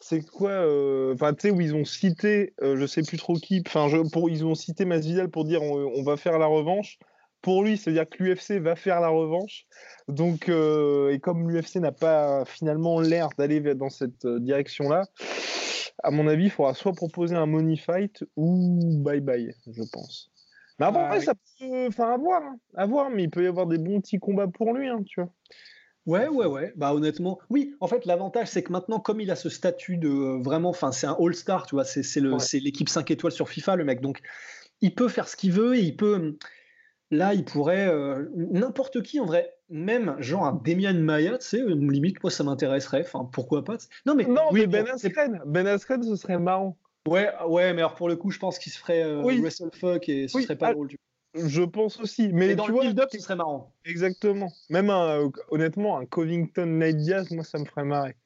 c'est 0.00 0.24
quoi 0.24 0.50
euh, 0.50 1.14
Enfin, 1.14 1.34
tu 1.34 1.42
sais, 1.42 1.50
où 1.50 1.60
ils 1.60 1.74
ont 1.74 1.84
cité, 1.84 2.54
euh, 2.62 2.76
je 2.76 2.86
sais 2.86 3.02
plus 3.02 3.18
trop 3.18 3.34
qui, 3.34 3.62
enfin, 3.66 3.88
ils 4.28 4.44
ont 4.44 4.54
cité 4.54 4.84
Masvidal 4.84 5.28
pour 5.28 5.44
dire 5.44 5.62
on, 5.62 6.02
va 6.02 6.16
faire 6.16 6.38
la 6.38 6.46
revanche. 6.46 6.98
Pour 7.42 7.64
lui, 7.64 7.78
c'est-à-dire 7.78 8.08
que 8.08 8.22
l'UFC 8.22 8.60
va 8.60 8.76
faire 8.76 9.00
la 9.00 9.08
revanche. 9.08 9.66
Donc, 10.08 10.48
et 10.48 11.18
comme 11.20 11.50
l'UFC 11.50 11.76
n'a 11.76 11.92
pas 11.92 12.44
finalement 12.44 13.00
l'air 13.00 13.28
d'aller 13.38 13.74
dans 13.74 13.88
cette 13.88 14.26
direction-là, 14.26 15.04
à 16.02 16.10
mon 16.10 16.26
avis, 16.26 16.44
il 16.44 16.50
faudra 16.50 16.74
soit 16.74 16.92
proposer 16.92 17.36
un 17.36 17.46
money 17.46 17.76
fight 17.76 18.24
ou 18.36 18.78
bye 19.02 19.20
bye, 19.20 19.54
je 19.66 19.82
pense. 19.92 20.30
Mais 20.78 20.86
après, 20.86 21.02
ah 21.10 21.20
ça 21.20 21.34
peut, 21.34 21.86
enfin, 21.88 22.14
à 22.14 22.16
voir, 22.16 22.42
hein. 22.42 22.58
à 22.74 22.86
voir, 22.86 23.10
mais 23.10 23.24
il 23.24 23.30
peut 23.30 23.44
y 23.44 23.46
avoir 23.46 23.66
des 23.66 23.76
bons 23.76 24.00
petits 24.00 24.18
combats 24.18 24.48
pour 24.48 24.72
lui, 24.72 24.88
hein, 24.88 25.02
tu 25.04 25.20
vois. 25.20 25.30
Ouais, 26.06 26.26
ouais, 26.28 26.46
ouais. 26.46 26.72
Bah 26.76 26.94
honnêtement, 26.94 27.38
oui. 27.50 27.74
En 27.80 27.86
fait, 27.86 28.06
l'avantage, 28.06 28.48
c'est 28.48 28.62
que 28.62 28.72
maintenant, 28.72 28.98
comme 28.98 29.20
il 29.20 29.30
a 29.30 29.36
ce 29.36 29.50
statut 29.50 29.98
de 29.98 30.08
euh, 30.08 30.42
vraiment, 30.42 30.70
enfin, 30.70 30.90
c'est 30.90 31.06
un 31.06 31.16
All-Star, 31.20 31.66
tu 31.66 31.74
vois, 31.74 31.84
c'est 31.84 32.60
l'équipe 32.60 32.88
5 32.88 33.10
étoiles 33.10 33.32
sur 33.32 33.50
FIFA, 33.50 33.76
le 33.76 33.84
mec. 33.84 34.00
Donc, 34.00 34.20
il 34.80 34.94
peut 34.94 35.08
faire 35.08 35.28
ce 35.28 35.36
qu'il 35.36 35.52
veut. 35.52 35.76
Et 35.76 35.80
il 35.80 35.96
peut, 35.96 36.38
là, 37.10 37.34
il 37.34 37.44
pourrait 37.44 37.88
euh, 37.88 38.26
n'importe 38.36 39.02
qui 39.02 39.20
en 39.20 39.26
vrai. 39.26 39.54
même 39.68 40.16
genre 40.20 40.44
un 40.44 40.60
Demian 40.64 40.94
Maya, 40.94 41.38
tu 41.38 41.46
sais, 41.46 41.62
limite, 41.66 42.22
moi 42.22 42.30
ça 42.30 42.44
m'intéresserait. 42.44 43.02
Enfin, 43.02 43.28
pourquoi 43.32 43.64
pas 43.64 43.76
Non, 44.06 44.14
mais, 44.14 44.24
non, 44.24 44.42
oui, 44.52 44.66
Ben 44.66 44.86
Askren, 44.88 45.40
Ben 45.46 45.66
Askren, 45.66 46.02
ce 46.02 46.16
serait 46.16 46.38
marrant. 46.38 46.76
Ouais, 47.08 47.30
ouais, 47.46 47.72
mais 47.72 47.80
alors 47.80 47.94
pour 47.94 48.08
le 48.08 48.16
coup, 48.16 48.30
je 48.30 48.38
pense 48.38 48.58
qu'il 48.58 48.72
se 48.72 48.78
ferait 48.78 49.02
euh, 49.02 49.22
WrestleFuck 49.22 50.08
et 50.08 50.28
ce 50.28 50.40
serait 50.40 50.56
pas 50.56 50.68
ah, 50.68 50.72
drôle 50.74 50.88
du 50.88 50.98
Je 51.34 51.62
pense 51.62 51.98
aussi, 51.98 52.30
mais 52.32 52.54
dans 52.54 52.66
tu 52.66 52.72
le 52.72 52.80
build-up, 52.80 53.08
ce 53.10 53.18
serait 53.18 53.36
marrant. 53.36 53.72
Exactement. 53.84 54.52
Même 54.68 54.90
un, 54.90 55.30
honnêtement, 55.48 55.98
un 55.98 56.04
Covington 56.04 56.66
Night 56.66 56.96
Diaz, 56.98 57.30
moi 57.30 57.44
ça 57.44 57.58
me 57.58 57.64
ferait 57.64 57.84
marrer. 57.84 58.16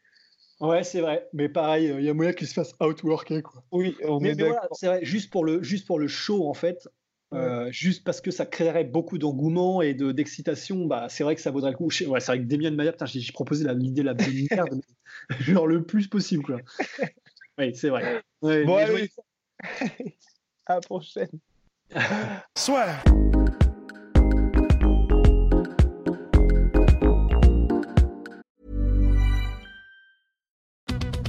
Ouais, 0.61 0.83
c'est 0.83 1.01
vrai, 1.01 1.29
mais 1.33 1.49
pareil, 1.49 1.93
il 1.99 2.05
y 2.05 2.09
a 2.09 2.15
moyen 2.15 2.33
qu'il 2.33 2.47
se 2.47 2.55
fasse 2.55 2.75
outworker 2.81 3.43
quoi. 3.43 3.63
Oui, 3.71 3.97
on 4.05 4.21
mais, 4.21 4.31
est 4.31 4.35
mais 4.37 4.49
voilà, 4.49 4.69
c'est 4.73 4.87
vrai, 4.87 5.05
juste 5.05 5.31
pour 5.31 5.45
le 5.45 5.63
juste 5.63 5.87
pour 5.87 5.99
le 5.99 6.09
show 6.09 6.49
en 6.49 6.55
fait, 6.55 6.89
euh, 7.33 7.71
juste 7.73 8.05
parce 8.05 8.21
que 8.21 8.31
ça 8.31 8.47
créerait 8.47 8.85
beaucoup 8.85 9.19
d'engouement 9.19 9.83
et 9.83 9.95
de, 9.95 10.13
d'excitation, 10.13 10.87
bah, 10.87 11.07
c'est 11.09 11.25
vrai 11.25 11.35
que 11.35 11.41
ça 11.41 11.51
vaudrait 11.51 11.71
le 11.71 11.77
coup. 11.77 11.89
Ouais, 12.07 12.21
c'est 12.21 12.27
vrai 12.27 12.39
que 12.39 12.45
Damien 12.45 12.71
Maya, 12.71 12.93
j'ai, 13.07 13.21
j'ai 13.21 13.33
proposé 13.33 13.67
l'idée 13.75 14.03
la 14.03 14.15
bonne 14.15 14.27
merde, 14.51 14.81
genre 15.41 15.67
le 15.67 15.83
plus 15.83 16.09
possible. 16.09 16.45
Quoi. 16.45 16.59
Oui, 17.59 17.75
c'est 17.75 17.89
vrai. 17.89 18.23
Ouais, 18.43 18.65
bon, 18.65 18.77
allez. 18.77 19.11
à 20.67 20.75
la 20.75 20.81
prochaine. 20.81 21.31
Soit. 22.57 23.03